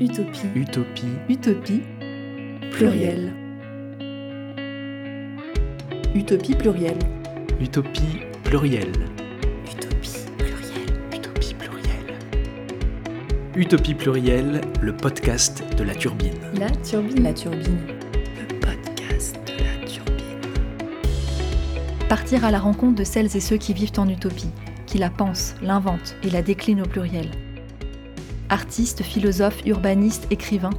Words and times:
Utopie. 0.00 0.46
Utopie. 0.56 1.06
Utopie. 1.28 1.82
Pluriel. 2.72 3.34
Utopie 6.14 6.54
pluriel. 6.54 6.96
Utopie 7.60 8.22
plurielle. 8.42 8.92
Utopie 9.66 10.24
pluriel. 10.38 10.86
Utopie 11.14 11.54
plurielle. 11.54 12.18
Utopie 13.54 13.94
plurielle, 13.94 14.62
le 14.80 14.96
podcast 14.96 15.62
de 15.76 15.84
la 15.84 15.94
turbine. 15.94 16.32
La 16.58 16.70
turbine. 16.70 17.22
La 17.22 17.34
turbine. 17.34 17.78
Le 18.24 18.58
podcast 18.58 19.38
de 19.46 19.52
la 19.62 19.86
turbine. 19.86 20.40
Partir 22.08 22.46
à 22.46 22.50
la 22.50 22.58
rencontre 22.58 22.94
de 22.94 23.04
celles 23.04 23.36
et 23.36 23.40
ceux 23.40 23.58
qui 23.58 23.74
vivent 23.74 23.98
en 23.98 24.08
utopie, 24.08 24.50
qui 24.86 24.96
la 24.96 25.10
pensent, 25.10 25.56
l'inventent 25.60 26.16
et 26.22 26.30
la 26.30 26.40
déclinent 26.40 26.80
au 26.80 26.88
pluriel. 26.88 27.28
Artistes, 28.50 29.04
philosophes, 29.04 29.64
urbanistes, 29.64 30.26
écrivains, 30.32 30.74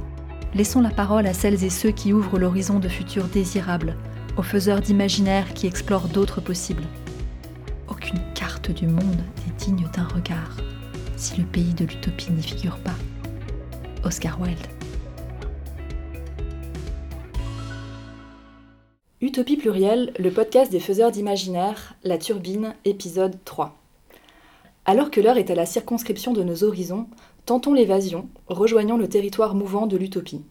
laissons 0.54 0.82
la 0.82 0.90
parole 0.90 1.26
à 1.26 1.32
celles 1.32 1.64
et 1.64 1.70
ceux 1.70 1.90
qui 1.90 2.12
ouvrent 2.12 2.38
l'horizon 2.38 2.78
de 2.78 2.88
futurs 2.88 3.28
désirables, 3.28 3.96
aux 4.36 4.42
faiseurs 4.42 4.82
d'imaginaire 4.82 5.54
qui 5.54 5.66
explorent 5.66 6.08
d'autres 6.08 6.42
possibles. 6.42 6.84
Aucune 7.88 8.20
carte 8.34 8.70
du 8.70 8.86
monde 8.86 9.24
n'est 9.46 9.56
digne 9.56 9.88
d'un 9.96 10.04
regard 10.04 10.58
si 11.16 11.40
le 11.40 11.46
pays 11.46 11.72
de 11.72 11.86
l'utopie 11.86 12.32
n'y 12.32 12.42
figure 12.42 12.76
pas. 12.78 12.94
Oscar 14.04 14.38
Wilde. 14.38 14.58
Utopie 19.22 19.56
plurielle, 19.56 20.12
le 20.18 20.30
podcast 20.30 20.70
des 20.70 20.80
faiseurs 20.80 21.10
d'imaginaire, 21.10 21.94
La 22.04 22.18
Turbine, 22.18 22.74
épisode 22.84 23.38
3. 23.46 23.78
Alors 24.84 25.12
que 25.12 25.20
l'heure 25.20 25.38
est 25.38 25.50
à 25.50 25.54
la 25.54 25.64
circonscription 25.64 26.32
de 26.32 26.42
nos 26.42 26.64
horizons, 26.64 27.06
tentons 27.46 27.74
l'évasion, 27.74 28.28
rejoignons 28.46 28.96
le 28.96 29.08
territoire 29.08 29.54
mouvant 29.54 29.86
de 29.86 29.96
l'utopie. 29.96 30.42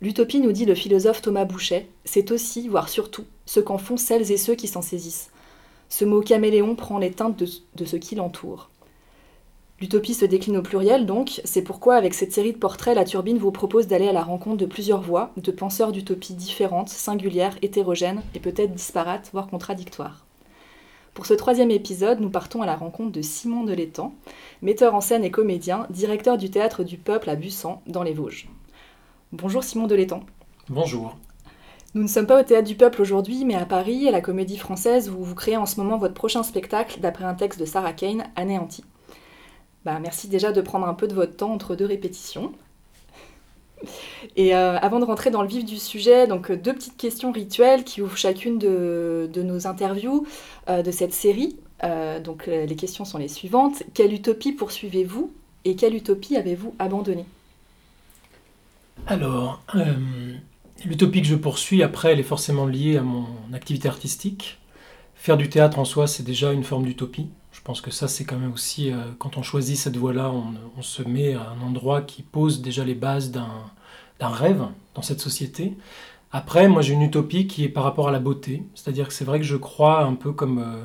L'utopie, 0.00 0.40
nous 0.40 0.52
dit 0.52 0.64
le 0.64 0.74
philosophe 0.74 1.22
Thomas 1.22 1.44
Bouchet, 1.44 1.88
c'est 2.04 2.32
aussi, 2.32 2.68
voire 2.68 2.88
surtout, 2.88 3.24
ce 3.46 3.60
qu'en 3.60 3.78
font 3.78 3.96
celles 3.96 4.32
et 4.32 4.36
ceux 4.36 4.54
qui 4.54 4.66
s'en 4.66 4.82
saisissent. 4.82 5.30
Ce 5.88 6.04
mot 6.04 6.22
caméléon 6.22 6.74
prend 6.74 6.98
les 6.98 7.12
teintes 7.12 7.38
de, 7.38 7.46
de 7.76 7.84
ce 7.84 7.96
qui 7.96 8.14
l'entoure. 8.14 8.70
L'utopie 9.80 10.14
se 10.14 10.24
décline 10.24 10.56
au 10.56 10.62
pluriel, 10.62 11.06
donc, 11.06 11.40
c'est 11.44 11.62
pourquoi, 11.62 11.96
avec 11.96 12.14
cette 12.14 12.32
série 12.32 12.52
de 12.52 12.58
portraits, 12.58 12.94
la 12.94 13.04
Turbine 13.04 13.38
vous 13.38 13.52
propose 13.52 13.88
d'aller 13.88 14.08
à 14.08 14.12
la 14.12 14.22
rencontre 14.22 14.56
de 14.56 14.66
plusieurs 14.66 15.02
voix, 15.02 15.32
de 15.36 15.50
penseurs 15.50 15.92
d'utopie 15.92 16.34
différentes, 16.34 16.88
singulières, 16.88 17.58
hétérogènes 17.62 18.22
et 18.34 18.40
peut-être 18.40 18.74
disparates, 18.74 19.30
voire 19.32 19.48
contradictoires. 19.48 20.24
Pour 21.14 21.26
ce 21.26 21.34
troisième 21.34 21.70
épisode, 21.70 22.20
nous 22.20 22.30
partons 22.30 22.62
à 22.62 22.66
la 22.66 22.74
rencontre 22.74 23.12
de 23.12 23.20
Simon 23.20 23.64
Delétang, 23.64 24.14
metteur 24.62 24.94
en 24.94 25.02
scène 25.02 25.24
et 25.24 25.30
comédien, 25.30 25.86
directeur 25.90 26.38
du 26.38 26.50
théâtre 26.50 26.84
du 26.84 26.96
Peuple 26.96 27.28
à 27.28 27.36
Bussan, 27.36 27.82
dans 27.86 28.02
les 28.02 28.14
Vosges. 28.14 28.48
Bonjour 29.30 29.62
Simon 29.62 29.86
Delétang. 29.86 30.20
Bonjour. 30.70 31.18
Nous 31.94 32.02
ne 32.02 32.08
sommes 32.08 32.26
pas 32.26 32.40
au 32.40 32.42
théâtre 32.42 32.66
du 32.66 32.76
Peuple 32.76 33.02
aujourd'hui, 33.02 33.44
mais 33.44 33.54
à 33.54 33.66
Paris, 33.66 34.08
à 34.08 34.10
la 34.10 34.22
Comédie 34.22 34.56
Française, 34.56 35.10
où 35.10 35.22
vous 35.22 35.34
créez 35.34 35.58
en 35.58 35.66
ce 35.66 35.78
moment 35.78 35.98
votre 35.98 36.14
prochain 36.14 36.42
spectacle 36.42 37.00
d'après 37.00 37.24
un 37.24 37.34
texte 37.34 37.60
de 37.60 37.66
Sarah 37.66 37.92
Kane, 37.92 38.24
Anéanti. 38.34 38.82
Bah, 39.84 39.98
merci 40.00 40.28
déjà 40.28 40.50
de 40.50 40.62
prendre 40.62 40.86
un 40.86 40.94
peu 40.94 41.08
de 41.08 41.14
votre 41.14 41.36
temps 41.36 41.52
entre 41.52 41.76
deux 41.76 41.84
répétitions. 41.84 42.52
Et 44.36 44.54
euh, 44.54 44.78
avant 44.78 45.00
de 45.00 45.04
rentrer 45.04 45.30
dans 45.30 45.42
le 45.42 45.48
vif 45.48 45.64
du 45.64 45.78
sujet, 45.78 46.26
donc 46.26 46.50
deux 46.52 46.72
petites 46.72 46.96
questions 46.96 47.32
rituelles 47.32 47.84
qui 47.84 48.02
ouvrent 48.02 48.16
chacune 48.16 48.58
de, 48.58 49.28
nos 49.36 49.66
interviews 49.66 50.26
euh, 50.68 50.82
de 50.82 50.90
cette 50.90 51.12
série. 51.12 51.56
Euh, 51.84 52.20
donc 52.20 52.46
les 52.46 52.76
questions 52.76 53.04
sont 53.04 53.18
les 53.18 53.28
suivantes. 53.28 53.82
Quelle 53.94 54.12
utopie 54.12 54.52
poursuivez-vous 54.52 55.32
et 55.64 55.76
quelle 55.76 55.94
utopie 55.94 56.36
avez-vous 56.36 56.74
abandonnée? 56.78 57.26
Alors, 59.06 59.62
euh, 59.74 59.94
l'utopie 60.84 61.22
que 61.22 61.28
je 61.28 61.34
poursuis, 61.34 61.82
après, 61.82 62.12
elle 62.12 62.20
est 62.20 62.24
forcément 62.24 62.66
liée 62.66 62.96
à 62.96 63.02
mon 63.02 63.26
activité 63.52 63.88
artistique. 63.88 64.58
Faire 65.14 65.36
du 65.36 65.48
théâtre 65.48 65.78
en 65.78 65.84
soi, 65.84 66.06
c'est 66.06 66.22
déjà 66.22 66.52
une 66.52 66.64
forme 66.64 66.84
d'utopie. 66.84 67.28
Je 67.52 67.60
pense 67.60 67.80
que 67.80 67.90
ça, 67.90 68.08
c'est 68.08 68.24
quand 68.24 68.38
même 68.38 68.52
aussi, 68.52 68.90
euh, 68.90 68.96
quand 69.18 69.36
on 69.36 69.42
choisit 69.42 69.76
cette 69.76 69.96
voie-là, 69.96 70.32
on, 70.32 70.82
se 70.82 71.02
met 71.02 71.34
à 71.34 71.50
un 71.50 71.60
endroit 71.60 72.00
qui 72.00 72.22
pose 72.22 72.62
déjà 72.62 72.82
les 72.82 72.94
bases 72.94 73.30
d'un 73.30 73.70
rêve 74.20 74.66
dans 74.94 75.02
cette 75.02 75.20
société. 75.20 75.76
Après, 76.32 76.66
moi, 76.66 76.80
j'ai 76.80 76.94
une 76.94 77.02
utopie 77.02 77.46
qui 77.46 77.64
est 77.64 77.68
par 77.68 77.84
rapport 77.84 78.08
à 78.08 78.10
la 78.10 78.18
beauté. 78.18 78.62
C'est-à-dire 78.74 79.06
que 79.06 79.14
c'est 79.14 79.24
vrai 79.24 79.38
que 79.38 79.44
je 79.44 79.56
crois 79.56 80.02
un 80.04 80.14
peu 80.14 80.32
comme, 80.32 80.58
euh, 80.60 80.84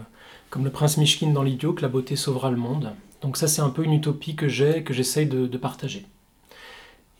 comme 0.50 0.66
le 0.66 0.72
prince 0.72 0.98
Mishkin 0.98 1.32
dans 1.32 1.44
l'idiot, 1.44 1.74
que 1.74 1.82
la 1.82 1.88
beauté 1.88 2.16
sauvera 2.18 2.52
le 2.52 2.58
monde. 2.58 2.94
Donc 3.22 3.38
ça, 3.38 3.48
c'est 3.48 3.62
un 3.62 3.70
peu 3.70 3.84
une 3.84 3.94
utopie 3.94 4.36
que 4.36 4.50
j'ai, 4.50 4.84
que 4.84 4.94
j'essaye 4.94 5.26
de, 5.26 5.58
partager. 5.58 6.06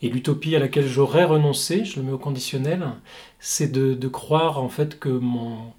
Et 0.02 0.10
l'utopie 0.10 0.54
à 0.54 0.58
laquelle 0.60 0.86
j'aurais 0.86 1.24
renoncé, 1.24 1.84
je 1.84 1.98
le 1.98 2.06
mets 2.06 2.12
au 2.12 2.18
conditionnel, 2.18 2.86
c'est 3.40 3.72
de, 3.72 3.94
de 3.94 4.08
croire 4.08 4.62
en 4.62 4.68
fait 4.68 4.98
que 4.98 5.08
mon, 5.08 5.72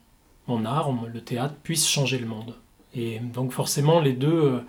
mon 0.47 0.65
art, 0.65 0.91
le 1.13 1.21
théâtre, 1.21 1.55
puisse 1.63 1.87
changer 1.87 2.17
le 2.17 2.27
monde. 2.27 2.55
Et 2.95 3.19
donc 3.19 3.51
forcément, 3.51 3.99
les 3.99 4.13
deux, 4.13 4.27
euh, 4.29 4.59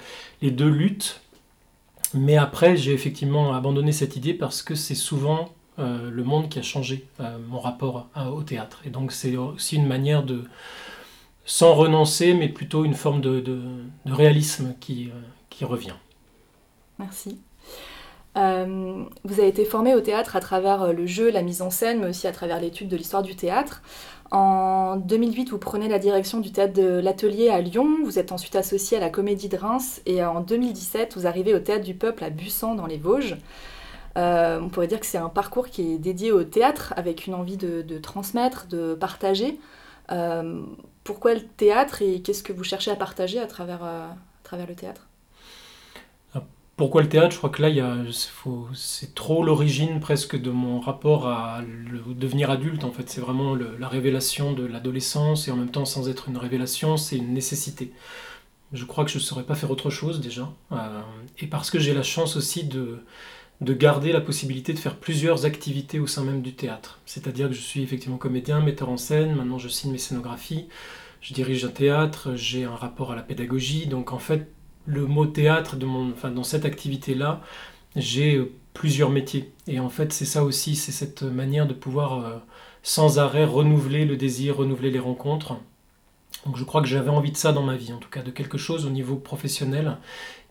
les 0.42 0.50
deux 0.50 0.69
luttent. 0.69 1.20
Mais 2.14 2.36
après, 2.36 2.76
j'ai 2.76 2.92
effectivement 2.92 3.54
abandonné 3.54 3.92
cette 3.92 4.16
idée 4.16 4.34
parce 4.34 4.62
que 4.62 4.75
c'est 4.75 4.94
souvent 4.97 5.50
euh, 5.78 6.10
le 6.10 6.25
monde 6.25 6.48
qui 6.48 6.58
a 6.58 6.62
changé 6.62 7.06
euh, 7.20 7.38
mon 7.48 7.60
rapport 7.60 8.08
au 8.34 8.42
théâtre. 8.42 8.81
Et 8.86 8.91
donc 8.91 9.12
c'est 9.12 9.36
aussi 9.36 9.76
une 9.76 9.86
manière 9.86 10.25
de, 10.25 10.44
sans 11.44 11.75
renoncer, 11.75 12.34
mais 12.34 12.48
plutôt 12.48 12.84
une 12.84 12.94
forme 12.94 13.20
de, 13.20 13.41
de- 13.41 13.62
réalisme 14.06 14.75
qui, 14.81 15.10
qui 15.50 15.64
revient. 15.64 15.94
Merci. 16.98 17.44
Euh, 18.37 19.05
vous 19.25 19.41
avez 19.41 19.49
été 19.49 19.65
formé 19.65 19.95
au 19.95 20.01
théâtre 20.01 20.37
à 20.37 20.41
travers 20.41 20.83
euh, 20.83 20.93
le 20.93 21.07
jeu, 21.07 21.31
la 21.31 21.43
mise 21.43 21.63
en 21.63 21.71
scène, 21.71 22.01
mais 22.01 22.09
aussi 22.09 22.27
à 22.27 22.33
travers 22.33 22.61
l'étude 22.61 22.89
de 22.89 22.97
l'histoire 22.97 23.23
du 23.23 23.35
théâtre. 23.35 23.83
En 24.31 24.97
2008, 24.97 25.51
vous 25.51 25.59
prenez 25.59 25.89
la 25.89 25.99
direction 25.99 26.39
du 26.39 26.53
théâtre 26.53 26.73
de 26.73 27.01
l'Atelier 27.01 27.49
à 27.49 27.61
Lyon. 27.61 27.99
Vous 28.05 28.21
êtes 28.21 28.31
ensuite 28.31 28.55
associé 28.55 28.97
à 28.97 29.01
la 29.01 29.11
Comédie 29.11 29.49
de 29.49 29.57
Reims. 29.57 30.01
Et 30.07 30.25
en 30.25 30.41
2017, 30.41 31.17
vous 31.17 31.27
arrivez 31.27 31.55
au 31.55 31.59
théâtre 31.59 31.85
du 31.85 31.95
Peuple 31.95 32.23
à 32.23 32.31
Bussan, 32.31 32.77
dans 32.77 32.87
les 32.87 32.99
Vosges. 32.99 33.37
Euh, 34.17 34.61
on 34.61 34.69
pourrait 34.69 34.87
dire 34.87 35.01
que 35.01 35.07
c'est 35.07 35.19
un 35.19 35.29
parcours 35.29 35.69
qui 35.69 35.95
est 35.95 35.99
dédié 35.99 36.31
au 36.31 36.45
théâtre, 36.45 36.95
avec 36.97 37.27
une 37.27 37.35
envie 37.35 37.57
de, 37.57 37.99
transmettre, 37.99 38.69
de 38.69 38.95
partager. 38.95 39.59
Pourquoi 41.03 41.35
le 41.35 41.43
théâtre 41.43 42.03
et 42.03 42.23
qu'est-ce 42.23 42.45
que 42.45 42.53
vous 42.53 42.65
cherchez 42.65 42.93
à 42.93 42.97
partager 42.97 43.41
à 43.41 43.47
travers 43.47 43.81
le 44.69 44.75
théâtre? 44.75 45.09
Pourquoi 46.81 47.03
le 47.03 47.11
théâtre 47.11 47.33
Je 47.33 47.37
crois 47.37 47.51
que 47.51 47.61
là, 47.61 47.95
c'est 48.73 49.15
trop 49.15 49.45
l'origine 49.45 50.01
presque 50.01 50.41
de 50.41 50.51
mon 50.51 50.81
rapport 50.81 51.29
à 51.29 51.61
devenir 52.07 52.51
adulte. 52.51 52.85
En 52.85 52.91
fait, 52.91 53.11
c'est 53.11 53.21
vraiment 53.21 53.55
la 53.55 53.87
révélation 53.87 54.55
de 54.55 54.65
l'adolescence 54.65 55.47
et 55.47 55.51
en 55.51 55.57
même 55.57 55.71
temps, 55.71 55.85
sans 55.85 56.09
être 56.09 56.31
une 56.31 56.39
révélation, 56.39 56.97
c'est 56.97 57.19
une 57.19 57.35
nécessité. 57.35 57.93
Je 58.73 58.87
crois 58.87 59.05
que 59.05 59.11
je 59.11 59.19
ne 59.19 59.23
saurais 59.23 59.43
pas 59.43 59.57
faire 59.57 59.71
autre 59.71 59.91
chose 59.91 60.23
déjà. 60.23 60.51
Euh, 60.73 61.03
et 61.39 61.49
parce 61.49 61.71
que 61.71 61.79
j'ai 61.79 61.93
la 61.93 62.03
chance 62.03 62.37
aussi 62.37 62.65
de, 62.65 63.05
de 63.61 63.75
garder 63.75 64.11
la 64.11 64.23
possibilité 64.23 64.73
de 64.73 64.79
faire 64.79 64.97
plusieurs 64.97 65.45
activités 65.45 66.01
au 66.01 66.07
sein 66.07 66.25
même 66.25 66.41
du 66.41 66.55
théâtre. 66.55 66.99
C'est-à-dire 67.05 67.49
que 67.49 67.55
je 67.55 67.61
suis 67.61 67.83
effectivement 67.83 68.17
comédien, 68.17 68.62
metteur 68.62 68.89
en 68.89 68.97
scène, 68.97 69.35
maintenant 69.35 69.59
je 69.59 69.69
signe 69.69 69.93
mes 69.93 69.99
scénographies, 69.99 70.67
je 71.21 71.35
dirige 71.35 71.62
un 71.67 71.69
théâtre, 71.69 72.37
j'ai 72.37 72.65
un 72.65 72.75
rapport 72.75 73.12
à 73.12 73.17
la 73.17 73.23
pédagogie. 73.23 73.87
Donc 73.87 74.15
en 74.15 74.19
fait, 74.19 74.49
le 74.91 75.06
mot 75.06 75.27
théâtre, 75.27 75.77
dans 75.77 76.43
cette 76.43 76.65
activité-là, 76.65 77.41
j'ai 77.97 78.37
euh, 78.37 78.53
plusieurs 78.75 79.11
métiers. 79.11 79.53
Et 79.67 79.81
en 79.81 79.89
fait, 79.89 80.12
c'est 80.12 80.25
ça 80.25 80.45
aussi, 80.45 80.77
c'est 80.77 80.93
cette 80.93 81.23
manière 81.23 81.67
de 81.67 81.75
pouvoir 81.75 82.25
euh, 82.25 82.39
sans 82.83 83.19
arrêt 83.19 83.45
renouveler 83.45 84.05
le 84.05 84.17
désir, 84.17 84.56
renouveler 84.56 84.91
les 84.91 84.99
rencontres. 84.99 85.56
Donc 86.47 86.56
je 86.56 86.65
crois 86.65 86.81
que 86.81 86.89
j'avais 86.89 87.11
envie 87.11 87.33
de 87.33 87.37
ça 87.37 87.53
dans 87.53 87.62
ma 87.62 87.77
vie, 87.77 87.93
en 87.93 87.99
tout 87.99 88.09
cas 88.09 88.23
de 88.23 88.31
quelque 88.31 88.59
chose 88.59 88.87
au 88.87 88.91
niveau 88.91 89.17
professionnel 89.17 89.99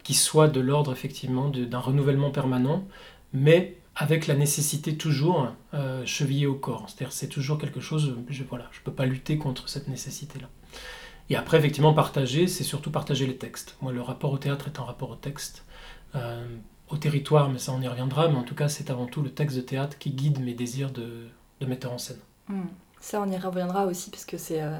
qui 0.04 0.14
soit 0.14 0.48
de 0.48 0.60
l'ordre 0.60 0.92
effectivement 0.92 1.50
d'un 1.50 1.80
renouvellement 1.80 2.32
permanent, 2.32 2.86
mais 3.34 3.78
avec 3.96 4.28
la 4.28 4.36
nécessité 4.36 4.96
toujours 4.96 5.50
euh, 5.74 6.06
chevillée 6.06 6.48
au 6.48 6.56
corps. 6.56 6.86
C'est-à-dire 6.88 7.12
c'est 7.12 7.28
toujours 7.28 7.58
quelque 7.58 7.81
chose, 7.81 8.16
je 8.30 8.44
voilà, 8.44 8.69
je 8.72 8.80
peux 8.81 8.94
pas 8.94 9.06
lutter 9.06 9.38
contre 9.38 9.68
cette 9.68 9.88
nécessité-là. 9.88 10.48
Et 11.30 11.36
après, 11.36 11.58
effectivement, 11.58 11.94
partager, 11.94 12.48
c'est 12.48 12.64
surtout 12.64 12.92
partager 12.92 13.28
les 13.28 13.38
textes. 13.38 13.76
Moi, 13.81 13.92
le 13.92 14.02
rapport 14.02 14.31
au 14.31 14.38
théâtre 14.38 14.68
est 14.68 14.80
un 14.80 14.84
rapport 14.84 15.12
au 15.12 15.16
texte, 15.16 15.64
euh, 16.16 16.46
au 16.90 16.98
territoire, 16.98 17.50
mais 17.50 17.60
ça, 17.60 17.72
on 17.72 17.81
y 17.81 17.88
reviendra. 17.88 18.28
Mais 18.30 18.38
en 18.38 18.44
tout 18.44 18.56
cas, 18.56 18.68
c'est 18.68 18.90
avant 18.90 19.06
tout 19.06 19.22
le 19.22 19.30
texte 19.30 19.56
de 19.56 19.62
théâtre 19.62 19.98
qui 20.00 20.10
guide 20.10 20.40
mes 20.40 20.54
désirs 20.54 20.92
de, 20.92 21.28
de 21.60 21.66
metteur 21.68 21.94
en 21.94 22.00
scène. 22.00 22.20
Hmm. 22.48 22.66
Ça, 23.00 23.22
on 23.22 23.30
y 23.30 23.38
reviendra 23.38 23.86
aussi, 23.86 24.10
parce 24.10 24.26
que 24.26 24.38
c'est 24.38 24.62
euh, 24.62 24.78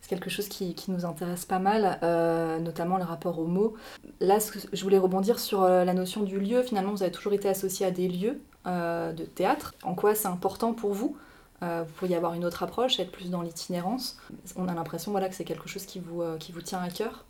c'est 0.00 0.08
quelque 0.08 0.30
chose 0.30 0.48
qui, 0.48 0.74
qui 0.74 0.90
nous 0.90 1.04
intéresse 1.04 1.44
pas 1.44 1.60
mal, 1.60 1.98
euh, 2.02 2.58
notamment 2.58 2.98
le 2.98 3.04
rapport 3.04 3.38
aux 3.38 3.46
mots. 3.46 3.74
Là, 4.20 4.38
je 4.72 4.82
voulais 4.82 4.98
rebondir 4.98 5.38
sur 5.38 5.62
la 5.62 5.94
notion 5.94 6.22
du 6.22 6.38
lieu. 6.40 6.62
Finalement, 6.62 6.92
vous 6.92 7.02
avez 7.02 7.12
toujours 7.12 7.32
été 7.32 7.48
associé 7.48 7.86
à 7.86 7.90
des 7.90 8.08
lieux 8.08 8.40
de 8.66 9.24
théâtre. 9.24 9.74
En 9.82 9.94
quoi 9.94 10.14
c'est 10.14 10.28
important 10.28 10.72
pour 10.72 10.92
vous? 10.92 11.16
Euh, 11.62 11.84
Vous 11.86 11.92
pourriez 11.94 12.16
avoir 12.16 12.34
une 12.34 12.44
autre 12.44 12.62
approche, 12.62 13.00
être 13.00 13.10
plus 13.10 13.30
dans 13.30 13.42
l'itinérance. 13.42 14.18
On 14.56 14.68
a 14.68 14.74
l'impression 14.74 15.10
voilà, 15.10 15.28
que 15.28 15.34
c'est 15.34 15.44
quelque 15.44 15.68
chose 15.68 15.84
qui 15.86 15.98
vous, 16.00 16.22
euh, 16.22 16.38
tient 16.64 16.80
à 16.80 16.90
cœur. 16.90 17.24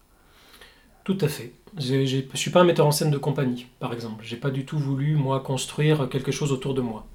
Tout 1.05 1.19
à 1.21 1.29
fait. 1.29 1.53
Je 1.79 1.95
ne 1.95 2.37
suis 2.37 2.51
pas 2.51 2.61
un 2.61 2.65
metteur 2.65 2.87
en 2.87 2.91
scène 2.93 3.11
de 3.11 3.17
compagnie, 3.19 3.67
par 3.79 3.93
exemple. 3.95 4.25
J'ai 4.25 4.37
pas 4.37 4.51
du 4.51 4.67
tout 4.67 4.79
voulu, 4.79 5.17
moi, 5.17 5.41
construire 5.41 6.09
quelque 6.11 6.33
chose 6.33 6.53
autour 6.53 6.75
de 6.75 6.83
moi. 6.83 7.07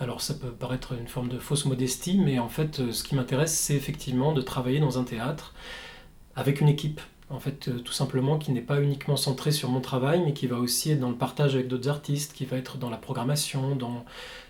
Alors 0.00 0.20
ça 0.20 0.34
peut 0.34 0.50
paraître 0.50 0.94
une 0.94 1.06
forme 1.06 1.28
de 1.28 1.38
fausse 1.38 1.64
modestie, 1.64 2.18
mais 2.18 2.38
en 2.38 2.48
fait, 2.48 2.80
euh, 2.80 2.92
ce 2.92 3.04
qui 3.04 3.14
m'intéresse, 3.14 3.56
c'est 3.56 3.74
effectivement 3.74 4.32
de 4.32 4.42
travailler 4.42 4.80
dans 4.80 4.98
un 4.98 5.04
théâtre 5.04 5.54
avec 6.34 6.60
une 6.60 6.68
équipe, 6.68 7.00
en 7.32 7.40
fait, 7.40 7.68
euh, 7.68 7.78
tout 7.78 7.92
simplement, 7.92 8.38
qui 8.38 8.52
n'est 8.52 8.60
pas 8.60 8.80
uniquement 8.80 9.16
centrée 9.16 9.52
sur 9.52 9.68
mon 9.68 9.80
travail, 9.80 10.22
mais 10.24 10.32
qui 10.32 10.46
va 10.46 10.58
aussi 10.58 10.90
être 10.92 11.00
dans 11.00 11.10
le 11.10 11.16
partage 11.16 11.54
avec 11.54 11.68
d'autres 11.68 11.88
artistes, 11.88 12.34
qui 12.34 12.44
va 12.44 12.56
être 12.56 12.78
dans 12.78 12.90
la 12.90 12.96
programmation, 12.96 13.74
dans 13.74 14.04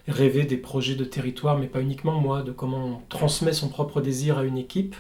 rêver 0.09 0.45
des 0.45 0.57
projets 0.57 0.97
de 0.97 1.05
territoire, 1.05 1.59
mais 1.59 1.69
pas 1.69 1.81
uniquement 1.81 2.21
moi, 2.21 2.43
de 2.43 2.53
comment 2.53 2.85
on 2.85 3.01
transmet 3.09 3.53
son 3.53 3.69
propre 3.69 4.01
désir 4.01 4.39
à 4.39 4.45
une 4.45 4.59
équipe. 4.59 4.97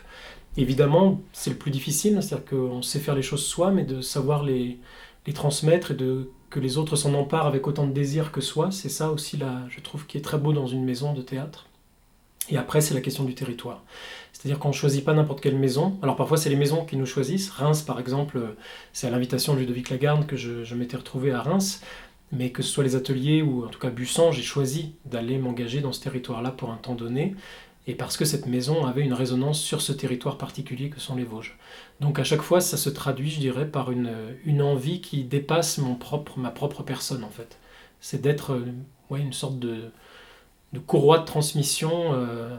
Évidemment, 0.56 1.20
c'est 1.32 1.50
le 1.50 1.56
plus 1.56 1.70
difficile, 1.70 2.22
c'est-à-dire 2.22 2.44
qu'on 2.46 2.82
sait 2.82 3.00
faire 3.00 3.14
les 3.14 3.22
choses 3.22 3.44
soi, 3.44 3.70
mais 3.70 3.84
de 3.84 4.00
savoir 4.00 4.44
les, 4.44 4.78
les 5.26 5.32
transmettre 5.32 5.92
et 5.92 5.94
de 5.94 6.30
que 6.50 6.60
les 6.60 6.76
autres 6.76 6.96
s'en 6.96 7.14
emparent 7.14 7.46
avec 7.46 7.66
autant 7.66 7.86
de 7.86 7.92
désir 7.92 8.30
que 8.30 8.42
soi, 8.42 8.70
c'est 8.70 8.90
ça 8.90 9.10
aussi, 9.10 9.38
là, 9.38 9.62
je 9.70 9.80
trouve, 9.80 10.06
qui 10.06 10.18
est 10.18 10.20
très 10.20 10.36
beau 10.36 10.52
dans 10.52 10.66
une 10.66 10.84
maison 10.84 11.14
de 11.14 11.22
théâtre. 11.22 11.66
Et 12.50 12.58
après, 12.58 12.82
c'est 12.82 12.92
la 12.92 13.00
question 13.00 13.24
du 13.24 13.34
territoire. 13.34 13.82
C'est-à-dire 14.42 14.58
qu'on 14.58 14.70
ne 14.70 14.74
choisit 14.74 15.04
pas 15.04 15.14
n'importe 15.14 15.40
quelle 15.40 15.56
maison. 15.56 15.96
Alors 16.02 16.16
parfois, 16.16 16.36
c'est 16.36 16.50
les 16.50 16.56
maisons 16.56 16.84
qui 16.84 16.96
nous 16.96 17.06
choisissent. 17.06 17.48
Reims, 17.50 17.82
par 17.82 18.00
exemple, 18.00 18.40
c'est 18.92 19.06
à 19.06 19.10
l'invitation 19.10 19.54
de 19.54 19.60
Ludovic 19.60 19.88
Lagarde 19.88 20.26
que 20.26 20.34
je, 20.34 20.74
m'étais 20.74 20.96
retrouvé 20.96 21.30
à 21.30 21.40
Reims. 21.40 21.80
Mais 22.32 22.50
que 22.50 22.60
ce 22.60 22.68
soit 22.68 22.82
les 22.82 22.96
ateliers 22.96 23.40
ou 23.42 23.64
en 23.64 23.68
tout 23.68 23.78
cas 23.78 23.90
Bussan, 23.90 24.32
j'ai 24.32 24.42
choisi 24.42 24.96
d'aller 25.04 25.38
m'engager 25.38 25.80
dans 25.80 25.92
ce 25.92 26.00
territoire-là 26.00 26.50
pour 26.50 26.72
un 26.72 26.76
temps 26.76 26.96
donné 26.96 27.36
et 27.86 27.94
parce 27.94 28.16
que 28.16 28.24
cette 28.24 28.46
maison 28.46 28.84
avait 28.84 29.02
une 29.02 29.12
résonance 29.12 29.60
sur 29.60 29.80
ce 29.80 29.92
territoire 29.92 30.38
particulier 30.38 30.90
que 30.90 30.98
sont 30.98 31.14
les 31.14 31.22
Vosges. 31.22 31.56
Donc 32.00 32.18
à 32.18 32.24
chaque 32.24 32.42
fois, 32.42 32.60
ça 32.60 32.76
se 32.76 32.90
traduit, 32.90 33.30
je 33.30 33.38
dirais, 33.38 33.68
par 33.68 33.92
une, 33.92 34.12
une 34.44 34.60
envie 34.60 35.00
qui 35.00 35.22
dépasse 35.22 35.78
mon 35.78 35.94
propre, 35.94 36.40
ma 36.40 36.50
propre 36.50 36.82
personne, 36.82 37.22
en 37.22 37.30
fait. 37.30 37.58
C'est 38.00 38.20
d'être 38.20 38.54
euh, 38.54 38.66
ouais, 39.08 39.20
une 39.20 39.32
sorte 39.32 39.60
de, 39.60 39.92
de, 40.72 40.80
courroie 40.80 41.18
de 41.18 41.26
transmission 41.26 42.12
euh, 42.14 42.56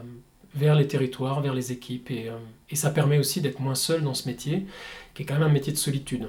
vers 0.54 0.74
les 0.74 0.86
territoires, 0.86 1.40
vers 1.40 1.54
les 1.54 1.72
équipes, 1.72 2.10
et, 2.10 2.28
euh, 2.28 2.36
et 2.70 2.76
ça 2.76 2.90
permet 2.90 3.18
aussi 3.18 3.40
d'être 3.40 3.60
moins 3.60 3.74
seul 3.74 4.02
dans 4.02 4.14
ce 4.14 4.28
métier, 4.28 4.66
qui 5.14 5.22
est 5.22 5.26
quand 5.26 5.34
même 5.34 5.42
un 5.42 5.48
métier 5.48 5.72
de 5.72 5.78
solitude. 5.78 6.28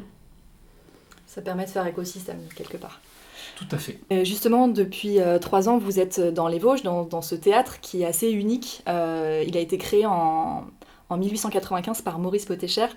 Ça 1.27 1.41
permet 1.41 1.65
de 1.65 1.69
faire 1.69 1.85
écosystème, 1.85 2.39
quelque 2.55 2.77
part. 2.77 3.01
Tout 3.57 3.67
à 3.71 3.77
fait. 3.77 3.99
justement, 4.25 4.67
depuis 4.67 5.19
euh, 5.19 5.39
trois 5.39 5.69
ans, 5.69 5.77
vous 5.77 5.99
êtes 5.99 6.19
dans 6.19 6.47
les 6.47 6.59
Vosges, 6.59 6.83
dans, 6.83 7.03
dans 7.03 7.21
ce 7.21 7.35
théâtre 7.35 7.79
qui 7.79 8.01
est 8.01 8.05
assez 8.05 8.29
unique. 8.31 8.83
Euh, 8.89 9.43
il 9.47 9.55
a 9.55 9.61
été 9.61 9.77
créé 9.77 10.05
en, 10.05 10.65
en 11.09 11.17
1895 11.17 12.01
par 12.01 12.19
Maurice 12.19 12.45
Potécher. 12.45 12.87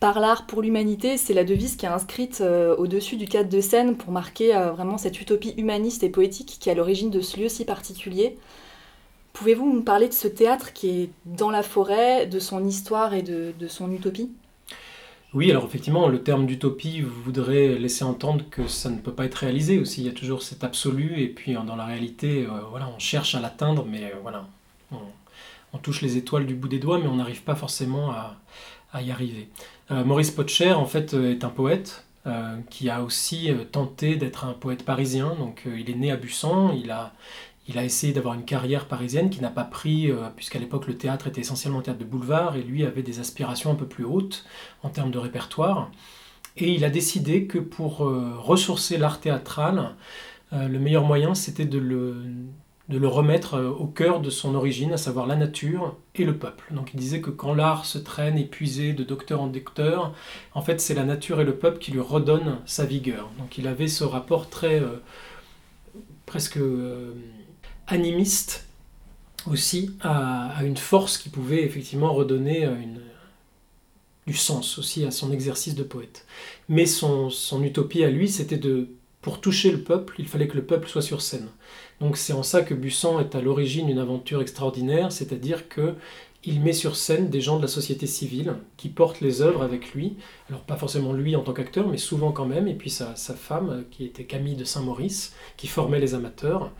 Par 0.00 0.20
l'art 0.20 0.46
pour 0.46 0.60
l'humanité, 0.60 1.16
c'est 1.16 1.32
la 1.32 1.44
devise 1.44 1.76
qui 1.76 1.86
est 1.86 1.88
inscrite 1.88 2.42
euh, 2.42 2.76
au-dessus 2.76 3.16
du 3.16 3.26
cadre 3.26 3.48
de 3.48 3.60
scène 3.60 3.96
pour 3.96 4.12
marquer 4.12 4.54
euh, 4.54 4.70
vraiment 4.70 4.98
cette 4.98 5.18
utopie 5.20 5.54
humaniste 5.56 6.02
et 6.02 6.10
poétique 6.10 6.58
qui 6.60 6.68
est 6.68 6.72
à 6.72 6.74
l'origine 6.74 7.10
de 7.10 7.20
ce 7.20 7.40
lieu 7.40 7.48
si 7.48 7.64
particulier. 7.64 8.36
Pouvez-vous 9.34 9.74
nous 9.74 9.82
parler 9.82 10.06
de 10.06 10.14
ce 10.14 10.28
théâtre 10.28 10.72
qui 10.72 10.90
est 10.90 11.10
dans 11.26 11.50
la 11.50 11.64
forêt, 11.64 12.26
de 12.26 12.38
son 12.38 12.64
histoire 12.64 13.14
et 13.14 13.22
de, 13.22 13.52
son 13.66 13.90
utopie? 13.90 14.30
Oui, 15.34 15.50
alors 15.50 15.64
effectivement, 15.64 16.06
le 16.06 16.22
terme 16.22 16.46
d'utopie 16.46 17.00
voudrait 17.00 17.74
laisser 17.74 18.04
entendre 18.04 18.44
que 18.48 18.68
ça 18.68 18.90
ne 18.90 18.98
peut 18.98 19.12
pas 19.12 19.24
être 19.24 19.34
réalisé 19.34 19.80
aussi. 19.80 20.02
Il 20.02 20.06
y 20.06 20.08
a 20.08 20.12
toujours 20.12 20.44
cet 20.44 20.62
absolu, 20.62 21.20
et 21.20 21.26
puis 21.26 21.54
dans 21.54 21.74
la 21.74 21.84
réalité, 21.84 22.46
euh, 22.46 22.78
on 22.96 22.98
cherche 23.00 23.34
à 23.34 23.40
l'atteindre, 23.40 23.84
mais 23.84 24.04
euh, 24.04 24.16
voilà, 24.22 24.46
on, 24.92 25.78
touche 25.78 26.00
les 26.02 26.16
étoiles 26.16 26.46
du 26.46 26.54
bout 26.54 26.68
des 26.68 26.78
doigts, 26.78 27.00
mais 27.00 27.08
on 27.08 27.16
n'arrive 27.16 27.42
pas 27.42 27.56
forcément 27.56 28.12
à, 28.12 29.02
y 29.02 29.10
arriver. 29.10 29.48
Euh, 29.90 30.04
Maurice 30.04 30.30
Potcher, 30.30 30.74
en 30.74 30.86
fait, 30.86 31.12
est 31.12 31.42
un 31.42 31.48
poète 31.48 32.04
euh, 32.28 32.56
qui 32.70 32.88
a 32.88 33.02
aussi 33.02 33.50
tenté 33.72 34.14
d'être 34.14 34.44
un 34.44 34.52
poète 34.52 34.84
parisien. 34.84 35.34
Donc, 35.34 35.64
il 35.66 35.90
est 35.90 35.96
né 35.96 36.12
à 36.12 36.16
Bussan, 36.16 36.72
il 37.66 37.78
a 37.78 37.84
essayé 37.84 38.12
d'avoir 38.12 38.34
une 38.34 38.44
carrière 38.44 38.86
parisienne 38.86 39.30
qui 39.30 39.40
n'a 39.40 39.50
pas 39.50 39.64
pris, 39.64 40.10
euh, 40.10 40.28
puisqu'à 40.36 40.58
l'époque 40.58 40.86
le 40.86 40.96
théâtre 40.98 41.26
était 41.26 41.40
essentiellement 41.40 41.80
théâtre 41.80 41.98
de 41.98 42.04
boulevard, 42.04 42.56
et 42.56 42.62
lui 42.62 42.84
avait 42.84 43.02
des 43.02 43.20
aspirations 43.20 43.70
un 43.70 43.74
peu 43.74 43.86
plus 43.86 44.04
hautes 44.04 44.44
en 44.82 44.90
termes 44.90 45.10
de 45.10 45.18
répertoire. 45.18 45.90
Et 46.56 46.72
il 46.72 46.84
a 46.84 46.90
décidé 46.90 47.46
que 47.46 47.58
pour 47.58 48.04
euh, 48.04 48.34
ressourcer 48.38 48.98
l'art 48.98 49.20
théâtral, 49.20 49.94
euh, 50.52 50.68
le 50.68 50.78
meilleur 50.78 51.04
moyen 51.04 51.34
c'était 51.34 51.64
de 51.64 51.78
le, 51.78 52.16
de 52.90 52.98
le 52.98 53.08
remettre 53.08 53.58
au 53.58 53.86
cœur 53.86 54.20
de 54.20 54.28
son 54.28 54.54
origine, 54.54 54.92
à 54.92 54.98
savoir 54.98 55.26
la 55.26 55.36
nature 55.36 55.96
et 56.14 56.24
le 56.24 56.36
peuple. 56.36 56.66
Donc 56.70 56.90
il 56.92 57.00
disait 57.00 57.22
que 57.22 57.30
quand 57.30 57.54
l'art 57.54 57.86
se 57.86 57.96
traîne 57.96 58.36
épuisé 58.36 58.92
de 58.92 59.04
docteur 59.04 59.40
en 59.40 59.46
docteur, 59.46 60.12
en 60.52 60.60
fait 60.60 60.82
c'est 60.82 60.94
la 60.94 61.04
nature 61.04 61.40
et 61.40 61.44
le 61.44 61.56
peuple 61.56 61.78
qui 61.78 61.92
lui 61.92 62.00
redonnent 62.00 62.58
sa 62.66 62.84
vigueur. 62.84 63.30
Donc 63.38 63.56
il 63.56 63.66
avait 63.66 63.88
ce 63.88 64.04
rapport 64.04 64.50
très... 64.50 64.82
presque 66.26 66.58
animiste 67.86 68.66
aussi 69.50 69.90
à, 70.00 70.64
une 70.64 70.76
force 70.76 71.18
qui 71.18 71.28
pouvait 71.28 71.62
effectivement 71.62 72.12
redonner 72.12 72.64
euh, 72.64 72.74
du 74.26 74.34
sens 74.34 74.78
aussi 74.78 75.04
à 75.04 75.10
son 75.10 75.32
exercice 75.32 75.74
de 75.74 75.82
poète. 75.82 76.26
Mais 76.68 76.86
son, 76.86 77.30
utopie 77.62 78.04
à 78.04 78.10
lui, 78.10 78.28
c'était 78.28 78.56
de, 78.56 78.88
pour 79.20 79.40
toucher 79.40 79.70
le 79.70 79.82
peuple, 79.82 80.14
il 80.18 80.26
fallait 80.26 80.48
que 80.48 80.56
le 80.56 80.64
peuple 80.64 80.88
soit 80.88 81.02
sur 81.02 81.20
scène. 81.20 81.48
Donc 82.00 82.16
c'est 82.16 82.32
en 82.32 82.42
ça 82.42 82.62
que 82.62 82.74
Bussan 82.74 83.20
est 83.20 83.34
à 83.34 83.40
l'origine 83.40 83.86
d'une 83.86 83.98
aventure 83.98 84.40
extraordinaire, 84.40 85.12
c'est-à-dire 85.12 85.68
que 85.68 85.94
il 86.46 86.60
met 86.60 86.74
sur 86.74 86.94
scène 86.94 87.30
des 87.30 87.40
gens 87.40 87.56
de 87.56 87.62
la 87.62 87.68
société 87.68 88.06
civile 88.06 88.56
qui 88.76 88.90
portent 88.90 89.22
les 89.22 89.40
œuvres 89.40 89.62
avec 89.62 89.94
lui. 89.94 90.16
Alors 90.50 90.60
pas 90.60 90.76
forcément 90.76 91.14
lui 91.14 91.36
en 91.36 91.40
tant 91.42 91.54
qu'acteur, 91.54 91.88
mais 91.88 91.96
souvent 91.96 92.32
quand 92.32 92.44
même, 92.44 92.68
et 92.68 92.74
puis 92.74 92.90
sa, 92.90 93.16
sa 93.16 93.34
femme, 93.34 93.84
qui 93.90 94.04
était 94.04 94.24
Camille 94.24 94.56
de 94.56 94.64
Saint-Maurice, 94.64 95.34
qui 95.56 95.68
formait 95.68 96.00
les 96.00 96.14
amateurs. 96.14 96.70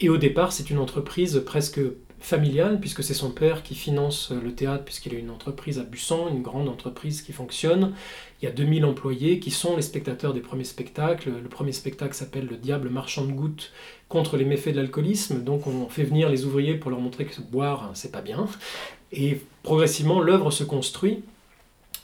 Et 0.00 0.08
au 0.08 0.16
départ, 0.16 0.52
c'est 0.52 0.70
une 0.70 0.78
entreprise 0.78 1.42
presque 1.44 1.80
familiale, 2.20 2.80
puisque 2.80 3.02
c'est 3.02 3.14
son 3.14 3.30
père 3.30 3.62
qui 3.62 3.74
finance 3.74 4.30
le 4.30 4.52
théâtre, 4.52 4.84
puisqu'il 4.84 5.14
a 5.14 5.18
une 5.18 5.30
entreprise 5.30 5.78
à 5.78 5.84
Bussan, 5.84 6.28
une 6.28 6.42
grande 6.42 6.68
entreprise 6.68 7.22
qui 7.22 7.32
fonctionne. 7.32 7.94
Il 8.40 8.44
y 8.44 8.48
a 8.48 8.50
2000 8.50 8.84
employés 8.84 9.38
qui 9.38 9.50
sont 9.50 9.76
les 9.76 9.82
spectateurs 9.82 10.34
des 10.34 10.40
premiers 10.40 10.64
spectacles. 10.64 11.30
Le 11.30 11.48
premier 11.48 11.72
spectacle 11.72 12.14
s'appelle 12.14 12.46
Le 12.46 12.56
diable 12.56 12.90
marchand 12.90 13.24
de 13.24 13.32
gouttes 13.32 13.72
contre 14.08 14.36
les 14.36 14.44
méfaits 14.44 14.70
de 14.70 14.76
l'alcoolisme. 14.80 15.42
Donc 15.42 15.66
on 15.66 15.88
fait 15.88 16.04
venir 16.04 16.28
les 16.28 16.44
ouvriers 16.44 16.74
pour 16.74 16.90
leur 16.90 17.00
montrer 17.00 17.24
que 17.24 17.40
boire, 17.40 17.90
c'est 17.94 18.12
pas 18.12 18.22
bien. 18.22 18.46
Et 19.12 19.40
progressivement, 19.62 20.20
l'œuvre 20.20 20.50
se 20.50 20.64
construit. 20.64 21.22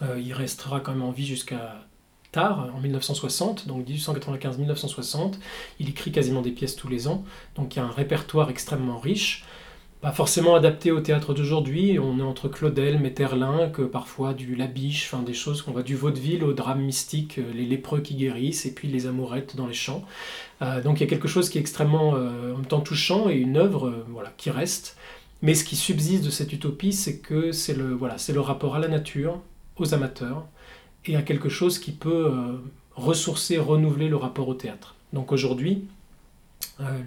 Euh, 0.03 0.21
il 0.21 0.33
restera 0.33 0.81
quand 0.81 0.93
même 0.93 1.03
en 1.03 1.13
vie 1.13 1.27
jusqu'à 1.27 1.87
tard, 2.35 2.69
en 2.77 2.81
1960, 2.81 3.69
donc 3.69 3.87
1895-1960. 3.89 5.35
Il 5.79 5.89
écrit 5.89 6.11
quasiment 6.11 6.43
des 6.43 6.51
pièces 6.51 6.75
tous 6.75 6.89
les 6.89 7.07
ans, 7.07 7.25
donc 7.55 7.77
il 7.77 7.79
y 7.79 7.83
a 7.83 7.85
un 7.85 7.91
répertoire 7.91 8.51
extrêmement 8.51 8.99
riche, 8.99 9.45
pas 10.01 10.13
forcément 10.13 10.55
adapté 10.55 10.91
au 10.91 11.01
théâtre 11.01 11.33
d'aujourd'hui. 11.33 11.99
On 11.99 12.19
est 12.19 12.23
entre 12.23 12.49
Claudel, 12.49 12.99
Metterlin, 12.99 13.71
que 13.71 13.83
parfois 13.83 14.35
du 14.35 14.55
Labiche, 14.55 15.09
enfin 15.11 15.23
des 15.23 15.33
choses 15.33 15.63
qu'on 15.63 15.71
voit 15.71 15.83
du 15.83 15.95
vaudeville 15.95 16.45
au 16.45 16.53
drame 16.53 16.83
mystique, 16.83 17.39
euh, 17.39 17.53
les 17.55 17.65
lépreux 17.65 18.01
qui 18.01 18.15
guérissent, 18.15 18.67
et 18.67 18.75
puis 18.75 18.87
les 18.89 19.07
amourettes 19.07 19.57
dans 19.57 19.67
les 19.67 19.73
champs. 19.73 20.05
Euh, 20.61 20.83
donc 20.83 21.01
il 21.01 21.05
y 21.05 21.07
a 21.07 21.09
quelque 21.09 21.29
chose 21.29 21.49
qui 21.49 21.57
est 21.57 21.61
extrêmement 21.61 22.17
euh, 22.17 22.53
en 22.53 22.57
même 22.59 22.67
temps 22.67 22.81
touchant 22.81 23.31
et 23.31 23.37
une 23.37 23.57
œuvre 23.57 24.05
voilà, 24.09 24.31
qui 24.37 24.51
reste. 24.51 24.97
Mais 25.41 25.55
ce 25.55 25.65
qui 25.65 25.77
subsiste 25.77 26.25
de 26.25 26.31
cette 26.31 26.53
utopie, 26.53 26.93
c'est 26.93 27.21
que 27.21 27.53
c'est 27.53 27.75
le, 27.75 27.95
voilà, 27.95 28.19
c'est 28.19 28.35
le 28.35 28.41
rapport 28.41 28.75
à 28.75 28.81
la 28.81 28.89
nature, 28.89 29.41
aux 29.79 29.95
amateurs, 29.95 30.47
et 31.07 31.17
à 31.17 31.23
quelque 31.23 31.49
chose 31.49 31.79
qui 31.79 31.93
peut 31.93 32.27
euh, 32.27 32.57
ressourcer, 32.95 33.59
renouveler 33.59 34.09
le 34.09 34.17
rapport 34.17 34.49
au 34.49 34.55
théâtre. 34.55 34.95
Donc 35.13 35.33
aujourd'hui, 35.33 35.85
euh, 36.81 36.99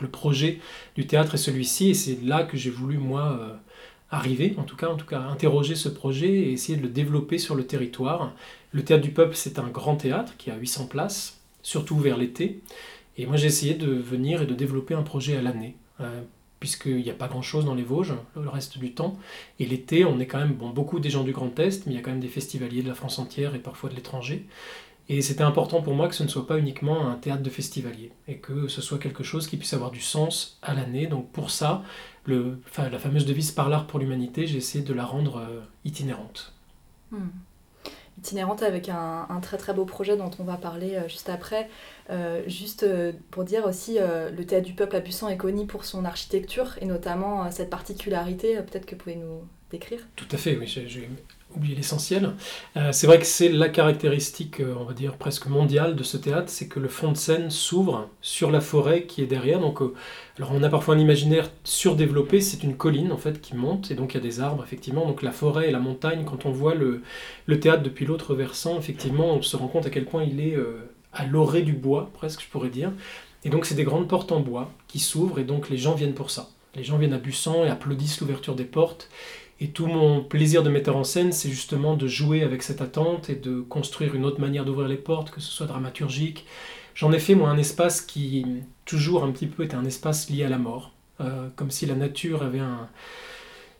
le 0.00 0.08
projet 0.08 0.60
du 0.96 1.06
théâtre 1.06 1.34
est 1.34 1.38
celui-ci, 1.38 1.90
et 1.90 1.94
c'est 1.94 2.22
là 2.22 2.42
que 2.42 2.56
j'ai 2.56 2.70
voulu, 2.70 2.98
moi, 2.98 3.38
euh, 3.40 3.54
arriver, 4.10 4.54
en 4.58 4.64
tout 4.64 4.76
cas, 4.76 4.88
en 4.88 4.96
tout 4.96 5.06
cas, 5.06 5.20
interroger 5.20 5.74
ce 5.74 5.88
projet 5.88 6.28
et 6.28 6.52
essayer 6.52 6.76
de 6.76 6.82
le 6.82 6.88
développer 6.88 7.38
sur 7.38 7.54
le 7.54 7.66
territoire. 7.66 8.32
Le 8.72 8.84
théâtre 8.84 9.02
du 9.02 9.10
peuple, 9.10 9.34
c'est 9.34 9.58
un 9.58 9.68
grand 9.68 9.96
théâtre 9.96 10.36
qui 10.36 10.50
a 10.50 10.56
800 10.56 10.86
places, 10.86 11.40
surtout 11.62 11.98
vers 11.98 12.16
l'été. 12.16 12.60
Et 13.16 13.26
moi, 13.26 13.36
j'ai 13.36 13.46
essayé 13.46 13.74
de 13.74 13.90
venir 13.90 14.42
et 14.42 14.46
de 14.46 14.54
développer 14.54 14.94
un 14.94 15.02
projet 15.02 15.36
à 15.36 15.42
l'année, 15.42 15.76
puisqu'il 16.64 16.96
n'y 16.96 17.10
a 17.10 17.14
pas 17.14 17.28
grand-chose 17.28 17.66
dans 17.66 17.74
les 17.74 17.82
Vosges 17.82 18.14
le 18.40 18.48
reste 18.48 18.78
du 18.78 18.94
temps. 18.94 19.18
Et 19.58 19.66
l'été, 19.66 20.06
on 20.06 20.18
est 20.18 20.24
quand 20.24 20.38
même 20.38 20.54
bon, 20.54 20.70
beaucoup 20.70 20.98
des 20.98 21.10
gens 21.10 21.22
du 21.22 21.32
Grand 21.32 21.58
Est, 21.58 21.84
mais 21.84 21.92
il 21.92 21.96
y 21.96 21.98
a 21.98 22.00
quand 22.00 22.10
même 22.10 22.20
des 22.20 22.28
festivaliers 22.28 22.82
de 22.82 22.88
la 22.88 22.94
France 22.94 23.18
entière 23.18 23.54
et 23.54 23.58
parfois 23.58 23.90
de 23.90 23.94
l'étranger. 23.94 24.46
Et 25.10 25.20
c'était 25.20 25.42
important 25.42 25.82
pour 25.82 25.92
moi 25.92 26.08
que 26.08 26.14
ce 26.14 26.22
ne 26.22 26.28
soit 26.28 26.46
pas 26.46 26.58
uniquement 26.58 27.06
un 27.06 27.16
théâtre 27.16 27.42
de 27.42 27.50
festivaliers, 27.50 28.12
et 28.28 28.38
que 28.38 28.66
ce 28.66 28.80
soit 28.80 28.96
quelque 28.96 29.22
chose 29.22 29.46
qui 29.46 29.58
puisse 29.58 29.74
avoir 29.74 29.90
du 29.90 30.00
sens 30.00 30.58
à 30.62 30.72
l'année. 30.72 31.06
Donc 31.06 31.30
pour 31.32 31.50
ça, 31.50 31.82
la 32.26 32.98
fameuse 32.98 33.26
devise 33.26 33.50
par 33.50 33.68
l'art 33.68 33.86
pour 33.86 33.98
l'humanité, 33.98 34.46
j'ai 34.46 34.56
essayé 34.56 34.82
de 34.82 34.94
la 34.94 35.04
rendre 35.04 35.36
euh, 35.36 35.60
itinérante. 35.84 36.54
Hmm 37.10 37.28
itinérante 38.24 38.62
avec 38.62 38.88
un, 38.88 39.26
très 39.42 39.58
très 39.58 39.74
beau 39.74 39.84
projet 39.84 40.16
dont 40.16 40.30
on 40.38 40.44
va 40.44 40.56
parler 40.56 40.94
euh, 40.94 41.08
juste 41.08 41.28
après. 41.28 41.68
Euh, 42.08 42.42
juste 42.46 42.82
euh, 42.82 43.12
pour 43.30 43.44
dire 43.44 43.66
aussi, 43.66 43.98
le 43.98 44.44
théâtre 44.44 44.66
du 44.66 44.72
peuple 44.72 44.96
à 44.96 45.00
Bussan 45.00 45.28
est 45.28 45.36
connu 45.36 45.66
pour 45.66 45.84
son 45.84 46.04
architecture 46.04 46.76
et 46.80 46.86
notamment 46.86 47.50
cette 47.50 47.70
particularité, 47.70 48.56
peut-être 48.56 48.86
que 48.86 48.94
vous 48.94 49.02
pouvez 49.02 49.16
nous 49.16 49.42
décrire 49.70 50.00
Tout 50.16 50.28
à 50.30 50.36
fait, 50.36 50.56
oui. 50.56 50.72
Oublier 51.56 51.74
l'essentiel. 51.74 52.32
Euh, 52.76 52.92
c'est 52.92 53.06
vrai 53.06 53.18
que 53.18 53.26
c'est 53.26 53.48
la 53.48 53.68
caractéristique, 53.68 54.60
euh, 54.60 54.74
on 54.78 54.84
va 54.84 54.92
dire, 54.92 55.16
presque 55.16 55.46
mondiale 55.46 55.96
de 55.96 56.02
ce 56.02 56.16
théâtre, 56.16 56.48
c'est 56.48 56.68
que 56.68 56.80
le 56.80 56.88
fond 56.88 57.12
de 57.12 57.16
scène 57.16 57.50
s'ouvre 57.50 58.08
sur 58.20 58.50
la 58.50 58.60
forêt 58.60 59.04
qui 59.04 59.22
est 59.22 59.26
derrière. 59.26 59.60
Donc, 59.60 59.82
euh, 59.82 59.94
alors 60.38 60.52
on 60.52 60.62
a 60.62 60.68
parfois 60.68 60.94
un 60.94 60.98
imaginaire 60.98 61.50
surdéveloppé, 61.64 62.40
c'est 62.40 62.62
une 62.62 62.76
colline 62.76 63.12
en 63.12 63.18
fait 63.18 63.40
qui 63.40 63.56
monte, 63.56 63.90
et 63.90 63.94
donc 63.94 64.14
il 64.14 64.18
y 64.18 64.20
a 64.20 64.22
des 64.22 64.40
arbres, 64.40 64.64
effectivement. 64.64 65.06
Donc 65.06 65.22
la 65.22 65.32
forêt 65.32 65.68
et 65.68 65.72
la 65.72 65.80
montagne, 65.80 66.24
quand 66.24 66.46
on 66.46 66.50
voit 66.50 66.74
le, 66.74 67.02
théâtre 67.60 67.82
depuis 67.82 68.04
l'autre 68.04 68.34
versant, 68.34 68.78
effectivement, 68.78 69.34
on 69.34 69.42
se 69.42 69.56
rend 69.56 69.68
compte 69.68 69.86
à 69.86 69.90
quel 69.90 70.06
point 70.06 70.24
il 70.24 70.40
est 70.40 70.56
à 71.12 71.24
l'orée 71.24 71.62
du 71.62 71.72
bois, 71.72 72.10
presque, 72.14 72.42
je 72.42 72.48
pourrais 72.48 72.68
dire. 72.68 72.92
Et 73.44 73.50
donc 73.50 73.66
c'est 73.66 73.74
des 73.74 73.84
grandes 73.84 74.08
portes 74.08 74.32
en 74.32 74.40
bois 74.40 74.72
qui 74.88 74.98
s'ouvrent, 74.98 75.38
et 75.38 75.44
donc 75.44 75.70
les 75.70 75.76
gens 75.76 75.94
viennent 75.94 76.14
pour 76.14 76.30
ça. 76.30 76.50
Les 76.74 76.82
gens 76.82 76.98
viennent 76.98 77.12
à 77.12 77.18
Bussan 77.18 77.64
et 77.64 77.68
applaudissent 77.68 78.20
l'ouverture 78.20 78.56
des 78.56 78.64
portes. 78.64 79.08
Et 79.64 79.68
tout 79.68 79.86
mon 79.86 80.22
plaisir 80.22 80.62
de 80.62 80.68
metteur 80.68 80.94
en 80.94 81.04
scène, 81.04 81.32
c'est 81.32 81.48
justement 81.48 81.96
de 81.96 82.06
jouer 82.06 82.42
avec 82.42 82.62
cette 82.62 82.82
attente 82.82 83.30
et 83.30 83.34
de 83.34 83.62
construire 83.62 84.14
une 84.14 84.26
autre 84.26 84.38
manière 84.38 84.66
d'ouvrir 84.66 84.88
les 84.88 84.98
portes, 84.98 85.30
que 85.30 85.40
ce 85.40 85.50
soit 85.50 85.64
dramaturgique. 85.64 86.44
J'en 86.94 87.12
ai 87.12 87.18
fait, 87.18 87.34
moi, 87.34 87.48
un 87.48 87.56
espace 87.56 88.02
qui, 88.02 88.44
toujours 88.84 89.24
un 89.24 89.32
petit 89.32 89.46
peu, 89.46 89.62
était 89.62 89.74
un 89.74 89.86
espace 89.86 90.28
lié 90.28 90.44
à 90.44 90.50
la 90.50 90.58
mort. 90.58 90.92
Euh, 91.22 91.48
comme 91.56 91.70
si 91.70 91.86
la 91.86 91.94
nature 91.94 92.42
avait 92.42 92.60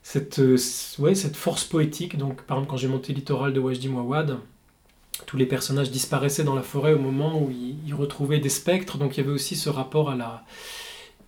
cette, 0.02 0.38
euh, 0.38 0.56
ouais, 1.00 1.14
cette 1.14 1.36
force 1.36 1.64
poétique. 1.64 2.16
Donc, 2.16 2.44
par 2.44 2.56
exemple, 2.56 2.70
quand 2.70 2.78
j'ai 2.78 2.88
monté 2.88 3.12
Littoral 3.12 3.52
de 3.52 3.60
Wajdi 3.60 3.90
Mouawad, 3.90 4.38
tous 5.26 5.36
les 5.36 5.44
personnages 5.44 5.90
disparaissaient 5.90 6.44
dans 6.44 6.54
la 6.54 6.62
forêt 6.62 6.94
au 6.94 6.98
moment 6.98 7.38
où 7.38 7.50
ils, 7.50 7.92
retrouvaient 7.92 8.40
des 8.40 8.48
spectres. 8.48 8.96
Donc, 8.96 9.18
il 9.18 9.20
y 9.20 9.22
avait 9.22 9.34
aussi 9.34 9.54
ce 9.54 9.68
rapport 9.68 10.08
à 10.08 10.16
la, 10.16 10.44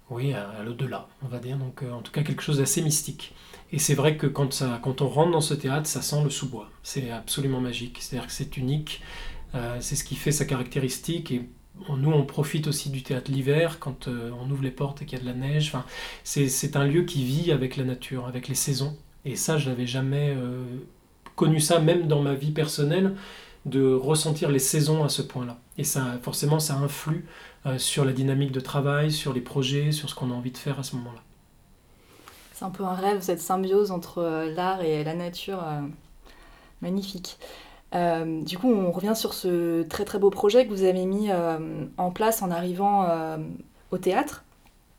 oui, 0.08 0.32
à, 0.32 0.62
l'au-delà, 0.64 1.08
on 1.22 1.28
va 1.28 1.40
dire. 1.40 1.58
Donc, 1.58 1.82
euh, 1.82 1.92
en 1.92 2.00
tout 2.00 2.10
cas, 2.10 2.22
quelque 2.22 2.42
chose 2.42 2.56
d'assez 2.56 2.80
mystique. 2.80 3.34
Et 3.72 3.78
c'est 3.78 3.94
vrai 3.94 4.16
que 4.16 4.26
quand, 4.26 4.62
on 4.62 5.08
rentre 5.08 5.32
dans 5.32 5.40
ce 5.40 5.54
théâtre, 5.54 5.88
ça 5.88 6.02
sent 6.02 6.22
le 6.22 6.30
sous-bois. 6.30 6.70
C'est 6.82 7.10
absolument 7.10 7.60
magique. 7.60 7.98
C'est-à-dire 8.00 8.26
que 8.26 8.32
c'est 8.32 8.56
unique. 8.56 9.02
Euh, 9.54 9.78
c'est 9.80 9.96
ce 9.96 10.04
qui 10.04 10.14
fait 10.14 10.32
sa 10.32 10.44
caractéristique. 10.44 11.32
Et 11.32 11.48
nous, 11.88 12.10
on 12.10 12.24
profite 12.24 12.68
aussi 12.68 12.90
du 12.90 13.02
théâtre 13.02 13.30
l'hiver 13.30 13.78
quand 13.80 14.08
euh, 14.08 14.30
on 14.40 14.50
ouvre 14.50 14.62
les 14.62 14.70
portes 14.70 15.02
et 15.02 15.04
qu'il 15.04 15.18
y 15.18 15.20
a 15.20 15.24
de 15.24 15.28
la 15.28 15.34
neige. 15.34 15.68
Enfin, 15.68 15.84
c'est 16.22 16.76
un 16.76 16.84
lieu 16.84 17.02
qui 17.02 17.24
vit 17.24 17.50
avec 17.50 17.76
la 17.76 17.84
nature, 17.84 18.26
avec 18.26 18.48
les 18.48 18.54
saisons. 18.54 18.96
Et 19.24 19.34
ça, 19.34 19.58
je 19.58 19.68
n'avais 19.68 19.86
jamais 19.86 20.32
euh, 20.36 20.62
connu 21.34 21.58
ça, 21.58 21.80
même 21.80 22.06
dans 22.06 22.22
ma 22.22 22.34
vie 22.34 22.52
personnelle, 22.52 23.16
de 23.64 23.92
ressentir 23.92 24.48
les 24.48 24.60
saisons 24.60 25.02
à 25.02 25.08
ce 25.08 25.22
point-là. 25.22 25.58
Et 25.76 25.82
ça, 25.82 26.18
forcément, 26.22 26.60
ça 26.60 26.76
influe 26.76 27.26
sur 27.78 28.04
la 28.04 28.12
dynamique 28.12 28.52
de 28.52 28.60
travail, 28.60 29.10
sur 29.10 29.32
les 29.32 29.40
projets, 29.40 29.90
sur 29.90 30.08
ce 30.08 30.14
qu'on 30.14 30.30
a 30.30 30.34
envie 30.34 30.52
de 30.52 30.56
faire 30.56 30.78
à 30.78 30.84
ce 30.84 30.94
moment-là. 30.94 31.25
C'est 32.56 32.64
un 32.64 32.70
peu 32.70 32.84
un 32.84 32.94
rêve, 32.94 33.20
cette 33.20 33.42
symbiose 33.42 33.90
entre 33.90 34.22
euh, 34.22 34.50
l'art 34.54 34.80
et 34.80 35.04
la 35.04 35.12
nature. 35.12 35.62
Euh, 35.62 35.82
magnifique. 36.80 37.38
Euh, 37.94 38.40
du 38.40 38.56
coup, 38.56 38.72
on 38.72 38.90
revient 38.92 39.12
sur 39.14 39.34
ce 39.34 39.82
très 39.82 40.06
très 40.06 40.18
beau 40.18 40.30
projet 40.30 40.66
que 40.66 40.70
vous 40.70 40.82
avez 40.82 41.04
mis 41.04 41.28
en 41.96 42.10
place 42.10 42.42
en 42.42 42.50
arrivant 42.50 43.08
au 43.90 43.98
théâtre 43.98 44.44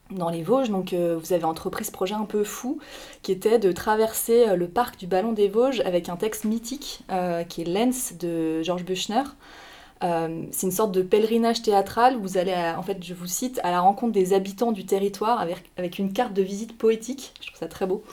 dans 0.10 0.30
les 0.30 0.42
Vosges. 0.42 0.70
Donc, 0.70 0.94
vous 0.94 1.34
avez 1.34 1.44
entrepris 1.44 1.86
ce 1.86 1.92
projet 1.92 2.16
un 2.16 2.26
peu 2.26 2.44
fou 2.44 2.80
qui 3.22 3.32
était 3.32 3.60
de 3.60 3.72
traverser 3.72 4.56
le 4.56 4.68
parc 4.68 4.98
du 4.98 5.06
Ballon 5.06 5.34
des 5.34 5.50
Vosges 5.50 5.82
avec 5.82 6.10
un 6.10 6.16
texte 6.16 6.46
mythique 6.46 7.04
qui 7.50 7.62
est 7.62 7.66
Lens 7.66 8.14
de 8.20 8.64
Georges 8.64 8.86
Büchner. 8.86 9.24
Euh, 10.04 10.44
c'est 10.52 10.68
une 10.68 10.72
sorte 10.72 10.92
de 10.92 11.02
pèlerinage 11.02 11.62
théâtral 11.62 12.18
où 12.18 12.22
vous 12.22 12.38
allez, 12.38 12.54
en 12.78 12.84
fait, 12.84 13.04
je 13.04 13.14
vous 13.14 13.26
cite, 13.26 13.60
à 13.64 13.72
la 13.72 13.80
rencontre 13.80 14.14
des 14.14 14.34
habitants 14.34 14.72
du 14.72 14.86
territoire 14.86 15.40
avec, 15.40 16.00
une 16.00 16.14
carte 16.14 16.34
de 16.34 16.42
visite 16.42 16.78
poétique. 16.78 17.34
Je 17.42 17.48
trouve 17.48 17.60
ça 17.60 17.68
très 17.68 17.86
beau. 17.86 18.04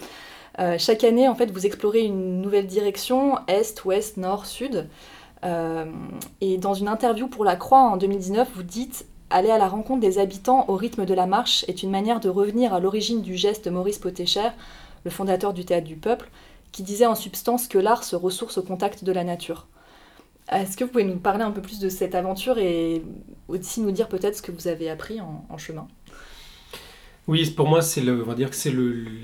Euh, 0.60 0.76
chaque 0.78 1.04
année, 1.04 1.28
en 1.28 1.34
fait, 1.34 1.50
vous 1.50 1.66
explorez 1.66 2.02
une 2.02 2.40
nouvelle 2.40 2.66
direction, 2.66 3.38
est, 3.48 3.84
ouest, 3.84 4.16
nord, 4.16 4.46
sud. 4.46 4.88
Euh, 5.44 5.84
et 6.40 6.56
dans 6.58 6.74
une 6.74 6.88
interview 6.88 7.28
pour 7.28 7.44
La 7.44 7.56
Croix 7.56 7.80
en 7.80 7.96
2019, 7.96 8.48
vous 8.54 8.62
dites 8.62 9.06
Aller 9.30 9.50
à 9.50 9.58
la 9.58 9.68
rencontre 9.68 10.00
des 10.00 10.18
habitants 10.18 10.64
au 10.68 10.76
rythme 10.76 11.06
de 11.06 11.14
la 11.14 11.26
marche 11.26 11.64
est 11.66 11.82
une 11.82 11.90
manière 11.90 12.20
de 12.20 12.28
revenir 12.28 12.72
à 12.72 12.78
l'origine 12.78 13.20
du 13.20 13.36
geste 13.36 13.66
Maurice 13.66 13.98
Potécher, 13.98 14.50
le 15.04 15.10
fondateur 15.10 15.52
du 15.52 15.64
Théâtre 15.64 15.86
du 15.86 15.96
Peuple, 15.96 16.30
qui 16.70 16.82
disait 16.82 17.06
en 17.06 17.14
substance 17.16 17.66
que 17.66 17.78
l'art 17.78 18.04
se 18.04 18.14
ressource 18.14 18.58
au 18.58 18.62
contact 18.62 19.02
de 19.02 19.12
la 19.12 19.24
nature. 19.24 19.66
Est-ce 20.50 20.76
que 20.76 20.84
vous 20.84 20.90
pouvez 20.90 21.04
nous 21.04 21.18
parler 21.18 21.42
un 21.42 21.50
peu 21.50 21.62
plus 21.62 21.78
de 21.78 21.88
cette 21.88 22.14
aventure 22.14 22.58
et 22.58 23.02
aussi 23.48 23.80
nous 23.80 23.92
dire 23.92 24.08
peut-être 24.08 24.36
ce 24.36 24.42
que 24.42 24.52
vous 24.52 24.68
avez 24.68 24.90
appris 24.90 25.20
en, 25.20 25.58
chemin? 25.58 25.88
Oui, 27.26 27.50
pour 27.50 27.68
moi, 27.68 27.80
c'est 27.80 28.02
le, 28.02 28.22
on 28.22 28.26
va 28.26 28.34
dire 28.34 28.50
que 28.50 28.56
c'est 28.56 28.74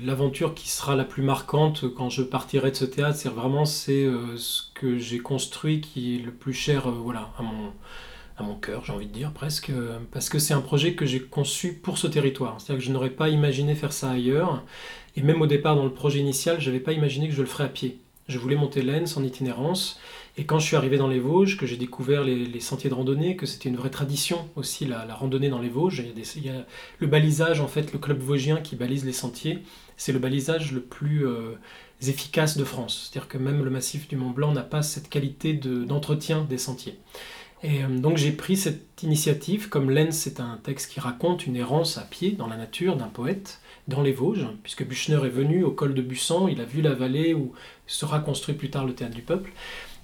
l'aventure 0.03 0.55
qui 0.55 0.69
sera 0.69 0.95
la 0.95 1.03
plus 1.03 1.21
marquante 1.21 1.85
quand 1.93 2.09
je 2.09 2.23
partirai 2.23 2.71
de 2.71 2.75
ce 2.75 2.85
théâtre. 2.85 3.15
C'est 3.15 3.29
vraiment 3.29 3.65
c'est 3.65 4.03
euh, 4.03 4.35
ce 4.37 4.63
que 4.73 4.97
j'ai 4.97 5.19
construit 5.19 5.81
qui 5.81 6.15
est 6.15 6.23
le 6.23 6.31
plus 6.31 6.53
cher, 6.53 6.87
euh, 6.87 6.91
voilà, 6.91 7.29
à 7.37 7.43
mon 7.43 7.71
à 8.41 8.43
mon 8.43 8.55
cœur, 8.55 8.83
j'ai 8.83 8.93
envie 8.93 9.07
de 9.07 9.13
dire 9.13 9.31
presque, 9.31 9.69
euh, 9.69 9.99
parce 10.11 10.29
que 10.29 10.39
c'est 10.39 10.53
un 10.53 10.61
projet 10.61 10.95
que 10.95 11.05
j'ai 11.05 11.21
conçu 11.21 11.73
pour 11.73 11.97
ce 11.97 12.07
territoire. 12.07 12.59
C'est-à-dire 12.59 12.81
que 12.81 12.87
je 12.87 12.91
n'aurais 12.91 13.11
pas 13.11 13.29
imaginé 13.29 13.75
faire 13.75 13.93
ça 13.93 14.11
ailleurs, 14.11 14.63
et 15.15 15.21
même 15.21 15.41
au 15.41 15.47
départ 15.47 15.75
dans 15.75 15.83
le 15.83 15.93
projet 15.93 16.19
initial, 16.19 16.59
je 16.59 16.69
n'avais 16.69 16.81
pas 16.81 16.93
imaginé 16.93 17.27
que 17.27 17.35
je 17.35 17.41
le 17.41 17.47
ferais 17.47 17.65
à 17.65 17.69
pied. 17.69 17.99
Je 18.27 18.39
voulais 18.39 18.55
monter 18.55 18.81
l'ENS 18.81 19.17
en 19.17 19.23
itinérance, 19.23 19.99
et 20.37 20.45
quand 20.45 20.59
je 20.59 20.65
suis 20.65 20.75
arrivé 20.75 20.97
dans 20.97 21.09
les 21.09 21.19
Vosges, 21.19 21.57
que 21.57 21.65
j'ai 21.65 21.75
découvert 21.75 22.23
les, 22.23 22.59
sentiers 22.61 22.89
de 22.89 22.95
randonnée, 22.95 23.35
que 23.35 23.45
c'était 23.45 23.67
une 23.67 23.75
vraie 23.75 23.89
tradition 23.89 24.47
aussi, 24.55 24.85
la, 24.85 25.13
randonnée 25.13 25.49
dans 25.49 25.59
les 25.59 25.69
Vosges, 25.69 26.03
il 26.15 26.45
y, 26.45 26.49
a 26.49 26.65
le 26.99 27.07
balisage, 27.07 27.59
en 27.59 27.67
fait, 27.67 27.91
le 27.91 27.99
club 27.99 28.19
vosgien 28.19 28.57
qui 28.61 28.75
balise 28.75 29.05
les 29.05 29.13
sentiers, 29.13 29.59
c'est 29.97 30.13
le 30.13 30.19
balisage 30.19 30.71
le 30.71 30.79
plus 30.79 31.27
euh, 31.27 31.55
efficace 32.07 32.57
de 32.57 32.63
France. 32.63 33.09
C'est-à-dire 33.11 33.27
que 33.27 33.37
même 33.37 33.63
le 33.63 33.69
massif 33.69 34.07
du 34.07 34.15
Mont 34.15 34.29
Blanc 34.29 34.53
n'a 34.53 34.63
pas 34.63 34.83
cette 34.83 35.09
qualité 35.09 35.53
d'entretien 35.53 36.45
des 36.49 36.57
sentiers. 36.57 36.97
Et 37.63 37.83
euh, 37.83 37.99
donc 37.99 38.17
j'ai 38.17 38.31
pris 38.31 38.55
cette 38.55 39.03
initiative, 39.03 39.69
comme 39.69 39.91
Lens 39.91 40.15
c'est 40.15 40.39
un 40.39 40.59
texte 40.63 40.91
qui 40.91 40.99
raconte 40.99 41.45
une 41.45 41.57
errance 41.57 41.97
à 41.97 42.01
pied 42.01 42.31
dans 42.31 42.47
la 42.47 42.57
nature 42.57 42.95
d'un 42.95 43.07
poète 43.07 43.59
dans 43.87 44.01
les 44.01 44.13
Vosges, 44.13 44.47
puisque 44.63 44.85
Buchner 44.85 45.19
est 45.25 45.29
venu 45.29 45.63
au 45.63 45.71
col 45.71 45.93
de 45.93 46.01
Bussan, 46.01 46.47
il 46.47 46.61
a 46.61 46.65
vu 46.65 46.81
la 46.81 46.93
vallée 46.93 47.33
où 47.33 47.51
sera 47.85 48.19
construit 48.19 48.55
plus 48.55 48.69
tard 48.69 48.85
le 48.85 48.93
théâtre 48.93 49.13
du 49.13 49.21
peuple. 49.21 49.51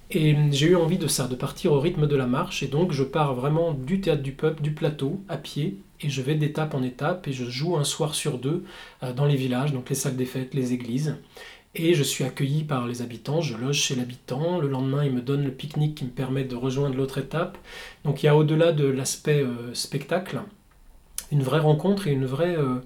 Et 0.10 0.36
j'ai 0.52 0.68
eu 0.68 0.76
envie 0.76 0.98
de 0.98 1.08
ça, 1.08 1.28
de 1.28 1.36
partir 1.36 1.74
au 1.74 1.80
rythme 1.80 2.08
de 2.08 2.16
la 2.16 2.28
marche. 2.28 2.64
Et 2.64 2.68
donc 2.68 2.92
je 2.92 3.04
pars 3.04 3.34
vraiment 3.34 3.74
du 3.74 4.00
théâtre 4.00 4.24
du 4.24 4.32
peuple, 4.32 4.62
du 4.62 4.72
plateau, 4.72 5.22
à 5.28 5.38
pied. 5.38 5.78
Et 6.00 6.10
je 6.10 6.22
vais 6.22 6.36
d'étape 6.36 6.74
en 6.74 6.84
étape. 6.84 7.28
Et 7.28 7.34
je 7.34 7.46
joue 7.46 7.76
un 7.76 7.84
soir 7.84 8.16
sur 8.16 8.38
deux 8.38 8.64
euh, 9.04 9.14
dans 9.14 9.26
les 9.26 9.36
villages, 9.36 9.74
donc 9.74 9.90
les 9.90 9.96
salles 9.96 10.16
des 10.16 10.26
fêtes, 10.26 10.54
les 10.54 10.74
églises. 10.74 11.18
Et 11.76 11.94
je 11.94 12.04
suis 12.04 12.24
accueilli 12.24 12.64
par 12.64 12.88
les 12.88 13.02
habitants, 13.02 13.42
je 13.42 13.56
loge 13.56 13.78
chez 13.78 13.96
l'habitant. 13.96 14.58
Le 14.60 14.68
lendemain, 14.68 15.04
il 15.06 15.12
me 15.12 15.22
donne 15.22 15.44
le 15.44 15.52
pique-nique 15.52 15.96
qui 15.96 16.06
me 16.06 16.10
permet 16.10 16.44
de 16.44 16.56
rejoindre 16.56 16.96
l'autre 16.96 17.18
étape. 17.18 17.58
Donc 18.04 18.24
il 18.24 18.28
y 18.28 18.30
a 18.30 18.36
au-delà 18.36 18.72
de 18.72 18.86
l'aspect 18.86 19.44
euh, 19.44 19.74
spectacle, 19.74 20.42
une 21.32 21.44
vraie 21.44 21.60
rencontre 21.60 22.08
et 22.08 22.12
une 22.12 22.26
vraie... 22.26 22.56
Euh, 22.58 22.80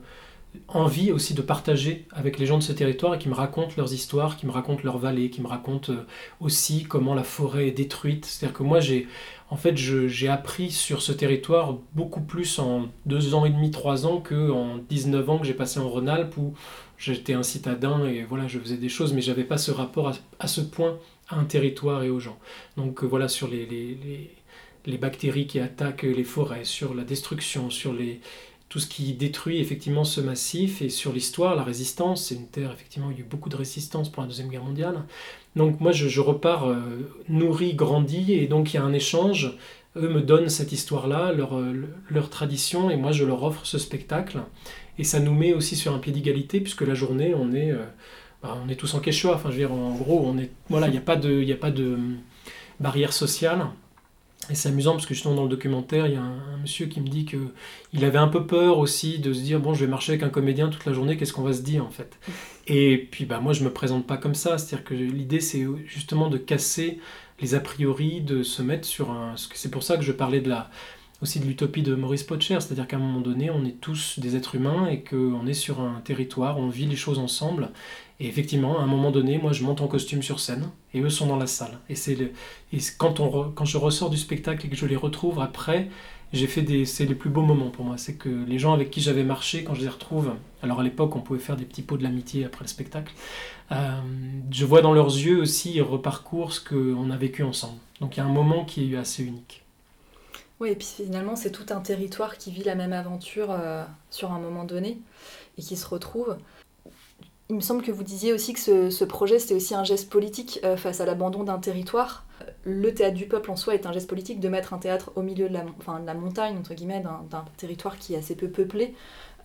envie 0.67 1.11
aussi 1.11 1.33
de 1.33 1.41
partager 1.41 2.05
avec 2.11 2.37
les 2.37 2.45
gens 2.45 2.57
de 2.57 2.63
ce 2.63 2.71
territoire 2.73 3.15
et 3.15 3.19
qui 3.19 3.29
me 3.29 3.33
racontent 3.33 3.73
leurs 3.77 3.93
histoires, 3.93 4.37
qui 4.37 4.45
me 4.45 4.51
racontent 4.51 4.81
leurs 4.83 4.97
vallées, 4.97 5.29
qui 5.29 5.41
me 5.41 5.47
racontent 5.47 5.91
euh, 5.91 6.05
aussi 6.39 6.83
comment 6.83 7.13
la 7.13 7.23
forêt 7.23 7.67
est 7.67 7.71
détruite. 7.71 8.25
C'est-à-dire 8.25 8.57
que 8.57 8.63
moi, 8.63 8.79
j'ai 8.79 9.07
en 9.49 9.57
fait, 9.57 9.75
j'ai 9.75 10.29
appris 10.29 10.71
sur 10.71 11.01
ce 11.01 11.11
territoire 11.11 11.77
beaucoup 11.93 12.21
plus 12.21 12.57
en 12.57 12.87
deux 13.05 13.33
ans 13.33 13.43
et 13.43 13.49
demi, 13.49 13.69
trois 13.69 14.05
ans 14.05 14.21
qu'en 14.21 14.77
19 14.77 15.29
ans 15.29 15.39
que 15.39 15.45
j'ai 15.45 15.53
passé 15.53 15.81
en 15.81 15.89
Rhône-Alpes 15.89 16.37
où 16.37 16.53
j'étais 16.97 17.33
un 17.33 17.43
citadin 17.43 18.05
et 18.05 18.23
voilà, 18.23 18.47
je 18.47 18.59
faisais 18.59 18.77
des 18.77 18.87
choses, 18.87 19.11
mais 19.11 19.19
j'avais 19.19 19.43
pas 19.43 19.57
ce 19.57 19.71
rapport 19.71 20.13
à, 20.39 20.47
ce 20.47 20.61
point 20.61 20.97
à 21.27 21.35
un 21.35 21.43
territoire 21.43 22.01
et 22.03 22.09
aux 22.09 22.21
gens. 22.21 22.39
Donc 22.77 23.03
euh, 23.03 23.07
voilà, 23.07 23.27
sur 23.27 23.49
les, 23.49 23.65
les, 23.65 24.31
les 24.85 24.97
bactéries 24.97 25.47
qui 25.47 25.59
attaquent 25.59 26.03
les 26.03 26.23
forêts, 26.23 26.63
sur 26.63 26.93
la 26.93 27.03
destruction, 27.03 27.69
sur 27.69 27.91
les, 27.91 28.21
tout 28.71 28.79
ce 28.79 28.87
qui 28.87 29.11
détruit 29.11 29.59
effectivement 29.59 30.05
ce 30.05 30.21
massif 30.21 30.81
et 30.81 30.87
sur 30.87 31.11
l'histoire, 31.11 31.57
la 31.57 31.63
résistance. 31.63 32.27
C'est 32.27 32.35
une 32.35 32.47
terre, 32.47 32.71
effectivement, 32.71 33.11
il 33.11 33.17
y 33.17 33.19
a 33.19 33.19
eu 33.19 33.27
beaucoup 33.29 33.49
de 33.49 33.57
résistance 33.57 34.07
pour 34.09 34.23
la 34.23 34.29
Deuxième 34.29 34.47
Guerre 34.47 34.63
mondiale. 34.63 35.03
Donc 35.57 35.81
moi, 35.81 35.91
je, 35.91 36.21
repars 36.21 36.69
euh, 36.69 36.77
nourri, 37.27 37.73
grandi, 37.73 38.31
et 38.31 38.47
donc 38.47 38.73
il 38.73 38.77
y 38.77 38.79
a 38.79 38.83
un 38.83 38.93
échange. 38.93 39.57
Eux 39.97 40.07
me 40.07 40.21
donnent 40.21 40.47
cette 40.47 40.71
histoire-là, 40.71 41.33
leur, 41.33 41.57
euh, 41.57 41.85
leur 42.09 42.29
tradition, 42.29 42.89
et 42.89 42.95
moi, 42.95 43.11
je 43.11 43.25
leur 43.25 43.43
offre 43.43 43.65
ce 43.65 43.77
spectacle. 43.77 44.39
Et 44.97 45.03
ça 45.03 45.19
nous 45.19 45.33
met 45.33 45.51
aussi 45.51 45.75
sur 45.75 45.93
un 45.93 45.99
pied 45.99 46.13
d'égalité, 46.13 46.61
puisque 46.61 46.83
la 46.83 46.93
journée, 46.93 47.35
on 47.35 47.51
est, 47.51 47.71
euh, 47.71 47.83
bah, 48.41 48.57
on 48.65 48.69
est 48.69 48.77
tous 48.77 48.93
en 48.93 49.01
quechua. 49.01 49.35
Enfin, 49.35 49.49
je 49.49 49.55
veux 49.55 49.67
dire, 49.67 49.73
en 49.73 49.95
gros, 49.95 50.23
on 50.25 50.37
est, 50.37 50.49
voilà, 50.69 50.87
il 50.87 50.91
n'y 50.91 50.97
a 50.97 51.01
pas 51.01 51.17
de, 51.17 51.51
a 51.51 51.57
pas 51.57 51.71
de 51.71 51.97
barrière 52.79 53.11
sociale. 53.11 53.65
Et 54.51 54.55
c'est 54.55 54.67
amusant 54.67 54.91
parce 54.91 55.05
que 55.05 55.13
justement 55.13 55.33
dans 55.33 55.43
le 55.43 55.49
documentaire, 55.49 56.07
il 56.07 56.13
y 56.13 56.17
a 56.17 56.21
un, 56.21 56.57
monsieur 56.61 56.85
qui 56.87 56.99
me 56.99 57.07
dit 57.07 57.25
que 57.25 57.37
il 57.93 58.03
avait 58.03 58.17
un 58.17 58.27
peu 58.27 58.45
peur 58.45 58.77
aussi 58.77 59.17
de 59.19 59.33
se 59.33 59.41
dire 59.41 59.59
bon, 59.59 59.73
je 59.73 59.85
vais 59.85 59.89
marcher 59.89 60.11
avec 60.11 60.23
un 60.23 60.29
comédien 60.29 60.67
toute 60.67 60.85
la 60.85 60.93
journée, 60.93 61.15
qu'est-ce 61.17 61.33
qu'on 61.33 61.41
va 61.41 61.53
se 61.53 61.61
dire 61.61 61.85
en 61.85 61.89
fait? 61.89 62.19
Et 62.67 63.07
puis 63.09 63.25
bah 63.25 63.39
moi 63.39 63.53
je 63.53 63.63
me 63.63 63.71
présente 63.71 64.05
pas 64.05 64.17
comme 64.17 64.35
ça, 64.35 64.57
c'est-à-dire 64.57 64.83
que 64.83 64.93
l'idée 64.93 65.39
c'est 65.39 65.65
justement 65.85 66.29
de 66.29 66.37
casser 66.37 66.99
les 67.39 67.55
a 67.55 67.59
priori, 67.59 68.21
de 68.21 68.43
se 68.43 68.61
mettre 68.61 68.85
sur 68.85 69.09
un. 69.09 69.35
C'est 69.37 69.71
pour 69.71 69.83
ça 69.83 69.97
que 69.97 70.03
je 70.03 70.11
parlais 70.11 70.41
de 70.41 70.49
la 70.49 70.69
aussi 71.21 71.39
de 71.39 71.45
l'utopie 71.45 71.83
de 71.83 71.93
Maurice 71.93 72.23
Potcher, 72.23 72.59
c'est-à-dire 72.59 72.87
qu'à 72.87 72.97
un 72.97 72.99
moment 72.99 73.21
donné, 73.21 73.49
on 73.51 73.63
est 73.63 73.79
tous 73.79 74.19
des 74.19 74.35
êtres 74.35 74.55
humains 74.55 74.87
et 74.87 75.01
qu'on 75.01 75.45
est 75.45 75.53
sur 75.53 75.79
un 75.79 76.01
territoire, 76.03 76.57
on 76.57 76.69
vit 76.69 76.87
les 76.87 76.95
choses 76.95 77.19
ensemble. 77.19 77.69
Et 78.19 78.27
effectivement, 78.27 78.79
à 78.79 78.83
un 78.83 78.87
moment 78.87 79.11
donné, 79.11 79.37
moi, 79.37 79.51
je 79.51 79.63
monte 79.63 79.81
en 79.81 79.87
costume 79.87 80.23
sur 80.23 80.39
scène 80.39 80.69
et 80.93 81.01
eux 81.01 81.09
sont 81.09 81.27
dans 81.27 81.37
la 81.37 81.47
salle. 81.47 81.79
Et 81.89 81.95
c'est 81.95 82.33
quand, 82.97 83.19
on 83.19 83.51
quand 83.51 83.65
je 83.65 83.77
ressors 83.77 84.09
du 84.09 84.17
spectacle 84.17 84.65
et 84.65 84.69
que 84.69 84.75
je 84.75 84.85
les 84.85 84.95
retrouve 84.95 85.39
après, 85.39 85.89
j'ai 86.33 86.47
fait 86.47 86.61
des, 86.61 86.85
c'est 86.85 87.05
les 87.05 87.15
plus 87.15 87.29
beaux 87.29 87.41
moments 87.41 87.69
pour 87.69 87.85
moi. 87.85 87.97
C'est 87.97 88.15
que 88.15 88.29
les 88.29 88.57
gens 88.57 88.73
avec 88.73 88.89
qui 88.89 89.01
j'avais 89.01 89.23
marché, 89.23 89.63
quand 89.63 89.73
je 89.73 89.81
les 89.81 89.89
retrouve, 89.89 90.33
alors 90.63 90.79
à 90.79 90.83
l'époque, 90.83 91.15
on 91.15 91.21
pouvait 91.21 91.39
faire 91.39 91.57
des 91.57 91.65
petits 91.65 91.81
pots 91.81 91.97
de 91.97 92.03
l'amitié 92.03 92.45
après 92.45 92.63
le 92.63 92.69
spectacle. 92.69 93.13
Euh, 93.71 93.99
je 94.49 94.65
vois 94.65 94.81
dans 94.81 94.93
leurs 94.93 95.15
yeux 95.17 95.39
aussi, 95.39 95.73
ils 95.73 95.81
reparcourent 95.81 96.53
ce 96.53 96.61
qu'on 96.61 97.09
a 97.11 97.17
vécu 97.17 97.43
ensemble. 97.43 97.79
Donc 97.99 98.17
il 98.17 98.19
y 98.19 98.23
a 98.23 98.25
un 98.25 98.33
moment 98.33 98.65
qui 98.65 98.93
est 98.93 98.97
assez 98.97 99.23
unique. 99.23 99.60
Oui, 100.61 100.69
et 100.69 100.75
puis 100.75 100.85
finalement, 100.85 101.35
c'est 101.35 101.49
tout 101.49 101.65
un 101.71 101.79
territoire 101.79 102.37
qui 102.37 102.51
vit 102.51 102.63
la 102.63 102.75
même 102.75 102.93
aventure 102.93 103.47
euh, 103.49 103.83
sur 104.11 104.31
un 104.31 104.37
moment 104.37 104.63
donné 104.63 105.01
et 105.57 105.61
qui 105.63 105.75
se 105.75 105.87
retrouve. 105.87 106.37
Il 107.49 107.55
me 107.55 107.61
semble 107.61 107.81
que 107.81 107.91
vous 107.91 108.03
disiez 108.03 108.31
aussi 108.31 108.53
que 108.53 108.91
ce, 108.91 109.03
projet, 109.03 109.39
c'était 109.39 109.55
aussi 109.55 109.73
un 109.73 109.83
geste 109.83 110.11
politique 110.11 110.59
euh, 110.63 110.77
face 110.77 111.01
à 111.01 111.05
l'abandon 111.07 111.43
d'un 111.43 111.57
territoire. 111.57 112.25
Le 112.63 112.93
théâtre 112.93 113.15
du 113.15 113.25
peuple 113.25 113.49
en 113.49 113.55
soi 113.55 113.73
est 113.73 113.87
un 113.87 113.91
geste 113.91 114.07
politique 114.07 114.39
de 114.39 114.49
mettre 114.49 114.75
un 114.75 114.77
théâtre 114.77 115.11
au 115.15 115.23
milieu 115.23 115.49
de 115.49 115.53
la, 115.53 116.13
montagne, 116.13 116.55
entre 116.59 116.75
guillemets, 116.75 117.01
d'un 117.01 117.45
territoire 117.57 117.97
qui 117.97 118.13
est 118.13 118.17
assez 118.17 118.35
peu 118.35 118.47
peuplé. 118.47 118.93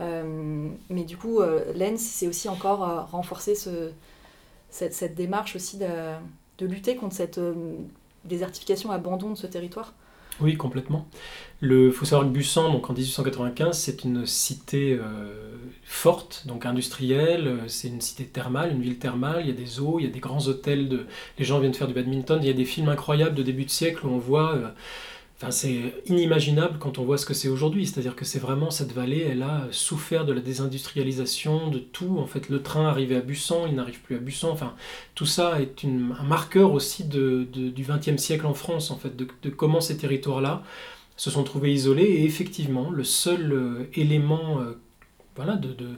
Euh, 0.00 0.68
mais 0.90 1.04
du 1.04 1.16
coup, 1.16 1.40
Lens, 1.74 2.00
c'est 2.00 2.28
aussi 2.28 2.50
encore 2.50 3.08
renforcer 3.10 3.54
ce, 3.54 3.90
cette, 4.68 5.14
démarche 5.14 5.56
aussi 5.56 5.78
de 5.78 6.66
lutter 6.66 6.94
contre 6.94 7.14
cette 7.14 7.40
désertification, 8.26 8.90
abandon 8.90 9.30
de 9.30 9.36
ce 9.36 9.46
territoire. 9.46 9.94
Oui, 10.40 10.56
complètement. 10.56 11.08
Il 11.62 11.90
faut 11.90 12.04
savoir 12.04 12.28
que 12.28 12.32
Bussan, 12.32 12.70
donc 12.70 12.90
en 12.90 12.92
1895, 12.92 13.78
c'est 13.78 14.04
une 14.04 14.26
cité 14.26 14.92
euh, 14.92 15.56
forte, 15.84 16.44
donc 16.46 16.66
industrielle, 16.66 17.46
euh, 17.46 17.68
c'est 17.68 17.88
une 17.88 18.02
cité 18.02 18.26
thermale, 18.26 18.72
une 18.72 18.82
ville 18.82 18.98
thermale, 18.98 19.40
il 19.40 19.48
y 19.48 19.50
a 19.50 19.54
des 19.54 19.80
eaux, 19.80 19.98
il 19.98 20.04
y 20.04 20.08
a 20.08 20.12
des 20.12 20.20
grands 20.20 20.46
hôtels, 20.46 21.06
les 21.38 21.44
gens 21.44 21.58
viennent 21.58 21.72
faire 21.72 21.88
du 21.88 21.94
badminton, 21.94 22.38
il 22.42 22.46
y 22.46 22.50
a 22.50 22.54
des 22.54 22.66
films 22.66 22.90
incroyables 22.90 23.34
de 23.34 23.42
début 23.42 23.64
de 23.64 23.70
siècle 23.70 24.06
où 24.06 24.10
on 24.10 24.18
voit... 24.18 24.54
Euh, 24.54 24.68
Enfin, 25.38 25.50
c'est 25.50 25.92
inimaginable 26.06 26.78
quand 26.78 26.96
on 26.96 27.04
voit 27.04 27.18
ce 27.18 27.26
que 27.26 27.34
c'est 27.34 27.48
aujourd'hui. 27.48 27.86
C'est-à-dire 27.86 28.16
que 28.16 28.24
c'est 28.24 28.38
vraiment 28.38 28.70
cette 28.70 28.92
vallée, 28.92 29.20
elle 29.20 29.42
a 29.42 29.68
souffert 29.70 30.24
de 30.24 30.32
la 30.32 30.40
désindustrialisation, 30.40 31.68
de 31.68 31.78
tout. 31.78 32.18
En 32.18 32.26
fait, 32.26 32.48
le 32.48 32.62
train 32.62 32.86
arrivait 32.86 33.16
à 33.16 33.20
Bussan, 33.20 33.66
il 33.68 33.74
n'arrive 33.74 34.00
plus 34.00 34.16
à 34.16 34.18
Bussan. 34.18 34.50
Enfin, 34.50 34.74
tout 35.14 35.26
ça 35.26 35.60
est 35.60 35.84
un 35.84 36.24
marqueur 36.24 36.72
aussi 36.72 37.04
de, 37.04 37.46
du 37.52 37.82
XXe 37.82 38.16
siècle 38.16 38.46
en 38.46 38.54
France, 38.54 38.90
en 38.90 38.96
fait, 38.96 39.14
de, 39.14 39.26
comment 39.50 39.82
ces 39.82 39.98
territoires-là 39.98 40.62
se 41.18 41.30
sont 41.30 41.44
trouvés 41.44 41.72
isolés. 41.72 42.04
Et 42.04 42.24
effectivement, 42.24 42.90
le 42.90 43.04
seul 43.04 43.52
euh, 43.52 43.90
élément 43.94 44.60
euh, 44.60 44.78
voilà, 45.34 45.56
de, 45.56 45.74
de 45.74 45.88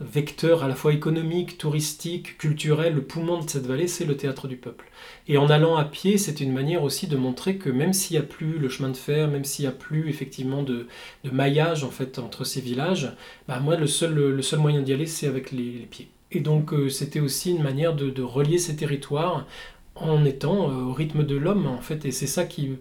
vecteur 0.00 0.64
à 0.64 0.68
la 0.68 0.74
fois 0.74 0.92
économique, 0.92 1.58
touristique, 1.58 2.38
culturel, 2.38 2.94
le 2.94 3.02
poumon 3.02 3.40
de 3.40 3.48
cette 3.48 3.66
vallée, 3.66 3.86
c'est 3.86 4.04
le 4.04 4.16
théâtre 4.16 4.48
du 4.48 4.56
peuple. 4.56 4.90
Et 5.28 5.38
en 5.38 5.48
allant 5.48 5.76
à 5.76 5.84
pied, 5.84 6.18
c'est 6.18 6.40
une 6.40 6.52
manière 6.52 6.82
aussi 6.82 7.06
de 7.06 7.16
montrer 7.16 7.56
que 7.56 7.70
même 7.70 7.92
s'il 7.92 8.16
n'y 8.16 8.22
a 8.22 8.26
plus 8.26 8.58
le 8.58 8.68
chemin 8.68 8.88
de 8.88 8.96
fer, 8.96 9.28
même 9.28 9.44
s'il 9.44 9.64
n'y 9.64 9.68
a 9.68 9.72
plus 9.72 10.08
effectivement 10.08 10.62
de, 10.62 10.86
maillage 11.30 11.84
en 11.84 11.90
fait 11.90 12.18
entre 12.18 12.44
ces 12.44 12.60
villages, 12.60 13.12
bah 13.48 13.60
moi 13.60 13.76
le 13.76 13.86
seul, 13.86 14.14
le 14.14 14.42
seul 14.42 14.58
moyen 14.58 14.82
d'y 14.82 14.92
aller, 14.92 15.06
c'est 15.06 15.26
avec 15.26 15.52
les, 15.52 15.86
pieds. 15.90 16.08
Et 16.32 16.40
donc 16.40 16.72
euh, 16.72 16.88
c'était 16.88 17.20
aussi 17.20 17.50
une 17.50 17.62
manière 17.62 17.94
de, 17.94 18.22
relier 18.22 18.58
ces 18.58 18.76
territoires 18.76 19.46
en 19.94 20.24
étant 20.24 20.70
euh, 20.70 20.84
au 20.84 20.92
rythme 20.92 21.24
de 21.24 21.36
l'homme 21.36 21.66
en 21.66 21.80
fait. 21.80 22.04
Et 22.04 22.10
c'est 22.10 22.26
ça 22.26 22.44
qui, 22.44 22.72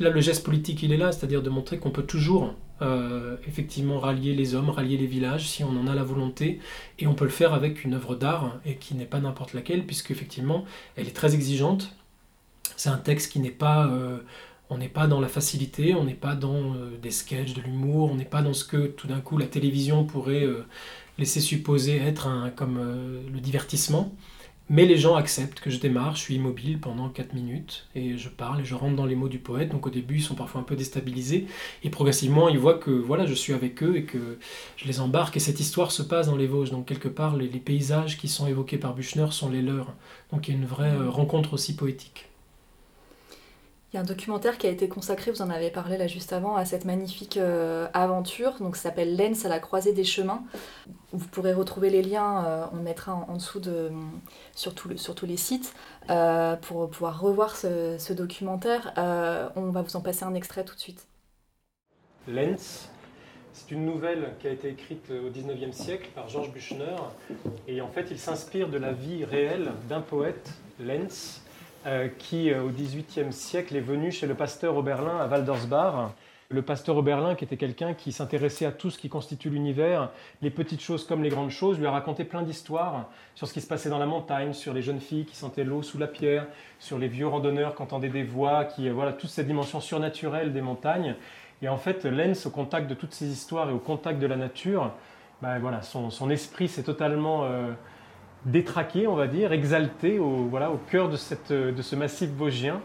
là 0.00 0.10
le 0.10 0.20
geste 0.20 0.44
politique 0.44 0.82
il 0.82 0.92
est 0.92 0.96
là, 0.96 1.12
c'est-à-dire 1.12 1.42
de 1.42 1.50
montrer 1.50 1.78
qu'on 1.78 1.90
peut 1.90 2.02
toujours 2.02 2.54
euh, 2.82 3.36
effectivement 3.46 3.98
rallier 3.98 4.34
les 4.34 4.54
hommes, 4.54 4.70
rallier 4.70 4.96
les 4.96 5.06
villages 5.06 5.48
si 5.48 5.64
on 5.64 5.70
en 5.70 5.86
a 5.86 5.94
la 5.94 6.04
volonté, 6.04 6.60
et 6.98 7.06
on 7.06 7.14
peut 7.14 7.24
le 7.24 7.30
faire 7.30 7.54
avec 7.54 7.84
une 7.84 7.94
œuvre 7.94 8.14
d'art, 8.16 8.58
et 8.64 8.76
qui 8.76 8.94
n'est 8.94 9.06
pas 9.06 9.20
n'importe 9.20 9.54
laquelle, 9.54 9.86
puisque 9.86 10.10
effectivement 10.10 10.64
elle 10.96 11.08
est 11.08 11.16
très 11.16 11.34
exigeante. 11.34 11.94
C'est 12.76 12.90
un 12.90 12.98
texte 12.98 13.32
qui 13.32 13.40
n'est 13.40 13.50
pas... 13.50 13.86
Euh, 13.88 14.18
on 14.68 14.78
n'est 14.78 14.88
pas 14.88 15.06
dans 15.06 15.20
la 15.20 15.28
facilité, 15.28 15.94
on 15.94 16.02
n'est 16.02 16.14
pas 16.14 16.34
dans 16.34 16.74
euh, 16.74 16.98
des 17.00 17.12
sketchs, 17.12 17.54
de 17.54 17.60
l'humour, 17.60 18.10
on 18.10 18.16
n'est 18.16 18.24
pas 18.24 18.42
dans 18.42 18.52
ce 18.52 18.64
que 18.64 18.88
tout 18.88 19.06
d'un 19.06 19.20
coup 19.20 19.38
la 19.38 19.46
télévision 19.46 20.04
pourrait 20.04 20.44
laisser 21.18 21.40
supposer 21.40 21.98
être 21.98 22.26
un, 22.26 22.50
comme 22.50 22.80
le 23.32 23.40
divertissement. 23.40 24.12
Mais 24.68 24.84
les 24.84 24.96
gens 24.96 25.14
acceptent 25.14 25.60
que 25.60 25.70
je 25.70 25.78
démarre, 25.78 26.16
je 26.16 26.22
suis 26.22 26.34
immobile 26.34 26.80
pendant 26.80 27.08
4 27.08 27.34
minutes 27.34 27.86
et 27.94 28.18
je 28.18 28.28
parle 28.28 28.62
et 28.62 28.64
je 28.64 28.74
rentre 28.74 28.96
dans 28.96 29.06
les 29.06 29.14
mots 29.14 29.28
du 29.28 29.38
poète. 29.38 29.68
Donc 29.68 29.86
au 29.86 29.90
début, 29.90 30.16
ils 30.16 30.22
sont 30.22 30.34
parfois 30.34 30.60
un 30.60 30.64
peu 30.64 30.74
déstabilisés 30.74 31.46
et 31.84 31.90
progressivement, 31.90 32.48
ils 32.48 32.58
voient 32.58 32.78
que 32.78 32.90
voilà, 32.90 33.26
je 33.26 33.34
suis 33.34 33.52
avec 33.52 33.80
eux 33.84 33.96
et 33.96 34.02
que 34.02 34.38
je 34.76 34.86
les 34.86 35.00
embarque 35.00 35.36
et 35.36 35.40
cette 35.40 35.60
histoire 35.60 35.92
se 35.92 36.02
passe 36.02 36.26
dans 36.26 36.36
les 36.36 36.48
Vosges. 36.48 36.72
Donc 36.72 36.86
quelque 36.86 37.08
part, 37.08 37.36
les, 37.36 37.46
les 37.48 37.60
paysages 37.60 38.18
qui 38.18 38.26
sont 38.26 38.48
évoqués 38.48 38.78
par 38.78 38.94
Buchner 38.94 39.28
sont 39.30 39.50
les 39.50 39.62
leurs. 39.62 39.94
Donc 40.32 40.48
il 40.48 40.54
y 40.54 40.54
a 40.54 40.58
une 40.58 40.66
vraie 40.66 40.94
euh, 40.94 41.10
rencontre 41.10 41.54
aussi 41.54 41.76
poétique. 41.76 42.26
Il 43.92 43.96
y 43.96 43.98
a 43.98 44.00
un 44.02 44.04
documentaire 44.04 44.58
qui 44.58 44.66
a 44.66 44.70
été 44.70 44.88
consacré, 44.88 45.30
vous 45.30 45.42
en 45.42 45.50
avez 45.50 45.70
parlé 45.70 45.96
là 45.96 46.08
juste 46.08 46.32
avant, 46.32 46.56
à 46.56 46.64
cette 46.64 46.84
magnifique 46.84 47.36
euh, 47.36 47.86
aventure. 47.94 48.56
Donc, 48.58 48.76
ça 48.76 48.84
s'appelle 48.84 49.16
Lens 49.16 49.44
à 49.44 49.48
la 49.48 49.60
croisée 49.60 49.92
des 49.92 50.02
chemins. 50.02 50.42
Vous 51.12 51.26
pourrez 51.28 51.52
retrouver 51.52 51.88
les 51.88 52.02
liens, 52.02 52.44
euh, 52.44 52.66
on 52.72 52.76
mettra 52.76 53.14
en, 53.14 53.34
dessous 53.34 53.60
de, 53.60 53.92
sur, 54.54 54.74
tous 54.74 55.26
les 55.26 55.36
sites 55.36 55.72
euh, 56.10 56.56
pour 56.56 56.90
pouvoir 56.90 57.20
revoir 57.20 57.54
ce, 57.54 58.12
documentaire. 58.12 58.92
on 58.96 59.70
va 59.70 59.82
vous 59.82 59.96
en 59.96 60.00
passer 60.00 60.24
un 60.24 60.34
extrait 60.34 60.64
tout 60.64 60.74
de 60.74 60.80
suite. 60.80 61.06
Lens, 62.26 62.90
c'est 63.56 63.70
une 63.70 63.86
nouvelle 63.86 64.34
qui 64.38 64.48
a 64.48 64.50
été 64.50 64.68
écrite 64.68 65.10
au 65.10 65.30
19e 65.30 65.72
siècle 65.72 66.10
par 66.14 66.28
Georges 66.28 66.52
Büchner. 66.52 66.96
Et 67.66 67.80
en 67.80 67.88
fait, 67.88 68.08
il 68.10 68.18
s'inspire 68.18 68.68
de 68.68 68.76
la 68.76 68.92
vie 68.92 69.24
réelle 69.24 69.72
d'un 69.88 70.02
poète, 70.02 70.52
euh, 70.80 70.98
qui, 72.18 72.50
euh, 72.50 72.64
au 72.64 72.70
XVIIIe 72.70 73.32
siècle, 73.32 73.76
est 73.76 73.80
venu 73.80 74.10
chez 74.10 74.26
le 74.26 74.34
pasteur 74.34 74.76
Oberlin 74.76 75.18
à 75.20 75.28
Waldersbach. 75.28 76.10
Le 76.48 76.62
pasteur 76.62 76.96
Oberlin, 76.96 77.34
qui 77.34 77.44
était 77.44 77.56
quelqu'un 77.56 77.94
qui 77.94 78.12
s'intéressait 78.12 78.66
à 78.66 78.72
tout 78.72 78.90
ce 78.90 78.98
qui 78.98 79.08
constitue 79.08 79.50
l'univers, 79.50 80.10
les 80.42 80.50
petites 80.50 80.80
choses 80.80 81.04
comme 81.04 81.22
les 81.22 81.28
grandes 81.28 81.50
choses, 81.50 81.78
lui 81.78 81.86
a 81.86 81.90
raconté 81.90 82.24
plein 82.24 82.42
d'histoires 82.42 83.08
sur 83.34 83.48
ce 83.48 83.52
qui 83.52 83.60
se 83.60 83.66
passait 83.66 83.88
dans 83.88 83.98
la 83.98 84.06
montagne, 84.06 84.52
sur 84.52 84.72
les 84.72 84.82
jeunes 84.82 85.00
filles 85.00 85.24
qui 85.24 85.36
sentaient 85.36 85.64
l'eau 85.64 85.82
sous 85.82 85.98
la 85.98 86.06
pierre, 86.06 86.46
sur 86.78 86.98
les 86.98 87.08
vieux 87.08 87.26
randonneurs 87.26 87.74
qui 87.74 87.82
entendaient 87.82 88.08
des 88.08 88.22
voix, 88.22 88.64
qui, 88.64 88.88
euh, 88.88 88.92
voilà, 88.92 89.12
toute 89.12 89.30
cette 89.30 89.46
dimension 89.46 89.80
surnaturelle 89.80 90.52
des 90.52 90.60
montagnes. 90.62 91.16
Et 91.62 91.68
en 91.68 91.78
fait, 91.78 92.04
Lenz, 92.04 92.46
au 92.46 92.50
contact 92.50 92.88
de 92.88 92.94
toutes 92.94 93.12
ces 93.12 93.26
histoires 93.26 93.68
et 93.70 93.72
au 93.72 93.78
contact 93.78 94.20
de 94.20 94.26
la 94.26 94.36
nature, 94.36 94.92
ben 95.42 95.58
voilà, 95.58 95.82
son, 95.82 96.30
esprit 96.30 96.68
s'est 96.68 96.82
totalement 96.82 97.44
détraqué, 98.46 99.06
on 99.06 99.14
va 99.14 99.26
dire, 99.26 99.52
exalté 99.52 100.18
au, 100.18 100.46
voilà, 100.48 100.70
au 100.70 100.78
cœur 100.90 101.08
de, 101.08 101.16
cette, 101.16 101.52
de 101.52 101.82
ce 101.82 101.96
massif 101.96 102.30
vosgien. 102.30 102.80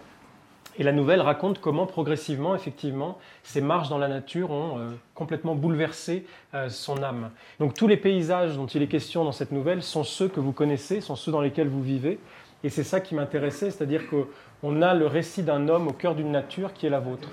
Et 0.78 0.84
la 0.84 0.92
nouvelle 0.92 1.22
raconte 1.22 1.60
comment 1.60 1.86
progressivement, 1.86 2.56
effectivement, 2.56 3.18
ces 3.44 3.62
marches 3.62 3.90
dans 3.90 3.98
la 3.98 4.08
nature 4.08 4.52
ont 4.52 4.80
euh, 4.80 4.90
complètement 5.16 5.54
bouleversé 5.54 6.26
euh, 6.54 6.70
son 6.70 7.04
âme. 7.04 7.30
Donc 7.60 7.74
tous 7.74 7.88
les 7.88 7.98
paysages 7.98 8.56
dont 8.56 8.68
il 8.68 8.82
est 8.82 8.88
question 8.88 9.26
dans 9.26 9.34
cette 9.34 9.52
nouvelle 9.52 9.84
sont 9.84 10.04
ceux 10.04 10.30
que 10.30 10.40
vous 10.40 10.54
connaissez, 10.54 11.02
sont 11.02 11.16
ceux 11.16 11.32
dans 11.32 11.42
lesquels 11.42 11.68
vous 11.68 11.84
vivez. 11.84 12.20
Et 12.64 12.70
c'est 12.70 12.84
ça 12.84 13.00
qui 13.00 13.16
m'intéressait, 13.16 13.72
c'est-à-dire 13.72 14.04
qu'on 14.08 14.82
a 14.82 14.94
le 14.94 15.08
récit 15.08 15.42
d'un 15.42 15.68
homme 15.68 15.88
au 15.88 15.94
cœur 15.94 16.14
d'une 16.16 16.32
nature 16.32 16.74
qui 16.74 16.86
est 16.86 16.90
la 16.90 17.00
vôtre. 17.00 17.30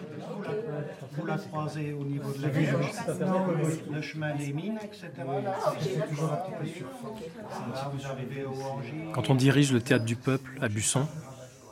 Vous 1.12 1.26
la 1.26 1.36
croisez 1.36 1.92
au 1.92 2.04
niveau 2.04 2.32
de 2.32 2.42
la 2.42 3.96
le 3.96 4.02
chemin 4.02 4.34
des 4.34 4.52
mines, 4.52 4.78
etc. 4.82 5.10
Quand 9.12 9.30
on 9.30 9.34
dirige 9.34 9.72
le 9.72 9.80
théâtre 9.80 10.04
du 10.04 10.16
peuple 10.16 10.52
à 10.62 10.68
Busson, 10.68 11.06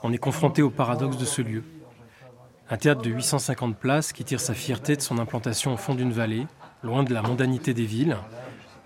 on 0.03 0.13
est 0.13 0.17
confronté 0.19 0.61
au 0.61 0.69
paradoxe 0.69 1.17
de 1.17 1.25
ce 1.25 1.41
lieu. 1.41 1.63
Un 2.69 2.77
théâtre 2.77 3.01
de 3.01 3.09
850 3.09 3.77
places 3.77 4.11
qui 4.11 4.23
tire 4.23 4.41
sa 4.41 4.53
fierté 4.53 4.95
de 4.95 5.01
son 5.01 5.17
implantation 5.17 5.73
au 5.73 5.77
fond 5.77 5.95
d'une 5.95 6.11
vallée, 6.11 6.45
loin 6.83 7.03
de 7.03 7.13
la 7.13 7.21
mondanité 7.21 7.73
des 7.73 7.85
villes, 7.85 8.17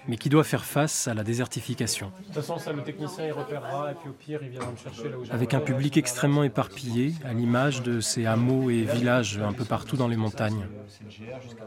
mais 0.08 0.18
qui 0.18 0.30
doit 0.30 0.44
faire 0.44 0.66
face 0.66 1.08
à 1.08 1.14
la 1.14 1.24
désertification. 1.24 2.12
De 2.20 2.26
toute 2.26 2.36
façon, 2.36 2.58
ça, 2.58 2.74
le 2.74 2.84
technicien, 2.84 3.26
il 3.26 3.32
repérera, 3.32 3.92
et 3.92 3.96
puis 3.96 4.10
au 4.10 4.14
pire, 4.14 4.40
il 4.42 4.50
viendra 4.50 4.72
me 4.72 4.78
chercher 4.78 5.10
là 5.10 5.18
où 5.18 5.24
Avec 5.32 5.54
un 5.54 5.60
public 5.60 5.98
extrêmement 5.98 6.44
éparpillé, 6.44 7.14
à 7.24 7.34
l'image 7.34 7.82
de 7.82 8.00
ces 8.00 8.26
hameaux 8.26 8.70
et 8.70 8.84
villages 8.84 9.40
un 9.40 9.54
peu 9.54 9.66
partout 9.66 9.98
dans 9.98 10.08
les 10.08 10.18
montagnes. 10.18 10.66
C'est 10.88 11.04
le 11.04 11.10
GR 11.10 11.42
jusqu'à 11.42 11.64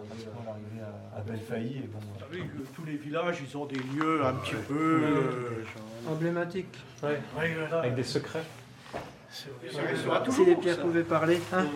à 1.16 1.20
Belfailly. 1.20 1.88
Bon... 1.92 1.98
Tous 2.74 2.84
les 2.84 2.96
villages, 2.96 3.38
ils 3.48 3.56
ont 3.56 3.66
des 3.66 3.76
lieux 3.76 4.24
un 4.24 4.34
petit 4.34 4.56
peu 4.68 5.64
emblématiques. 6.08 6.76
Ouais. 7.02 7.20
Avec 7.72 7.94
des 7.94 8.02
secrets. 8.02 8.44
Si 9.30 10.44
les 10.44 10.56
pierres 10.56 10.80
pouvaient 10.80 11.02
parler. 11.02 11.40
Hein 11.52 11.66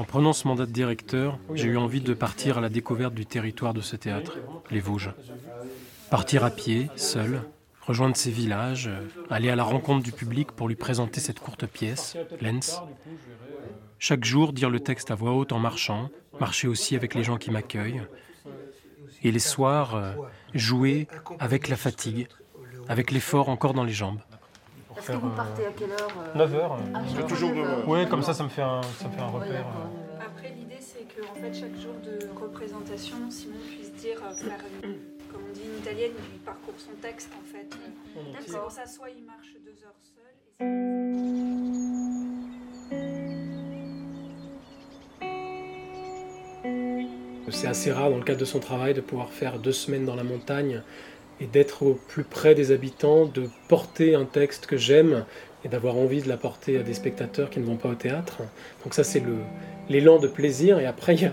en 0.00 0.04
prenant 0.04 0.32
ce 0.32 0.48
mandat 0.48 0.64
de 0.64 0.72
directeur, 0.72 1.38
j'ai 1.52 1.68
eu 1.68 1.76
envie 1.76 2.00
de 2.00 2.14
partir 2.14 2.56
à 2.56 2.62
la 2.62 2.70
découverte 2.70 3.12
du 3.12 3.26
territoire 3.26 3.74
de 3.74 3.82
ce 3.82 3.96
théâtre, 3.96 4.38
les 4.70 4.80
Vosges. 4.80 5.10
Partir 6.10 6.42
à 6.42 6.48
pied, 6.48 6.88
seul, 6.96 7.42
rejoindre 7.82 8.16
ces 8.16 8.30
villages, 8.30 8.88
aller 9.28 9.50
à 9.50 9.56
la 9.56 9.62
rencontre 9.62 10.02
du 10.02 10.10
public 10.10 10.52
pour 10.52 10.68
lui 10.68 10.74
présenter 10.74 11.20
cette 11.20 11.38
courte 11.38 11.66
pièce, 11.66 12.16
Lens. 12.40 12.80
Chaque 13.98 14.24
jour, 14.24 14.54
dire 14.54 14.70
le 14.70 14.80
texte 14.80 15.10
à 15.10 15.14
voix 15.14 15.32
haute 15.32 15.52
en 15.52 15.58
marchant, 15.58 16.08
marcher 16.40 16.66
aussi 16.66 16.96
avec 16.96 17.14
les 17.14 17.22
gens 17.22 17.36
qui 17.36 17.50
m'accueillent. 17.50 18.00
Et 19.22 19.30
les 19.30 19.38
soirs, 19.38 19.94
euh, 19.94 20.12
jouer 20.54 21.08
avec 21.38 21.68
la 21.68 21.76
fatigue, 21.76 22.26
avec 22.88 23.10
l'effort 23.10 23.50
encore 23.50 23.74
dans 23.74 23.84
les 23.84 23.92
jambes. 23.92 24.20
Est-ce 25.00 25.12
que 25.12 25.16
vous 25.16 25.30
partez 25.30 25.66
à 25.66 25.72
quelle 25.72 25.92
heure 25.92 26.08
9h. 26.36 26.78
Ah, 26.94 27.00
C'est 27.16 27.26
toujours 27.26 27.52
9 27.54 27.66
heures. 27.66 27.88
Ouais, 27.88 28.06
comme 28.08 28.22
ça, 28.22 28.34
ça 28.34 28.44
me 28.44 28.48
fait 28.48 28.62
un, 28.62 28.82
ça 28.82 29.08
me 29.08 29.12
fait 29.12 29.20
un 29.20 29.30
Ouais, 29.30 29.38
repère. 29.40 29.66
Après, 30.24 30.50
l'idée, 30.54 30.78
c'est 30.80 31.06
que 31.08 31.22
en 31.22 31.34
fait, 31.34 31.52
chaque 31.54 31.76
jour 31.76 31.94
de 32.04 32.28
représentation, 32.40 33.16
Simon 33.30 33.56
puisse 33.66 33.92
dire, 33.94 34.20
euh, 34.24 34.32
faire, 34.34 34.60
une- 34.84 34.98
comme 35.32 35.42
on 35.48 35.52
dit 35.52 35.62
une 35.64 35.78
italienne, 35.78 36.12
il 36.34 36.40
parcourt 36.40 36.74
son 36.78 36.92
texte, 37.00 37.30
en 37.34 37.44
fait. 37.50 37.68
Donc, 37.70 38.36
C'est 38.46 38.58
pour 38.58 38.70
ça, 38.70 38.86
soit 38.86 39.10
il 39.10 39.24
marche 39.24 39.54
deux 39.64 39.84
heures 39.84 39.98
seul. 40.00 40.66
et- 40.66 40.70
C'est 47.50 47.66
assez 47.66 47.90
rare 47.92 48.10
dans 48.10 48.16
le 48.16 48.22
cadre 48.22 48.38
de 48.38 48.44
son 48.44 48.60
travail 48.60 48.94
de 48.94 49.00
pouvoir 49.00 49.30
faire 49.30 49.58
deux 49.58 49.72
semaines 49.72 50.04
dans 50.04 50.14
la 50.14 50.22
montagne 50.22 50.82
et 51.40 51.46
d'être 51.46 51.82
au 51.82 51.94
plus 52.08 52.24
près 52.24 52.54
des 52.54 52.70
habitants, 52.70 53.24
de 53.26 53.48
porter 53.68 54.14
un 54.14 54.24
texte 54.24 54.66
que 54.66 54.76
j'aime 54.76 55.24
et 55.64 55.68
d'avoir 55.68 55.96
envie 55.96 56.22
de 56.22 56.28
l'apporter 56.28 56.78
à 56.78 56.82
des 56.82 56.94
spectateurs 56.94 57.50
qui 57.50 57.60
ne 57.60 57.64
vont 57.64 57.76
pas 57.76 57.88
au 57.90 57.94
théâtre. 57.94 58.38
Donc 58.84 58.94
ça 58.94 59.04
c'est 59.04 59.22
l'élan 59.88 60.18
de 60.18 60.28
plaisir 60.28 60.78
et 60.78 60.86
après 60.86 61.14
il 61.14 61.22
y 61.22 61.26
a 61.26 61.32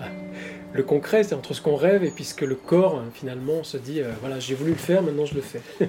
le 0.73 0.83
concret, 0.83 1.23
c'est 1.23 1.33
entre 1.35 1.53
ce 1.53 1.61
qu'on 1.61 1.75
rêve 1.75 2.03
et 2.03 2.11
puis 2.11 2.23
ce 2.23 2.33
que 2.35 2.45
le 2.45 2.55
corps 2.55 3.01
finalement 3.13 3.63
se 3.63 3.77
dit, 3.77 4.01
euh, 4.01 4.11
voilà 4.21 4.39
j'ai 4.39 4.55
voulu 4.55 4.71
le 4.71 4.77
faire, 4.77 5.01
maintenant 5.01 5.25
je 5.25 5.35
le 5.35 5.41
fais. 5.41 5.61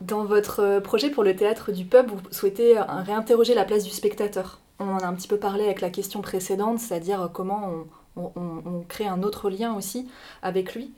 Dans 0.00 0.24
votre 0.24 0.80
projet 0.80 1.08
pour 1.08 1.22
le 1.22 1.36
théâtre 1.36 1.70
du 1.70 1.84
pub, 1.84 2.08
vous 2.10 2.18
souhaitez 2.32 2.76
euh, 2.76 2.82
réinterroger 3.06 3.54
la 3.54 3.64
place 3.64 3.84
du 3.84 3.90
spectateur. 3.90 4.60
On 4.80 4.88
en 4.88 4.98
a 4.98 5.06
un 5.06 5.14
petit 5.14 5.28
peu 5.28 5.36
parlé 5.36 5.64
avec 5.64 5.80
la 5.80 5.90
question 5.90 6.20
précédente, 6.22 6.80
c'est-à-dire 6.80 7.30
comment 7.32 7.84
on 8.16 8.84
crée 8.88 9.06
un 9.06 9.22
autre 9.22 9.50
lien 9.50 9.76
aussi 9.76 10.08
avec 10.42 10.74
lui. 10.74 10.92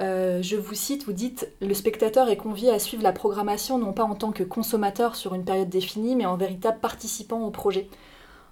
Euh, 0.00 0.42
je 0.42 0.56
vous 0.56 0.74
cite, 0.74 1.04
vous 1.06 1.12
dites 1.12 1.50
Le 1.60 1.74
spectateur 1.74 2.28
est 2.28 2.36
convié 2.36 2.70
à 2.70 2.78
suivre 2.78 3.02
la 3.02 3.12
programmation 3.12 3.78
non 3.78 3.92
pas 3.92 4.04
en 4.04 4.14
tant 4.14 4.30
que 4.30 4.44
consommateur 4.44 5.16
sur 5.16 5.34
une 5.34 5.44
période 5.44 5.68
définie, 5.68 6.14
mais 6.14 6.26
en 6.26 6.36
véritable 6.36 6.78
participant 6.78 7.40
au 7.44 7.50
projet. 7.50 7.88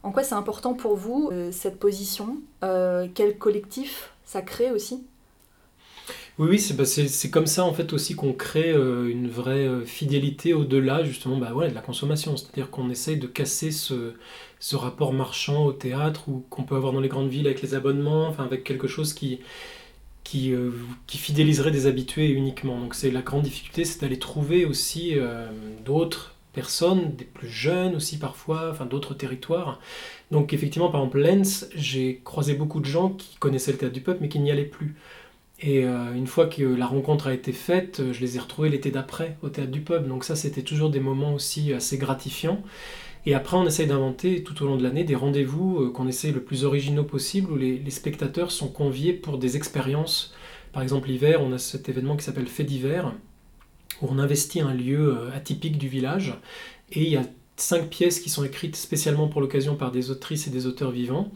En 0.03 0.13
quoi 0.13 0.25
c'est 0.25 0.35
important 0.35 0.75
pour 0.75 0.97
vous, 0.97 1.31
euh, 1.33 1.51
cette 1.53 1.79
position? 1.79 2.39
Euh, 2.65 3.09
Quel 3.15 3.39
collectif 3.39 4.13
ça 4.25 4.43
crée 4.43 4.73
aussi? 4.73 5.07
Oui, 6.39 6.49
oui, 6.51 6.59
c'est 6.59 6.75
bah, 6.77 6.85
c'est- 6.85 7.31
comme 7.31 7.47
ça 7.47 7.65
en 7.65 7.73
fait 7.73 7.93
aussi 7.95 8.15
qu'on 8.15 8.35
crée 8.35 8.71
euh, 8.73 9.09
une 9.11 9.29
vraie 9.29 9.67
euh, 9.67 9.85
fidélité 9.87 10.53
au-delà 10.53 11.03
justement 11.03 11.39
bah, 11.39 11.55
ouais, 11.55 11.71
de 11.71 11.75
la 11.75 11.81
consommation. 11.81 12.37
C'est-à-dire 12.37 12.71
qu'on 12.71 12.91
essaye 12.91 13.17
de 13.19 13.27
casser 13.27 13.71
ce, 13.71 14.13
rapport 14.75 15.13
marchand 15.15 15.65
au 15.65 15.73
théâtre 15.73 16.29
ou 16.29 16.45
qu'on 16.51 16.65
peut 16.65 16.77
avoir 16.77 16.93
dans 16.93 17.01
les 17.01 17.09
grandes 17.09 17.29
villes 17.31 17.47
avec 17.47 17.63
les 17.63 17.75
abonnements, 17.75 18.27
enfin 18.29 18.45
avec 18.45 18.65
quelque 18.65 18.87
chose 18.87 19.15
qui, 19.15 19.41
euh, 20.53 20.73
fidéliserait 21.09 21.71
des 21.71 21.87
habitués 21.87 22.29
uniquement. 22.31 22.79
Donc 22.79 22.95
c'est 22.95 23.11
la 23.11 23.23
grande 23.23 23.43
difficulté, 23.43 23.85
c'est 23.85 24.01
d'aller 24.01 24.19
trouver 24.19 24.65
aussi 24.67 25.15
d'autres 25.85 26.35
personnes, 26.53 27.15
des 27.17 27.25
plus 27.25 27.49
jeunes 27.49 27.95
aussi 27.97 28.19
parfois, 28.19 28.77
d'autres 28.91 29.15
territoires. 29.15 29.81
Donc 30.31 30.53
effectivement, 30.53 30.91
par 30.91 31.01
exemple, 31.01 31.21
Lens, 31.21 31.67
j'ai 31.75 32.21
croisé 32.25 32.55
beaucoup 32.55 32.81
de 32.81 32.87
gens 32.87 33.11
qui 33.11 33.37
connaissaient 33.39 33.73
le 33.73 33.79
théâtre 33.79 33.95
du 33.95 34.01
peuple 34.03 34.19
mais 34.23 34.29
qui 34.29 34.39
n'y 34.41 34.51
allaient 34.51 34.65
plus. 34.65 34.97
Et 35.61 35.85
euh, 35.85 36.15
une 36.15 36.27
fois 36.27 36.47
que 36.47 36.63
la 36.63 36.87
rencontre 36.87 37.29
a 37.29 37.35
été 37.35 37.53
faite, 37.53 38.01
euh, 38.01 38.13
je 38.13 38.21
les 38.21 38.37
ai 38.37 38.41
retrouvés 38.41 38.69
l'été 38.69 38.91
d'après 38.91 39.39
au 39.43 39.49
théâtre 39.49 39.71
du 39.71 39.81
pub. 39.81 40.07
Donc 40.07 40.25
ça, 40.25 40.37
c'était 40.37 40.63
toujours 40.63 40.91
des 40.91 41.01
moments 41.01 41.35
aussi 41.35 41.73
assez 41.73 41.97
gratifiants. 41.97 42.63
Et 43.25 43.35
après, 43.35 43.57
on 43.57 43.67
essaye 43.67 43.87
d'inventer 43.87 44.45
tout 44.45 44.63
au 44.63 44.67
long 44.67 44.77
de 44.77 44.83
l'année 44.83 45.05
des 45.05 45.15
rendez-vous 45.15 45.85
euh, 45.85 45.91
qu'on 45.91 46.09
essaye 46.09 46.33
le 46.33 46.43
plus 46.43 46.65
originaux 46.65 47.05
possible, 47.05 47.51
où 47.51 47.57
les, 47.57 47.79
les 47.79 47.91
spectateurs 47.91 48.51
sont 48.51 48.69
conviés 48.69 49.15
pour 49.15 49.39
des 49.39 49.57
expériences. 49.57 50.35
Par 50.73 50.83
exemple, 50.83 51.09
l'hiver, 51.09 51.41
on 51.43 51.53
a 51.53 51.59
cet 51.59 51.89
événement 51.89 52.17
qui 52.17 52.25
s'appelle 52.25 52.47
Fait 52.47 52.65
d'hiver, 52.65 53.15
où 54.03 54.09
on 54.11 54.19
investit 54.19 54.61
un 54.61 54.75
lieu 54.75 55.17
atypique 55.35 55.79
du 55.79 55.89
village. 55.89 56.35
Et 56.93 57.03
il 57.03 57.09
y 57.09 57.17
a 57.17 57.23
cinq 57.57 57.89
pièces 57.89 58.21
qui 58.21 58.29
sont 58.29 58.45
écrites 58.45 58.77
spécialement 58.77 59.29
pour 59.29 59.41
l'occasion 59.41 59.75
par 59.75 59.91
des 59.91 60.11
autrices 60.11 60.47
et 60.47 60.51
des 60.51 60.67
auteurs 60.67 60.91
vivants. 60.91 61.33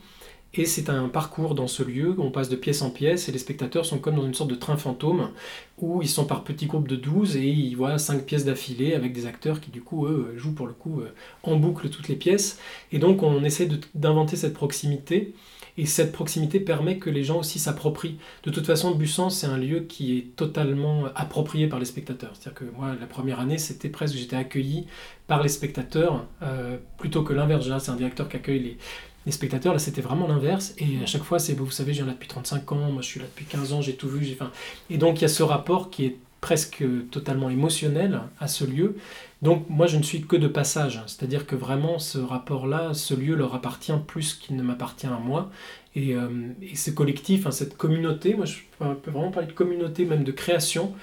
Et 0.53 0.65
c'est 0.65 0.91
un 0.91 1.09
parcours 1.09 1.55
dans 1.55 1.69
ce 1.69 1.85
lieu, 1.85 2.17
on 2.19 2.33
passe 2.33 2.49
de 2.49 2.57
pièce 2.57 2.83
en 2.83 2.91
pièce 2.91 3.29
et 3.29 3.33
les 3.33 3.39
spectateurs 3.39 3.87
sont 3.87 3.99
comme 3.99 4.17
dans 4.17 4.27
une 4.27 4.35
sorte 4.35 4.51
de 4.51 4.57
train 4.57 4.77
fantôme 4.77 5.31
où 5.79 6.03
ils 6.03 6.09
sont 6.09 6.25
par 6.25 6.43
petits 6.43 6.67
groupes 6.67 6.89
de 6.89 6.97
12 6.97 7.37
et 7.37 7.47
ils 7.47 7.77
voient 7.77 7.99
cinq 7.99 8.25
pièces 8.25 8.45
d'affilée 8.45 8.95
avec 8.95 9.13
des 9.13 9.27
acteurs 9.27 9.61
qui 9.61 9.71
du 9.71 9.81
coup 9.81 10.07
eux 10.07 10.35
jouent 10.37 10.55
pour 10.55 10.67
le 10.67 10.73
coup 10.73 11.03
euh, 11.03 11.15
en 11.45 11.55
boucle 11.55 11.89
toutes 11.89 12.09
les 12.09 12.17
pièces. 12.17 12.59
Et 12.91 12.99
donc 12.99 13.23
on 13.23 13.45
essaie 13.45 13.69
d'inventer 13.95 14.35
cette 14.35 14.55
proximité 14.55 15.35
et 15.79 15.87
cette 15.87 16.13
proximité 16.13 16.61
permet 16.61 16.99
que 16.99 17.11
les 17.11 17.25
gens 17.25 17.39
aussi 17.39 17.59
s'approprient. 17.59 18.19
De 18.43 18.51
toute 18.51 18.67
façon, 18.67 18.95
Bussan, 18.95 19.31
c'est 19.31 19.47
un 19.47 19.57
lieu 19.57 19.81
qui 19.81 20.19
est 20.19 20.37
totalement 20.37 21.05
approprié 21.15 21.69
par 21.69 21.79
les 21.79 21.85
spectateurs. 21.85 22.33
C'est-à-dire 22.35 22.61
que 22.61 22.65
moi, 22.77 22.95
la 23.01 23.07
première 23.07 23.41
année, 23.41 23.57
c'était 23.57 23.89
presque, 23.89 24.17
j'étais 24.17 24.37
accueilli 24.37 24.87
par 25.27 25.43
les 25.43 25.49
spectateurs, 25.49 26.27
euh, 26.43 26.77
plutôt 26.99 27.23
que 27.23 27.33
l'inverse. 27.33 27.67
C'est 27.79 27.91
un 27.91 27.97
directeur 27.97 28.29
qui 28.29 28.37
accueille 28.37 28.59
les, 28.59 28.79
les 29.27 29.33
spectateurs. 29.33 29.73
Là, 29.73 29.79
c'était 29.79 30.01
vraiment 30.01 30.27
l'inverse. 30.27 30.75
Et 30.79 31.03
à 31.03 31.07
chaque 31.07 31.23
fois, 31.23 31.39
c'est, 31.39 31.55
vous 31.55 31.71
savez, 31.71 31.93
je 31.93 31.99
viens 31.99 32.07
là 32.07 32.13
depuis 32.13 32.29
35 32.29 32.73
ans, 32.73 32.91
moi 32.91 33.03
je 33.03 33.07
suis 33.07 33.21
là 33.21 33.27
depuis 33.27 33.45
15 33.45 33.73
ans, 33.73 33.83
j'ai 33.83 33.95
tout 33.95 34.09
vu. 34.09 34.27
Enfin, 34.33 34.51
et 34.89 34.99
donc, 34.99 35.19
il 35.19 35.23
y 35.23 35.25
a 35.25 35.29
ce 35.29 35.43
rapport 35.43 35.91
qui 35.91 36.07
est 36.07 36.17
presque 36.41 36.83
totalement 37.11 37.51
émotionnel 37.51 38.23
à 38.39 38.49
ce 38.49 38.65
lieu. 38.65 38.97
Donc, 39.43 39.69
moi, 39.69 39.87
je 39.87 39.97
ne 39.97 40.03
suis 40.03 40.23
que 40.23 40.37
de 40.37 40.49
passage. 40.49 41.03
C'est-à-dire 41.07 41.47
que 41.47 41.57
vraiment, 41.57 41.99
ce 41.99 42.19
rapport-là, 42.19 42.95
ce 42.95 43.15
lieu 43.15 43.35
leur 43.35 43.55
appartient 43.55 43.93
plus 44.07 44.35
qu'il 44.35 44.57
ne 44.57 44.63
m'appartient 44.63 45.07
à 45.07 45.19
moi. 45.19 45.51
Et, 45.97 46.15
euh, 46.15 46.29
et 46.63 46.77
ce 46.77 46.91
collectif, 46.91 47.47
hein, 47.47 47.51
cette 47.51 47.77
communauté, 47.77 48.35
moi, 48.35 48.47
je 48.47 48.59
peux 48.79 49.11
vraiment 49.11 49.31
parler 49.31 49.49
de 49.49 49.53
communauté, 49.53 50.05
même 50.05 50.25
de 50.25 50.33
création. 50.33 50.95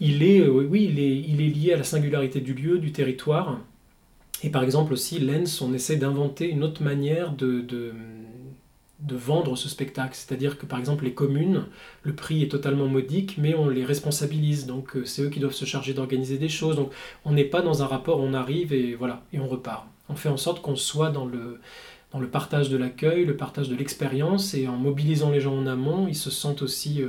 Il 0.00 0.22
est, 0.22 0.40
euh, 0.40 0.50
oui, 0.50 0.88
il 0.90 0.98
est, 0.98 1.16
il 1.18 1.40
est 1.42 1.48
lié 1.48 1.72
à 1.74 1.76
la 1.76 1.84
singularité 1.84 2.40
du 2.40 2.54
lieu, 2.54 2.78
du 2.78 2.92
territoire. 2.92 3.58
Et 4.42 4.50
par 4.50 4.62
exemple 4.62 4.92
aussi, 4.92 5.18
Lens, 5.18 5.60
on 5.60 5.74
essaie 5.74 5.96
d'inventer 5.96 6.48
une 6.48 6.64
autre 6.64 6.82
manière 6.82 7.32
de, 7.32 7.60
de, 7.60 7.92
vendre 9.12 9.56
ce 9.56 9.68
spectacle. 9.68 10.14
C'est-à-dire 10.14 10.56
que 10.56 10.66
par 10.66 10.78
exemple, 10.78 11.04
les 11.04 11.12
communes, 11.12 11.66
le 12.04 12.14
prix 12.14 12.42
est 12.42 12.48
totalement 12.48 12.86
modique, 12.86 13.36
mais 13.38 13.54
on 13.54 13.68
les 13.68 13.84
responsabilise. 13.84 14.66
Donc 14.66 14.96
euh, 14.96 15.04
c'est 15.04 15.22
eux 15.22 15.28
qui 15.30 15.40
doivent 15.40 15.52
se 15.52 15.64
charger 15.64 15.92
d'organiser 15.92 16.38
des 16.38 16.48
choses. 16.48 16.76
Donc 16.76 16.90
on 17.24 17.32
n'est 17.32 17.44
pas 17.44 17.60
dans 17.60 17.82
un 17.82 17.86
rapport, 17.86 18.20
on 18.20 18.32
arrive 18.32 18.72
et 18.72 18.94
voilà, 18.94 19.22
et 19.32 19.40
on 19.40 19.48
repart. 19.48 19.86
On 20.08 20.14
fait 20.14 20.28
en 20.28 20.36
sorte 20.36 20.62
qu'on 20.62 20.76
soit 20.76 21.10
dans 21.10 21.26
le, 21.26 21.60
dans 22.12 22.18
le 22.18 22.28
partage 22.28 22.70
de 22.70 22.76
l'accueil, 22.76 23.24
le 23.24 23.36
partage 23.36 23.68
de 23.68 23.76
l'expérience, 23.76 24.54
et 24.54 24.68
en 24.68 24.76
mobilisant 24.76 25.30
les 25.30 25.40
gens 25.40 25.56
en 25.56 25.66
amont, 25.66 26.08
ils 26.08 26.16
se 26.16 26.30
sentent 26.30 26.62
aussi 26.62 27.02
euh, 27.02 27.08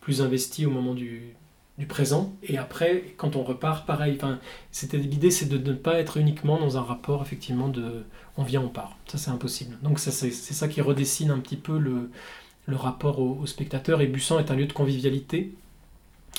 plus 0.00 0.22
investis 0.22 0.66
au 0.66 0.70
moment 0.70 0.94
du, 0.94 1.34
du 1.78 1.86
présent. 1.86 2.32
Et 2.42 2.58
après, 2.58 3.14
quand 3.16 3.36
on 3.36 3.42
repart, 3.42 3.86
pareil. 3.86 4.14
Enfin, 4.16 4.38
c'était 4.70 4.98
l'idée, 4.98 5.30
c'est 5.30 5.46
de 5.48 5.58
ne 5.58 5.74
pas 5.74 5.98
être 5.98 6.16
uniquement 6.16 6.58
dans 6.58 6.76
un 6.78 6.82
rapport 6.82 7.22
effectivement 7.22 7.68
de 7.68 8.04
on 8.36 8.44
vient, 8.44 8.62
on 8.62 8.68
part. 8.68 8.96
Ça, 9.06 9.18
c'est 9.18 9.30
impossible. 9.30 9.76
Donc 9.82 9.98
ça, 9.98 10.10
c'est 10.10 10.30
ça 10.32 10.68
qui 10.68 10.80
redessine 10.80 11.30
un 11.30 11.38
petit 11.38 11.56
peu 11.56 11.78
le, 11.78 12.10
le 12.66 12.76
rapport 12.76 13.18
au, 13.20 13.38
au 13.40 13.46
spectateur. 13.46 14.00
Et 14.00 14.06
Bussan 14.06 14.38
est 14.38 14.50
un 14.50 14.56
lieu 14.56 14.66
de 14.66 14.72
convivialité. 14.72 15.52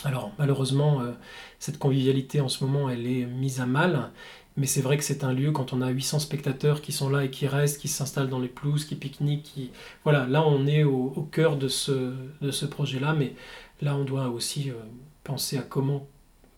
Alors 0.04 0.32
malheureusement, 0.38 1.02
euh, 1.02 1.12
cette 1.60 1.78
convivialité 1.80 2.42
en 2.42 2.50
ce 2.50 2.64
moment, 2.64 2.90
elle 2.90 3.08
est 3.08 3.26
mise 3.26 3.62
à 3.62 3.66
mal. 3.66 4.12
Mais 4.56 4.68
c'est 4.68 4.82
vrai 4.82 4.98
que 4.98 5.04
c'est 5.04 5.24
un 5.24 5.34
lieu, 5.34 5.52
quand 5.52 5.74
on 5.74 5.82
a 5.82 5.90
800 5.90 6.20
spectateurs 6.20 6.82
qui 6.82 6.92
sont 6.92 7.10
là 7.10 7.24
et 7.26 7.32
qui 7.32 7.48
restent, 7.48 7.82
qui 7.82 7.88
s'installent 7.88 8.30
dans 8.30 8.40
les 8.40 8.48
pelouses, 8.48 8.86
qui 8.86 8.96
pique-niquent, 8.96 9.44
qui... 9.44 9.72
Voilà, 10.04 10.28
là 10.28 10.46
on 10.46 10.68
est 10.68 10.84
au, 10.84 11.12
au 11.16 11.24
cœur 11.24 11.58
de 11.58 11.68
ce, 11.68 12.14
de 12.42 12.52
ce 12.52 12.66
projet-là, 12.68 13.14
mais 13.14 13.34
là 13.82 13.96
on 13.96 14.04
doit 14.04 14.30
aussi 14.30 14.70
euh, 14.70 14.76
penser 15.24 15.58
à 15.58 15.62
comment 15.62 16.08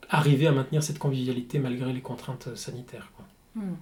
arriver 0.10 0.48
à 0.48 0.52
maintenir 0.52 0.84
cette 0.84 1.00
convivialité 1.00 1.60
malgré 1.60 1.92
les 1.94 2.02
contraintes 2.02 2.56
sanitaires. 2.56 3.12
Hmm. 3.56 3.74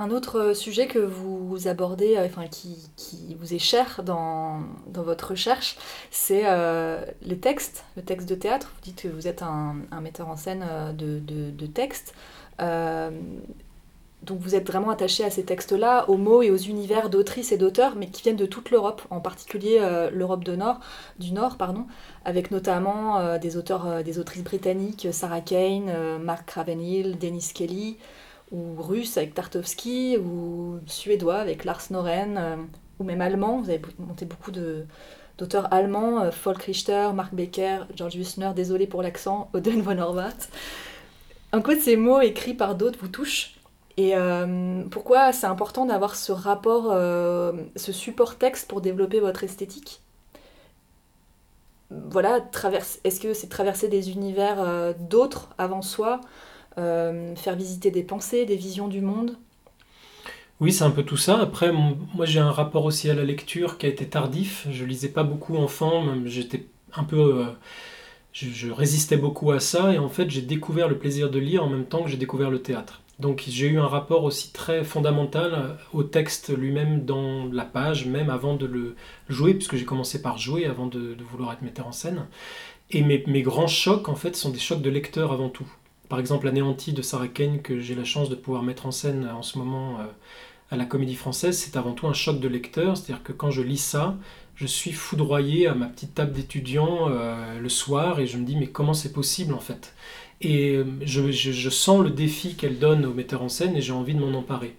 Un 0.00 0.10
autre 0.10 0.52
sujet 0.54 0.86
que 0.86 1.00
vous 1.00 1.66
abordez, 1.66 2.16
euh, 2.16 2.26
enfin 2.26 2.46
qui, 2.46 2.78
vous 3.36 3.52
est 3.52 3.58
cher 3.58 4.02
dans, 4.04 4.60
dans 4.86 5.02
votre 5.02 5.30
recherche, 5.30 5.76
c'est 6.12 6.42
euh, 6.44 7.04
les 7.22 7.38
textes, 7.38 7.84
le 7.96 8.02
texte 8.02 8.28
de 8.28 8.36
théâtre. 8.36 8.70
Vous 8.76 8.80
dites 8.82 9.02
que 9.02 9.08
vous 9.08 9.26
êtes 9.26 9.42
un, 9.42 9.74
metteur 10.00 10.28
en 10.28 10.36
scène 10.36 10.64
euh, 10.68 10.92
de, 10.92 11.18
de, 11.50 11.66
textes. 11.66 12.14
Euh, 12.60 13.10
donc 14.22 14.40
vous 14.40 14.54
êtes 14.54 14.66
vraiment 14.66 14.90
attaché 14.90 15.24
à 15.24 15.30
ces 15.30 15.44
textes-là, 15.44 16.10
aux 16.10 16.16
mots 16.16 16.42
et 16.42 16.50
aux 16.50 16.56
univers 16.56 17.08
d'autrices 17.08 17.52
et 17.52 17.56
d'auteurs, 17.56 17.94
mais 17.94 18.08
qui 18.08 18.22
viennent 18.22 18.36
de 18.36 18.46
toute 18.46 18.70
l'Europe, 18.70 19.02
en 19.10 19.20
particulier 19.20 19.78
euh, 19.80 20.10
l'Europe 20.10 20.42
du 20.42 20.56
Nord, 20.56 20.80
du 21.20 21.32
Nord, 21.32 21.56
pardon, 21.56 21.86
avec 22.24 22.50
notamment 22.50 23.20
euh, 23.20 23.38
des 23.38 23.56
auteurs, 23.56 23.86
euh, 23.86 24.02
des 24.02 24.18
autrices 24.18 24.42
britanniques, 24.42 25.06
Sarah 25.12 25.40
Kane, 25.40 26.18
Mark 26.18 26.50
Ravenhill, 26.50 27.16
Dennis 27.18 27.52
Kelly, 27.54 27.96
ou 28.50 28.74
russe 28.82 29.16
avec 29.16 29.34
Tartovsky, 29.34 30.16
ou 30.18 30.80
suédois 30.86 31.36
avec 31.36 31.64
Lars 31.64 31.84
Noren, 31.90 32.68
ou 32.98 33.04
même 33.04 33.20
allemand. 33.20 33.60
Vous 33.60 33.70
avez 33.70 33.82
monté 33.98 34.24
beaucoup 34.24 34.50
d'auteurs 34.50 35.72
allemands, 35.72 36.28
Volk 36.44 36.62
Richter, 36.62 37.10
Mark 37.14 37.34
Becker, 37.34 37.80
George 37.94 38.16
Wissner, 38.16 38.50
désolé 38.56 38.86
pour 38.86 39.02
l'accent, 39.02 39.48
Oden 39.54 39.82
von 39.82 39.98
Horvath. 39.98 40.50
En 41.52 41.62
quoi 41.62 41.76
ces 41.76 41.96
mots 41.96 42.20
écrits 42.20 42.54
par 42.54 42.74
d'autres 42.74 42.98
vous 43.00 43.08
touchent 43.08 43.57
et 43.98 44.14
pourquoi 44.90 45.32
c'est 45.32 45.46
important 45.46 45.84
d'avoir 45.84 46.16
ce 46.16 46.32
rapport, 46.32 46.92
ce 46.94 47.92
support 47.92 48.36
texte 48.36 48.68
pour 48.68 48.80
développer 48.80 49.20
votre 49.20 49.44
esthétique? 49.44 50.00
Voilà, 51.90 52.46
est-ce 53.04 53.20
que 53.20 53.32
c'est 53.32 53.48
traverser 53.48 53.88
des 53.88 54.10
univers 54.10 54.60
euh, 54.60 54.92
d'autres 55.08 55.48
avant 55.56 55.80
soi, 55.80 56.20
euh, 56.76 57.34
faire 57.34 57.56
visiter 57.56 57.90
des 57.90 58.02
pensées, 58.02 58.44
des 58.44 58.56
visions 58.56 58.88
du 58.88 59.00
monde? 59.00 59.36
Oui, 60.60 60.72
c'est 60.72 60.84
un 60.84 60.90
peu 60.90 61.02
tout 61.02 61.16
ça. 61.16 61.40
Après, 61.40 61.72
moi 61.72 62.26
j'ai 62.26 62.40
un 62.40 62.50
rapport 62.50 62.84
aussi 62.84 63.08
à 63.08 63.14
la 63.14 63.24
lecture 63.24 63.78
qui 63.78 63.86
a 63.86 63.88
été 63.88 64.06
tardif. 64.06 64.66
Je 64.70 64.84
lisais 64.84 65.08
pas 65.08 65.22
beaucoup 65.22 65.56
enfant, 65.56 66.04
j'étais 66.26 66.66
un 66.94 67.04
peu. 67.04 67.38
Euh, 67.38 67.46
je, 68.32 68.70
résistais 68.70 69.16
beaucoup 69.16 69.50
à 69.52 69.60
ça, 69.60 69.92
et 69.92 69.98
en 69.98 70.08
fait 70.08 70.28
j'ai 70.30 70.42
découvert 70.42 70.88
le 70.88 70.98
plaisir 70.98 71.30
de 71.30 71.38
lire 71.38 71.64
en 71.64 71.68
même 71.68 71.86
temps 71.86 72.02
que 72.02 72.10
j'ai 72.10 72.16
découvert 72.18 72.50
le 72.50 72.60
théâtre. 72.60 73.00
Donc 73.18 73.44
j'ai 73.48 73.66
eu 73.66 73.78
un 73.78 73.86
rapport 73.86 74.22
aussi 74.22 74.52
très 74.52 74.84
fondamental 74.84 75.52
euh, 75.54 75.74
au 75.92 76.04
texte 76.04 76.56
lui-même 76.56 77.04
dans 77.04 77.46
la 77.52 77.64
page, 77.64 78.06
même 78.06 78.30
avant 78.30 78.54
de 78.54 78.66
le 78.66 78.94
jouer, 79.28 79.54
puisque 79.54 79.76
j'ai 79.76 79.84
commencé 79.84 80.22
par 80.22 80.38
jouer 80.38 80.66
avant 80.66 80.86
de, 80.86 81.16
vouloir 81.30 81.52
être 81.52 81.62
metteur 81.62 81.86
en 81.86 81.92
scène. 81.92 82.26
Et 82.90 83.02
mes, 83.02 83.42
grands 83.42 83.66
chocs, 83.66 84.08
en 84.08 84.14
fait, 84.14 84.34
sont 84.34 84.50
des 84.50 84.58
chocs 84.58 84.80
de 84.80 84.88
lecteur 84.88 85.32
avant 85.32 85.50
tout. 85.50 85.66
Par 86.08 86.20
exemple, 86.20 86.48
Anéanti 86.48 86.92
de 86.92 87.02
Sarah 87.02 87.28
Kane, 87.28 87.60
que 87.60 87.80
j'ai 87.80 87.94
la 87.94 88.04
chance 88.04 88.30
de 88.30 88.34
pouvoir 88.34 88.62
mettre 88.62 88.86
en 88.86 88.92
scène 88.92 89.28
en 89.28 89.42
ce 89.42 89.58
moment 89.58 89.98
euh, 90.00 90.04
à 90.70 90.76
la 90.76 90.86
Comédie 90.86 91.14
Française, 91.14 91.58
c'est 91.58 91.76
avant 91.76 91.92
tout 91.92 92.06
un 92.06 92.14
choc 92.14 92.40
de 92.40 92.48
lecteur. 92.48 92.96
C'est-à-dire 92.96 93.22
que 93.22 93.32
quand 93.32 93.50
je 93.50 93.62
lis 93.62 93.78
ça, 93.78 94.16
je 94.54 94.66
suis 94.66 94.92
foudroyé 94.92 95.66
à 95.66 95.74
ma 95.74 95.86
petite 95.86 96.14
table 96.14 96.32
d'étudiant 96.32 97.10
euh, 97.10 97.60
le 97.60 97.68
soir 97.68 98.20
et 98.20 98.26
je 98.26 98.38
me 98.38 98.44
dis 98.44 98.56
mais 98.56 98.66
comment 98.66 98.94
c'est 98.94 99.12
possible 99.12 99.54
en 99.54 99.60
fait? 99.60 99.94
Et 100.40 100.76
euh, 100.76 100.84
je, 101.02 101.70
sens 101.70 102.02
le 102.02 102.10
défi 102.10 102.54
qu'elle 102.54 102.78
donne 102.78 103.04
au 103.06 103.12
metteur 103.12 103.42
en 103.42 103.48
scène 103.48 103.76
et 103.76 103.80
j'ai 103.80 103.92
envie 103.92 104.14
de 104.14 104.20
m'en 104.20 104.36
emparer. 104.38 104.76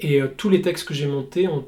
Et 0.00 0.20
euh, 0.20 0.28
tous 0.34 0.48
les 0.48 0.62
textes 0.62 0.86
que 0.86 0.94
j'ai 0.94 1.06
montés 1.06 1.48
ont 1.48 1.66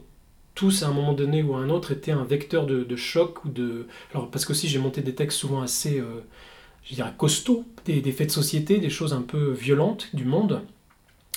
tous 0.55 0.83
à 0.83 0.89
un 0.89 0.93
moment 0.93 1.13
donné 1.13 1.43
ou 1.43 1.55
à 1.55 1.59
un 1.59 1.69
autre 1.71 1.93
été 1.93 2.11
un 2.11 2.25
vecteur 2.25 2.67
de, 2.67 2.97
choc 2.97 3.45
ou 3.45 3.49
de 3.49 3.87
alors 4.13 4.29
parce 4.29 4.45
qu'aussi 4.45 4.67
j'ai 4.67 4.81
monté 4.81 5.03
des 5.03 5.15
textes 5.15 5.39
souvent 5.39 5.63
assez 5.63 6.01
euh, 6.01 6.21
je 6.85 6.97
dirais 6.97 7.13
costauds 7.17 7.65
des, 7.85 8.03
faits 8.11 8.29
de 8.29 8.33
société 8.33 8.79
des 8.79 8.91
choses 8.91 9.13
un 9.13 9.23
peu 9.23 9.53
violentes 9.53 10.09
du 10.15 10.25
monde. 10.25 10.63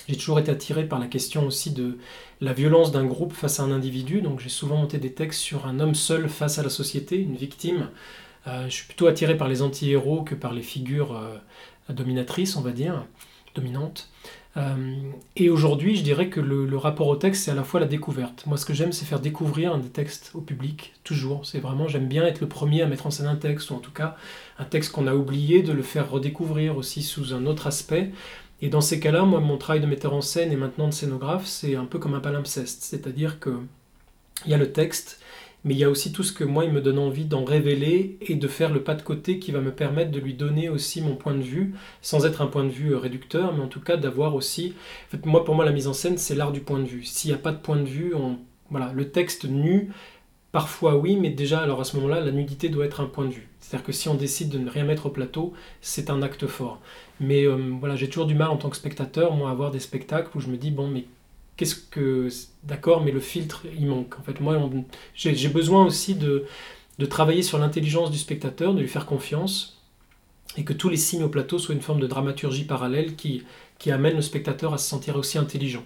J'ai 0.09 0.15
toujours 0.15 0.39
été 0.39 0.49
attiré 0.49 0.87
par 0.87 0.97
la 0.97 1.05
question 1.05 1.45
aussi 1.45 1.71
de 1.71 1.97
la 2.41 2.53
violence 2.53 2.91
d'un 2.91 3.05
groupe 3.05 3.33
face 3.33 3.59
à 3.59 3.63
un 3.63 3.71
individu. 3.71 4.21
Donc 4.21 4.39
j'ai 4.39 4.49
souvent 4.49 4.77
monté 4.77 4.97
des 4.97 5.11
textes 5.11 5.39
sur 5.39 5.67
un 5.67 5.79
homme 5.79 5.93
seul 5.93 6.27
face 6.27 6.57
à 6.57 6.63
la 6.63 6.69
société 6.69 7.17
une 7.17 7.35
victime 7.35 7.89
je 8.45 8.69
suis 8.69 8.85
plutôt 8.85 9.07
attiré 9.07 9.37
par 9.37 9.47
les 9.47 9.61
anti-héros 9.61 10.23
que 10.23 10.35
par 10.35 10.53
les 10.53 10.63
figures 10.63 11.19
dominatrice, 11.89 12.55
on 12.55 12.61
va 12.61 12.71
dire, 12.71 13.05
dominante. 13.55 14.09
Euh, 14.57 15.11
et 15.37 15.49
aujourd'hui, 15.49 15.95
je 15.95 16.03
dirais 16.03 16.29
que 16.29 16.41
le, 16.41 16.77
rapport 16.77 17.07
au 17.07 17.15
texte, 17.15 17.43
c'est 17.43 17.51
à 17.51 17.55
la 17.55 17.63
fois 17.63 17.79
la 17.79 17.85
découverte. 17.85 18.45
Moi, 18.45 18.57
ce 18.57 18.65
que 18.65 18.73
j'aime, 18.73 18.91
c'est 18.91 19.05
faire 19.05 19.19
découvrir 19.19 19.77
des 19.77 19.89
textes 19.89 20.31
au 20.33 20.41
public, 20.41 20.93
toujours. 21.03 21.45
C'est 21.45 21.59
vraiment, 21.59 21.87
j'aime 21.87 22.07
bien 22.07 22.25
être 22.25 22.41
le 22.41 22.47
premier 22.47 22.81
à 22.81 22.87
mettre 22.87 23.07
en 23.07 23.11
scène 23.11 23.27
un 23.27 23.35
texte, 23.35 23.69
ou 23.69 23.75
en 23.75 23.79
tout 23.79 23.91
cas, 23.91 24.17
un 24.59 24.65
texte 24.65 24.91
qu'on 24.91 25.07
a 25.07 25.15
oublié, 25.15 25.63
de 25.63 25.71
le 25.71 25.83
faire 25.83 26.09
redécouvrir 26.09 26.77
aussi 26.77 27.01
sous 27.01 27.33
un 27.33 27.45
autre 27.45 27.67
aspect. 27.67 28.11
Et 28.61 28.69
dans 28.69 28.81
ces 28.81 28.99
cas-là, 28.99 29.23
moi, 29.23 29.39
mon 29.39 29.57
travail 29.57 29.81
de 29.81 29.87
metteur 29.87 30.13
en 30.13 30.21
scène 30.21 30.51
et 30.51 30.55
maintenant 30.55 30.87
de 30.87 30.93
scénographe, 30.93 31.45
c'est 31.45 31.75
un 31.75 31.85
peu 31.85 31.97
comme 31.97 32.13
un 32.13 32.19
palimpseste. 32.19 32.83
C'est-à-dire 32.83 33.39
que 33.39 33.57
il 34.45 34.51
y 34.51 34.53
a 34.55 34.57
le 34.57 34.71
texte, 34.71 35.20
mais 35.63 35.75
il 35.75 35.79
y 35.79 35.83
a 35.83 35.89
aussi 35.89 36.11
tout 36.11 36.23
ce 36.23 36.33
que 36.33 36.43
moi, 36.43 36.65
il 36.65 36.71
me 36.71 36.81
donne 36.81 36.97
envie 36.97 37.25
d'en 37.25 37.43
révéler 37.43 38.17
et 38.21 38.35
de 38.35 38.47
faire 38.47 38.71
le 38.71 38.81
pas 38.81 38.95
de 38.95 39.01
côté 39.01 39.37
qui 39.39 39.51
va 39.51 39.61
me 39.61 39.71
permettre 39.71 40.11
de 40.11 40.19
lui 40.19 40.33
donner 40.33 40.69
aussi 40.69 41.01
mon 41.01 41.15
point 41.15 41.35
de 41.35 41.41
vue, 41.41 41.75
sans 42.01 42.25
être 42.25 42.41
un 42.41 42.47
point 42.47 42.63
de 42.63 42.69
vue 42.69 42.93
euh, 42.93 42.97
réducteur, 42.97 43.53
mais 43.53 43.63
en 43.63 43.67
tout 43.67 43.81
cas 43.81 43.97
d'avoir 43.97 44.35
aussi... 44.35 44.73
Moi, 45.23 45.45
pour 45.45 45.55
moi, 45.55 45.65
la 45.65 45.71
mise 45.71 45.87
en 45.87 45.93
scène, 45.93 46.17
c'est 46.17 46.35
l'art 46.35 46.51
du 46.51 46.61
point 46.61 46.79
de 46.79 46.85
vue. 46.85 47.03
S'il 47.03 47.29
n'y 47.29 47.35
a 47.35 47.39
pas 47.39 47.51
de 47.51 47.59
point 47.59 47.77
de 47.77 47.85
vue, 47.85 48.13
voilà, 48.69 48.91
le 48.93 49.11
texte 49.11 49.45
nu, 49.45 49.91
parfois 50.51 50.97
oui, 50.97 51.15
mais 51.15 51.29
déjà, 51.29 51.59
alors 51.59 51.79
à 51.79 51.83
ce 51.83 51.95
moment-là, 51.97 52.21
la 52.21 52.31
nudité 52.31 52.69
doit 52.69 52.85
être 52.85 53.01
un 53.01 53.05
point 53.05 53.25
de 53.25 53.31
vue. 53.31 53.47
C'est-à-dire 53.59 53.85
que 53.85 53.91
si 53.91 54.09
on 54.09 54.15
décide 54.15 54.49
de 54.49 54.57
ne 54.57 54.69
rien 54.69 54.83
mettre 54.83 55.05
au 55.05 55.09
plateau, 55.09 55.53
c'est 55.81 56.09
un 56.09 56.21
acte 56.21 56.47
fort. 56.47 56.81
Mais 57.19 57.45
euh, 57.45 57.57
voilà, 57.79 57.95
j'ai 57.95 58.09
toujours 58.09 58.25
du 58.25 58.33
mal 58.33 58.49
en 58.49 58.57
tant 58.57 58.69
que 58.69 58.75
spectateur, 58.75 59.35
moi, 59.35 59.51
à 59.51 59.53
voir 59.53 59.71
des 59.71 59.79
spectacles 59.79 60.35
où 60.35 60.41
je 60.41 60.47
me 60.47 60.57
dis, 60.57 60.71
bon, 60.71 60.87
mais 60.87 61.05
que. 61.89 62.29
D'accord, 62.63 63.03
mais 63.03 63.11
le 63.11 63.19
filtre, 63.19 63.65
il 63.77 63.87
manque. 63.87 64.19
En 64.19 64.23
fait, 64.23 64.39
moi, 64.39 64.69
j'ai 65.15 65.49
besoin 65.49 65.85
aussi 65.85 66.15
de, 66.15 66.45
de 66.99 67.05
travailler 67.05 67.41
sur 67.41 67.57
l'intelligence 67.57 68.11
du 68.11 68.17
spectateur, 68.17 68.73
de 68.73 68.81
lui 68.81 68.87
faire 68.87 69.05
confiance, 69.05 69.81
et 70.57 70.63
que 70.63 70.73
tous 70.73 70.89
les 70.89 70.97
signes 70.97 71.23
au 71.23 71.29
plateau 71.29 71.57
soient 71.59 71.75
une 71.75 71.81
forme 71.81 71.99
de 71.99 72.07
dramaturgie 72.07 72.65
parallèle 72.65 73.15
qui, 73.15 73.43
amène 73.87 74.15
le 74.15 74.21
spectateur 74.21 74.73
à 74.73 74.77
se 74.77 74.87
sentir 74.87 75.15
aussi 75.15 75.37
intelligent. 75.37 75.83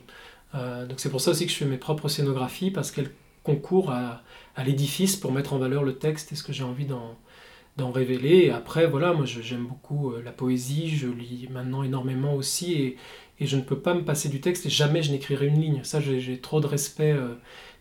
Euh, 0.53 0.85
donc 0.85 0.99
c'est 0.99 1.09
pour 1.09 1.21
ça 1.21 1.31
aussi 1.31 1.45
que 1.45 1.51
je 1.51 1.57
fais 1.57 1.65
mes 1.65 1.77
propres 1.77 2.09
scénographies, 2.09 2.71
parce 2.71 2.91
qu'elles 2.91 3.11
concourent 3.43 3.91
à, 3.91 4.23
l'édifice 4.65 5.15
pour 5.15 5.31
mettre 5.31 5.53
en 5.53 5.57
valeur 5.57 5.83
le 5.83 5.95
texte 5.95 6.31
et 6.31 6.35
ce 6.35 6.43
que 6.43 6.53
j'ai 6.53 6.63
envie 6.63 6.85
d'en 6.85 7.91
révéler. 7.91 8.49
Après, 8.49 8.87
voilà, 8.87 9.13
moi 9.13 9.25
j'aime 9.25 9.65
beaucoup 9.65 10.11
euh, 10.11 10.21
la 10.23 10.31
poésie, 10.31 10.89
je 10.89 11.07
lis 11.07 11.47
maintenant 11.51 11.83
énormément 11.83 12.33
aussi, 12.35 12.73
et, 12.73 12.97
et 13.39 13.45
je 13.45 13.57
ne 13.57 13.61
peux 13.61 13.77
pas 13.77 13.93
me 13.93 14.03
passer 14.03 14.29
du 14.29 14.41
texte 14.41 14.65
et 14.65 14.69
jamais 14.69 15.03
je 15.03 15.11
n'écrirai 15.11 15.47
une 15.47 15.59
ligne. 15.59 15.81
Ça, 15.83 15.99
j'ai 15.99 16.39
trop 16.39 16.61
de 16.61 16.67
respect 16.67 17.11
euh, 17.11 17.35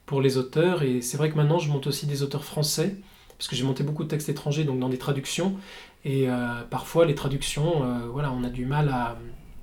pour 0.06 0.20
les 0.20 0.36
auteurs 0.36 0.82
et 0.82 1.00
c'est 1.00 1.16
vrai 1.16 1.30
que 1.30 1.36
maintenant 1.36 1.58
je 1.58 1.70
monte 1.70 1.86
aussi 1.86 2.06
des 2.06 2.22
auteurs 2.22 2.44
français 2.44 2.96
parce 3.38 3.48
que 3.48 3.56
j'ai 3.56 3.64
monté 3.64 3.82
beaucoup 3.82 4.04
de 4.04 4.08
textes 4.08 4.28
étrangers 4.28 4.64
donc 4.64 4.78
dans 4.78 4.88
des 4.88 4.98
traductions 4.98 5.56
et 6.04 6.28
euh, 6.28 6.62
parfois 6.68 7.06
les 7.06 7.14
traductions, 7.14 7.84
euh, 7.84 8.08
voilà, 8.12 8.32
on 8.32 8.44
a 8.44 8.50
du 8.50 8.66
mal 8.66 8.88
à, 8.88 9.16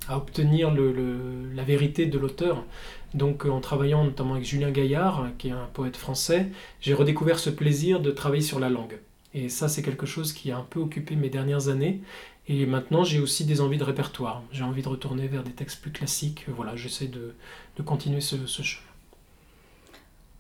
obtenir 0.10 0.74
la 0.74 1.64
vérité 1.64 2.06
de 2.06 2.18
l'auteur. 2.18 2.66
Donc 3.14 3.46
en 3.46 3.62
travaillant 3.62 4.04
notamment 4.04 4.34
avec 4.34 4.46
Julien 4.46 4.72
Gaillard, 4.72 5.28
qui 5.38 5.50
est 5.50 5.52
un 5.52 5.70
poète 5.74 5.96
français, 5.96 6.50
j'ai 6.82 6.94
redécouvert 6.94 7.40
ce 7.40 7.50
plaisir 7.50 8.02
de 8.02 8.12
travailler 8.12 8.42
sur 8.42 8.60
la 8.60 8.70
langue. 8.70 9.00
Et 9.34 9.48
ça, 9.48 9.70
c'est 9.70 9.82
quelque 9.82 10.06
chose 10.06 10.34
qui 10.34 10.52
a 10.52 10.58
un 10.58 10.66
peu 10.70 10.80
occupé 10.80 11.16
mes 11.16 11.30
dernières 11.30 11.70
années. 11.70 12.02
Et 12.48 12.66
maintenant, 12.66 13.04
j'ai 13.04 13.20
aussi 13.20 13.46
des 13.46 13.62
envies 13.62 13.78
de 13.78 13.84
répertoire. 13.84 14.42
J'ai 14.52 14.64
envie 14.64 14.82
de 14.82 14.90
retourner 14.90 15.28
vers 15.28 15.44
des 15.44 15.52
textes 15.52 15.82
plus 15.82 15.92
classiques. 15.92 16.46
Voilà, 16.48 16.76
j'essaie 16.76 17.08
de, 17.08 17.36
de, 17.78 17.84
continuer 17.84 18.22
ce, 18.22 18.48
ce, 18.48 18.64
chemin. 18.64 18.86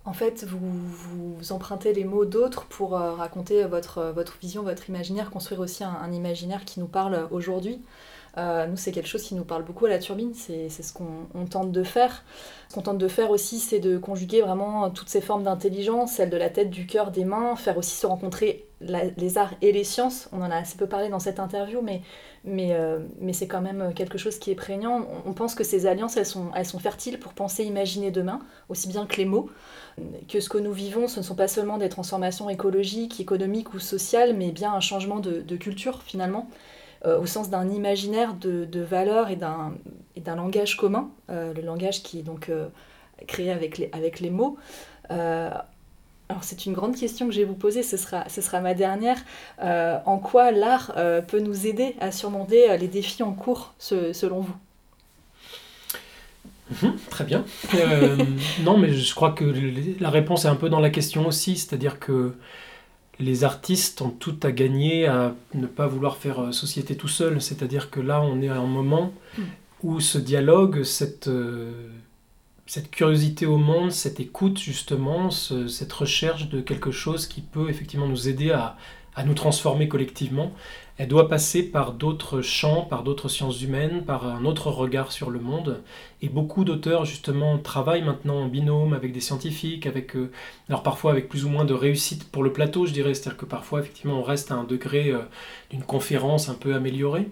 En 0.03 0.13
fait, 0.13 0.43
vous, 0.43 0.59
vous 0.59 1.51
empruntez 1.51 1.93
les 1.93 2.03
mots 2.03 2.25
d'autres 2.25 2.65
pour 2.65 2.97
euh, 2.97 3.13
raconter 3.13 3.63
votre, 3.65 4.11
votre 4.15 4.37
vision, 4.41 4.63
votre 4.63 4.89
imaginaire, 4.89 5.29
construire 5.29 5.59
aussi 5.59 5.83
un, 5.83 6.11
imaginaire 6.11 6.65
qui 6.65 6.79
nous 6.79 6.87
parle 6.87 7.27
aujourd'hui. 7.29 7.79
Euh, 8.37 8.65
nous, 8.65 8.77
c'est 8.77 8.91
quelque 8.91 9.09
chose 9.09 9.21
qui 9.21 9.35
nous 9.35 9.43
parle 9.43 9.63
beaucoup 9.63 9.85
à 9.85 9.89
la 9.89 9.99
turbine, 9.99 10.33
c'est 10.33 10.69
ce 10.69 10.93
qu'on 10.93 11.45
tente 11.45 11.71
de 11.71 11.83
faire. 11.83 12.23
Ce 12.69 12.75
qu'on 12.75 12.81
tente 12.81 12.97
de 12.97 13.07
faire 13.07 13.29
aussi, 13.29 13.59
c'est 13.59 13.79
de 13.79 13.97
conjuguer 13.97 14.41
vraiment 14.41 14.89
toutes 14.89 15.09
ces 15.09 15.21
formes 15.21 15.43
d'intelligence, 15.43 16.13
celle 16.13 16.29
de 16.29 16.37
la 16.37 16.49
tête, 16.49 16.71
du 16.71 16.87
cœur, 16.87 17.11
des 17.11 17.25
mains, 17.25 17.55
faire 17.55 17.77
aussi 17.77 17.95
se 17.95 18.07
rencontrer 18.07 18.65
les 18.81 19.37
arts 19.37 19.53
et 19.61 19.71
les 19.71 19.83
sciences. 19.83 20.29
On 20.31 20.41
en 20.41 20.49
a 20.51 20.55
assez 20.55 20.77
peu 20.77 20.87
parlé 20.87 21.09
dans 21.09 21.19
cette 21.19 21.39
interview, 21.39 21.81
mais, 21.81 22.01
mais, 22.43 22.73
euh, 22.73 22.99
mais 23.19 23.33
c'est 23.33 23.47
quand 23.47 23.61
même 23.61 23.93
quelque 23.93 24.17
chose 24.17 24.39
qui 24.39 24.51
est 24.51 24.55
prégnant. 24.55 25.05
On, 25.25 25.33
pense 25.33 25.55
que 25.55 25.63
ces 25.63 25.85
alliances, 25.85 26.17
elles 26.17 26.25
sont, 26.25 26.51
elles 26.55 26.65
sont 26.65 26.79
fertiles 26.79 27.19
pour 27.19 27.33
penser, 27.33 27.63
imaginer 27.63 28.11
demain, 28.11 28.39
aussi 28.69 28.87
bien 28.87 29.05
que 29.05 29.17
les 29.17 29.25
mots. 29.25 29.49
Que 30.27 30.39
ce 30.39 30.49
que 30.49 30.57
nous 30.57 30.71
vivons, 30.71 31.07
ce 31.07 31.19
ne 31.19 31.25
sont 31.25 31.35
pas 31.35 31.47
seulement 31.47 31.77
des 31.77 31.89
transformations 31.89 32.49
écologiques, 32.49 33.19
économiques 33.19 33.73
ou 33.73 33.79
sociales, 33.79 34.35
mais 34.35 34.51
bien 34.51 34.73
un 34.73 34.79
changement 34.79 35.19
de, 35.19 35.55
culture 35.55 36.01
finalement. 36.03 36.49
Euh, 37.05 37.19
au 37.19 37.25
sens 37.25 37.49
d'un 37.49 37.67
imaginaire 37.67 38.35
de, 38.35 38.63
de 38.65 38.79
valeurs 38.79 39.29
et 39.29 39.35
d'un 39.35 40.35
langage 40.35 40.77
commun, 40.77 41.09
euh, 41.29 41.51
le 41.53 41.61
langage 41.61 42.03
qui 42.03 42.19
est 42.19 42.23
donc 42.23 42.51
créé 43.27 43.51
avec 43.51 43.77
les, 43.77 43.89
avec 43.91 44.19
les 44.19 44.29
mots. 44.29 44.57
Alors 46.31 46.43
c'est 46.43 46.65
une 46.65 46.73
grande 46.73 46.95
question 46.95 47.27
que 47.27 47.33
je 47.33 47.39
vais 47.39 47.45
vous 47.45 47.53
poser, 47.53 47.83
ce 47.83 47.97
sera, 47.97 48.27
ce 48.29 48.41
sera 48.41 48.59
ma 48.59 48.73
dernière. 48.73 49.17
en 49.61 50.17
quoi 50.17 50.51
l'art 50.51 50.93
peut 51.27 51.39
nous 51.39 51.67
aider 51.67 51.95
à 51.99 52.11
surmonter 52.11 52.77
les 52.77 52.87
défis 52.87 53.23
en 53.23 53.33
cours 53.33 53.73
selon 53.79 54.41
vous? 54.41 54.55
Mhm, 56.71 56.95
très 57.09 57.25
bien. 57.25 57.43
non, 58.63 58.77
mais 58.77 58.93
je 58.93 59.13
crois 59.13 59.31
que 59.31 59.45
la 59.99 60.09
réponse 60.09 60.45
est 60.45 60.49
un 60.49 60.55
peu 60.55 60.69
dans 60.69 60.79
la 60.79 60.89
question 60.89 61.27
aussi, 61.27 61.57
c'est-à-dire 61.57 61.99
que 61.99 62.33
les 63.21 63.43
artistes 63.43 64.01
ont 64.01 64.09
tout 64.09 64.37
à 64.43 64.51
gagner 64.51 65.05
à 65.05 65.35
ne 65.53 65.67
pas 65.67 65.87
vouloir 65.87 66.17
faire 66.17 66.41
euh, 66.41 66.51
société 66.51 66.95
tout 66.95 67.07
seul. 67.07 67.41
C'est-à-dire 67.41 67.89
que 67.89 67.99
là, 67.99 68.21
on 68.21 68.41
est 68.41 68.49
à 68.49 68.57
un 68.57 68.65
moment 68.65 69.13
mm. 69.37 69.41
où 69.83 69.99
ce 69.99 70.17
dialogue, 70.17 70.83
cette, 70.83 71.27
euh, 71.27 71.71
cette 72.65 72.91
curiosité 72.91 73.45
au 73.45 73.57
monde, 73.57 73.91
cette 73.91 74.19
écoute 74.19 74.59
justement, 74.59 75.29
cette 75.31 75.93
recherche 75.93 76.49
de 76.49 76.61
quelque 76.61 76.91
chose 76.91 77.27
qui 77.27 77.41
peut 77.41 77.69
effectivement 77.69 78.07
nous 78.07 78.29
aider 78.29 78.51
à, 78.51 78.77
nous 79.25 79.33
transformer 79.33 79.87
collectivement, 79.87 80.51
elle 80.97 81.07
doit 81.07 81.27
passer 81.27 81.63
par 81.63 81.93
d'autres 81.93 82.41
champs, 82.41 82.83
par 82.83 83.03
d'autres 83.03 83.27
sciences 83.27 83.61
humaines, 83.61 84.03
par 84.05 84.25
un 84.25 84.45
autre 84.45 84.69
regard 84.69 85.11
sur 85.11 85.31
le 85.31 85.39
monde. 85.39 85.81
Et 86.21 86.29
beaucoup 86.29 86.63
d'auteurs, 86.63 87.05
justement, 87.05 87.57
travaillent 87.57 88.03
maintenant 88.03 88.41
en 88.43 88.47
binôme 88.47 88.93
avec 88.93 89.11
des 89.11 89.19
scientifiques, 89.19 89.87
avec, 89.87 90.15
euh, 90.15 90.31
alors 90.69 90.83
parfois 90.83 91.11
avec 91.11 91.27
plus 91.27 91.43
ou 91.43 91.49
moins 91.49 91.65
de 91.65 91.73
réussite 91.73 92.29
pour 92.31 92.43
le 92.43 92.53
plateau, 92.53 92.85
je 92.85 92.93
dirais. 92.93 93.13
C'est-à-dire 93.15 93.37
que 93.37 93.45
parfois, 93.45 93.79
effectivement, 93.79 94.19
on 94.19 94.23
reste 94.23 94.51
à 94.51 94.55
un 94.55 94.63
degré 94.63 95.09
euh, 95.09 95.19
d'une 95.71 95.83
conférence 95.83 96.49
un 96.49 96.53
peu 96.53 96.75
améliorée. 96.75 97.27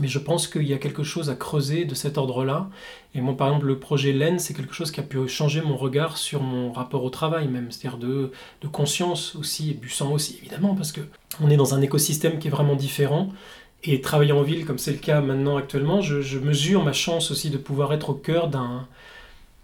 Mais 0.00 0.08
je 0.08 0.18
pense 0.18 0.46
qu'il 0.46 0.64
y 0.64 0.74
a 0.74 0.78
quelque 0.78 1.02
chose 1.02 1.30
à 1.30 1.34
creuser 1.34 1.84
de 1.84 1.94
cet 1.94 2.18
ordre-là. 2.18 2.68
Et 3.14 3.20
moi, 3.20 3.36
par 3.36 3.48
exemple, 3.48 3.66
le 3.66 3.78
projet 3.78 4.12
LEN, 4.12 4.38
c'est 4.38 4.54
quelque 4.54 4.74
chose 4.74 4.90
qui 4.90 5.00
a 5.00 5.02
pu 5.02 5.26
changer 5.28 5.60
mon 5.60 5.76
regard 5.76 6.18
sur 6.18 6.42
mon 6.42 6.72
rapport 6.72 7.02
au 7.02 7.10
travail 7.10 7.48
même, 7.48 7.72
c'est-à-dire 7.72 7.98
de, 7.98 8.30
conscience 8.70 9.34
aussi, 9.34 9.70
et 9.70 9.74
Bussan 9.74 10.12
aussi, 10.12 10.38
évidemment, 10.40 10.74
parce 10.74 10.92
que 10.92 11.00
on 11.40 11.50
est 11.50 11.56
dans 11.56 11.74
un 11.74 11.82
écosystème 11.82 12.38
qui 12.38 12.48
est 12.48 12.50
vraiment 12.50 12.76
différent. 12.76 13.30
Et 13.84 14.00
travailler 14.00 14.32
en 14.32 14.42
ville, 14.42 14.66
comme 14.66 14.78
c'est 14.78 14.90
le 14.92 14.98
cas 14.98 15.20
maintenant 15.20 15.56
actuellement, 15.56 16.00
je, 16.00 16.38
mesure 16.38 16.84
ma 16.84 16.92
chance 16.92 17.30
aussi 17.30 17.48
de 17.48 17.58
pouvoir 17.58 17.92
être 17.92 18.10
au 18.10 18.14
cœur 18.14 18.48
d'un, 18.48 18.88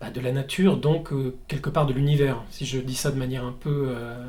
bah, 0.00 0.10
de 0.10 0.20
la 0.20 0.30
nature, 0.30 0.76
donc 0.76 1.12
euh, 1.12 1.34
quelque 1.48 1.68
part 1.68 1.84
de 1.86 1.92
l'univers, 1.92 2.42
si 2.50 2.64
je 2.64 2.78
dis 2.78 2.94
ça 2.94 3.10
de 3.10 3.16
manière 3.16 3.44
un 3.44 3.54
peu 3.58 3.88
euh, 3.88 4.24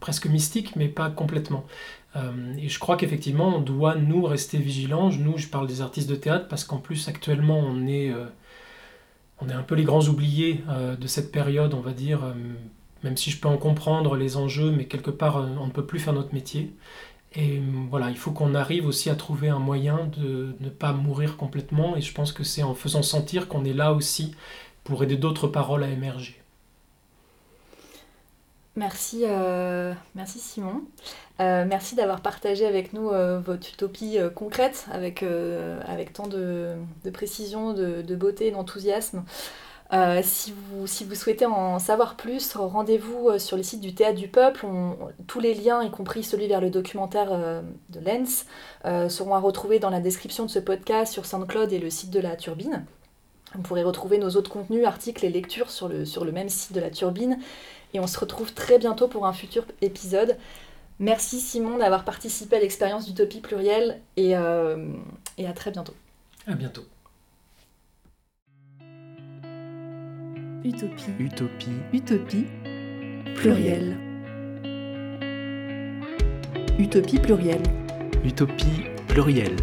presque 0.00 0.26
mystique, 0.26 0.74
mais 0.74 0.88
pas 0.88 1.10
complètement. 1.10 1.64
Euh, 2.16 2.54
et 2.58 2.68
je 2.68 2.78
crois 2.78 2.96
qu'effectivement, 2.96 3.56
on 3.56 3.60
doit, 3.60 3.96
nous, 3.96 4.22
rester 4.24 4.58
vigilants. 4.58 5.10
Nous, 5.10 5.38
je 5.38 5.48
parle 5.48 5.66
des 5.66 5.80
artistes 5.80 6.08
de 6.08 6.14
théâtre 6.14 6.46
parce 6.48 6.64
qu'en 6.64 6.78
plus, 6.78 7.08
actuellement, 7.08 7.58
on 7.58 7.86
est, 7.86 8.10
euh, 8.10 8.26
on 9.40 9.48
est 9.48 9.52
un 9.54 9.62
peu 9.62 9.74
les 9.74 9.84
grands 9.84 10.06
oubliés 10.06 10.62
euh, 10.68 10.96
de 10.96 11.06
cette 11.06 11.32
période, 11.32 11.74
on 11.74 11.80
va 11.80 11.92
dire, 11.92 12.20
même 13.02 13.16
si 13.16 13.30
je 13.30 13.40
peux 13.40 13.48
en 13.48 13.58
comprendre 13.58 14.16
les 14.16 14.36
enjeux, 14.36 14.70
mais 14.70 14.86
quelque 14.86 15.10
part, 15.10 15.36
on 15.36 15.66
ne 15.66 15.72
peut 15.72 15.86
plus 15.86 15.98
faire 15.98 16.12
notre 16.12 16.34
métier. 16.34 16.74
Et 17.36 17.60
voilà, 17.90 18.10
il 18.10 18.16
faut 18.16 18.30
qu'on 18.30 18.54
arrive 18.54 18.86
aussi 18.86 19.10
à 19.10 19.16
trouver 19.16 19.48
un 19.48 19.58
moyen 19.58 20.08
de 20.16 20.54
ne 20.60 20.68
pas 20.68 20.92
mourir 20.92 21.36
complètement. 21.36 21.96
Et 21.96 22.00
je 22.00 22.14
pense 22.14 22.32
que 22.32 22.44
c'est 22.44 22.62
en 22.62 22.74
faisant 22.74 23.02
sentir 23.02 23.48
qu'on 23.48 23.64
est 23.64 23.72
là 23.72 23.92
aussi 23.92 24.34
pour 24.84 25.02
aider 25.02 25.16
d'autres 25.16 25.48
paroles 25.48 25.82
à 25.82 25.90
émerger. 25.90 26.43
Merci, 28.76 29.24
merci 30.14 30.38
Simon. 30.38 30.82
Euh, 31.40 31.64
merci 31.66 31.96
d'avoir 31.96 32.20
partagé 32.20 32.64
avec 32.64 32.92
nous 32.92 33.10
euh, 33.10 33.40
votre 33.40 33.68
utopie 33.68 34.18
euh, 34.18 34.30
concrète 34.30 34.86
avec, 34.92 35.24
avec 35.86 36.12
tant 36.12 36.28
de, 36.28 36.76
précision, 37.12 37.72
de, 37.72 38.14
beauté 38.14 38.50
d'enthousiasme. 38.50 39.24
si, 40.22 40.52
vous, 40.52 40.86
si 40.86 41.04
vous 41.04 41.14
souhaitez 41.14 41.46
en 41.46 41.78
savoir 41.78 42.16
plus, 42.16 42.54
rendez-vous 42.54 43.38
sur 43.38 43.56
le 43.56 43.62
site 43.62 43.80
du 43.80 43.94
Théâtre 43.94 44.18
du 44.18 44.28
Peuple. 44.28 44.66
tous 45.26 45.40
les 45.40 45.54
liens, 45.54 45.82
y 45.82 45.90
compris 45.90 46.22
celui 46.22 46.46
vers 46.46 46.60
le 46.60 46.70
documentaire 46.70 47.62
de 47.90 48.00
Lens, 48.00 48.46
seront 49.08 49.34
à 49.34 49.40
retrouver 49.40 49.78
dans 49.78 49.90
la 49.90 50.00
description 50.00 50.44
de 50.44 50.50
ce 50.50 50.58
podcast 50.58 51.12
sur 51.12 51.26
SoundCloud 51.26 51.72
et 51.72 51.78
le 51.78 51.90
site 51.90 52.10
de 52.10 52.20
la 52.20 52.36
Turbine. 52.36 52.84
Vous 53.54 53.62
pourrez 53.62 53.84
retrouver 53.84 54.18
nos 54.18 54.30
autres 54.30 54.50
contenus, 54.50 54.84
articles 54.84 55.24
et 55.24 55.30
lectures 55.30 55.70
sur 55.70 55.88
le, 55.88 56.04
sur 56.04 56.24
le 56.24 56.32
même 56.32 56.48
site 56.48 56.72
de 56.72 56.80
la 56.80 56.90
Turbine. 56.90 57.38
Et 57.94 58.00
on 58.00 58.06
se 58.06 58.18
retrouve 58.18 58.52
très 58.52 58.78
bientôt 58.78 59.08
pour 59.08 59.26
un 59.26 59.32
futur 59.32 59.64
épisode. 59.80 60.36
Merci 60.98 61.40
Simon 61.40 61.78
d'avoir 61.78 62.04
participé 62.04 62.56
à 62.56 62.60
l'expérience 62.60 63.06
d'Utopie 63.06 63.40
plurielle 63.40 64.00
et, 64.16 64.36
euh, 64.36 64.92
et 65.38 65.46
à 65.46 65.52
très 65.52 65.70
bientôt. 65.70 65.94
À 66.46 66.54
bientôt. 66.54 66.84
Utopie. 70.64 71.10
Utopie. 71.18 71.70
Utopie. 71.92 72.46
Pluriel. 73.36 73.96
Utopie 76.78 77.18
plurielle. 77.18 77.62
Utopie 78.24 78.84
plurielle. 79.08 79.56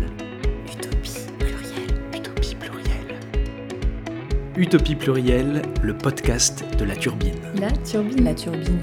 Utopie 4.58 4.96
plurielle, 4.96 5.62
le 5.82 5.98
podcast 5.98 6.66
de 6.78 6.84
la 6.84 6.96
turbine. 6.96 7.36
La 7.56 7.72
turbine. 7.72 8.24
La 8.26 8.34
turbine. 8.34 8.80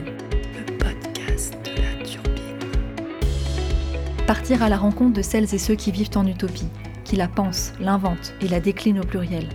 partir 4.26 4.62
à 4.62 4.68
la 4.68 4.76
rencontre 4.76 5.14
de 5.14 5.22
celles 5.22 5.54
et 5.54 5.58
ceux 5.58 5.74
qui 5.74 5.90
vivent 5.90 6.16
en 6.16 6.26
utopie, 6.26 6.68
qui 7.04 7.16
la 7.16 7.28
pensent, 7.28 7.72
l'inventent 7.80 8.34
et 8.42 8.48
la 8.48 8.60
déclinent 8.60 9.00
au 9.00 9.04
pluriel. 9.04 9.48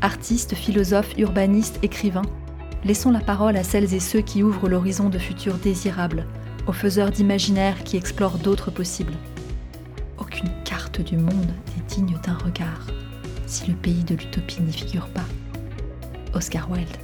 Artistes, 0.00 0.54
philosophes, 0.54 1.14
urbanistes, 1.16 1.78
écrivains, 1.82 2.26
laissons 2.84 3.12
la 3.12 3.20
parole 3.20 3.56
à 3.56 3.62
celles 3.62 3.94
et 3.94 4.00
ceux 4.00 4.20
qui 4.20 4.42
ouvrent 4.42 4.68
l'horizon 4.68 5.10
de 5.10 5.18
futurs 5.18 5.58
désirables, 5.58 6.26
aux 6.66 6.72
faiseurs 6.72 7.10
d'imaginaire 7.10 7.84
qui 7.84 7.96
explorent 7.96 8.38
d'autres 8.38 8.72
possibles. 8.72 9.14
Aucune 10.18 10.50
carte 10.64 11.00
du 11.00 11.16
monde 11.16 11.52
n'est 11.76 11.86
digne 11.86 12.18
d'un 12.24 12.34
regard 12.34 12.86
si 13.52 13.66
le 13.66 13.76
pays 13.76 14.02
de 14.02 14.14
l'utopie 14.14 14.62
n'y 14.62 14.72
figure 14.72 15.06
pas. 15.08 15.26
Oscar 16.32 16.70
Wilde. 16.70 17.01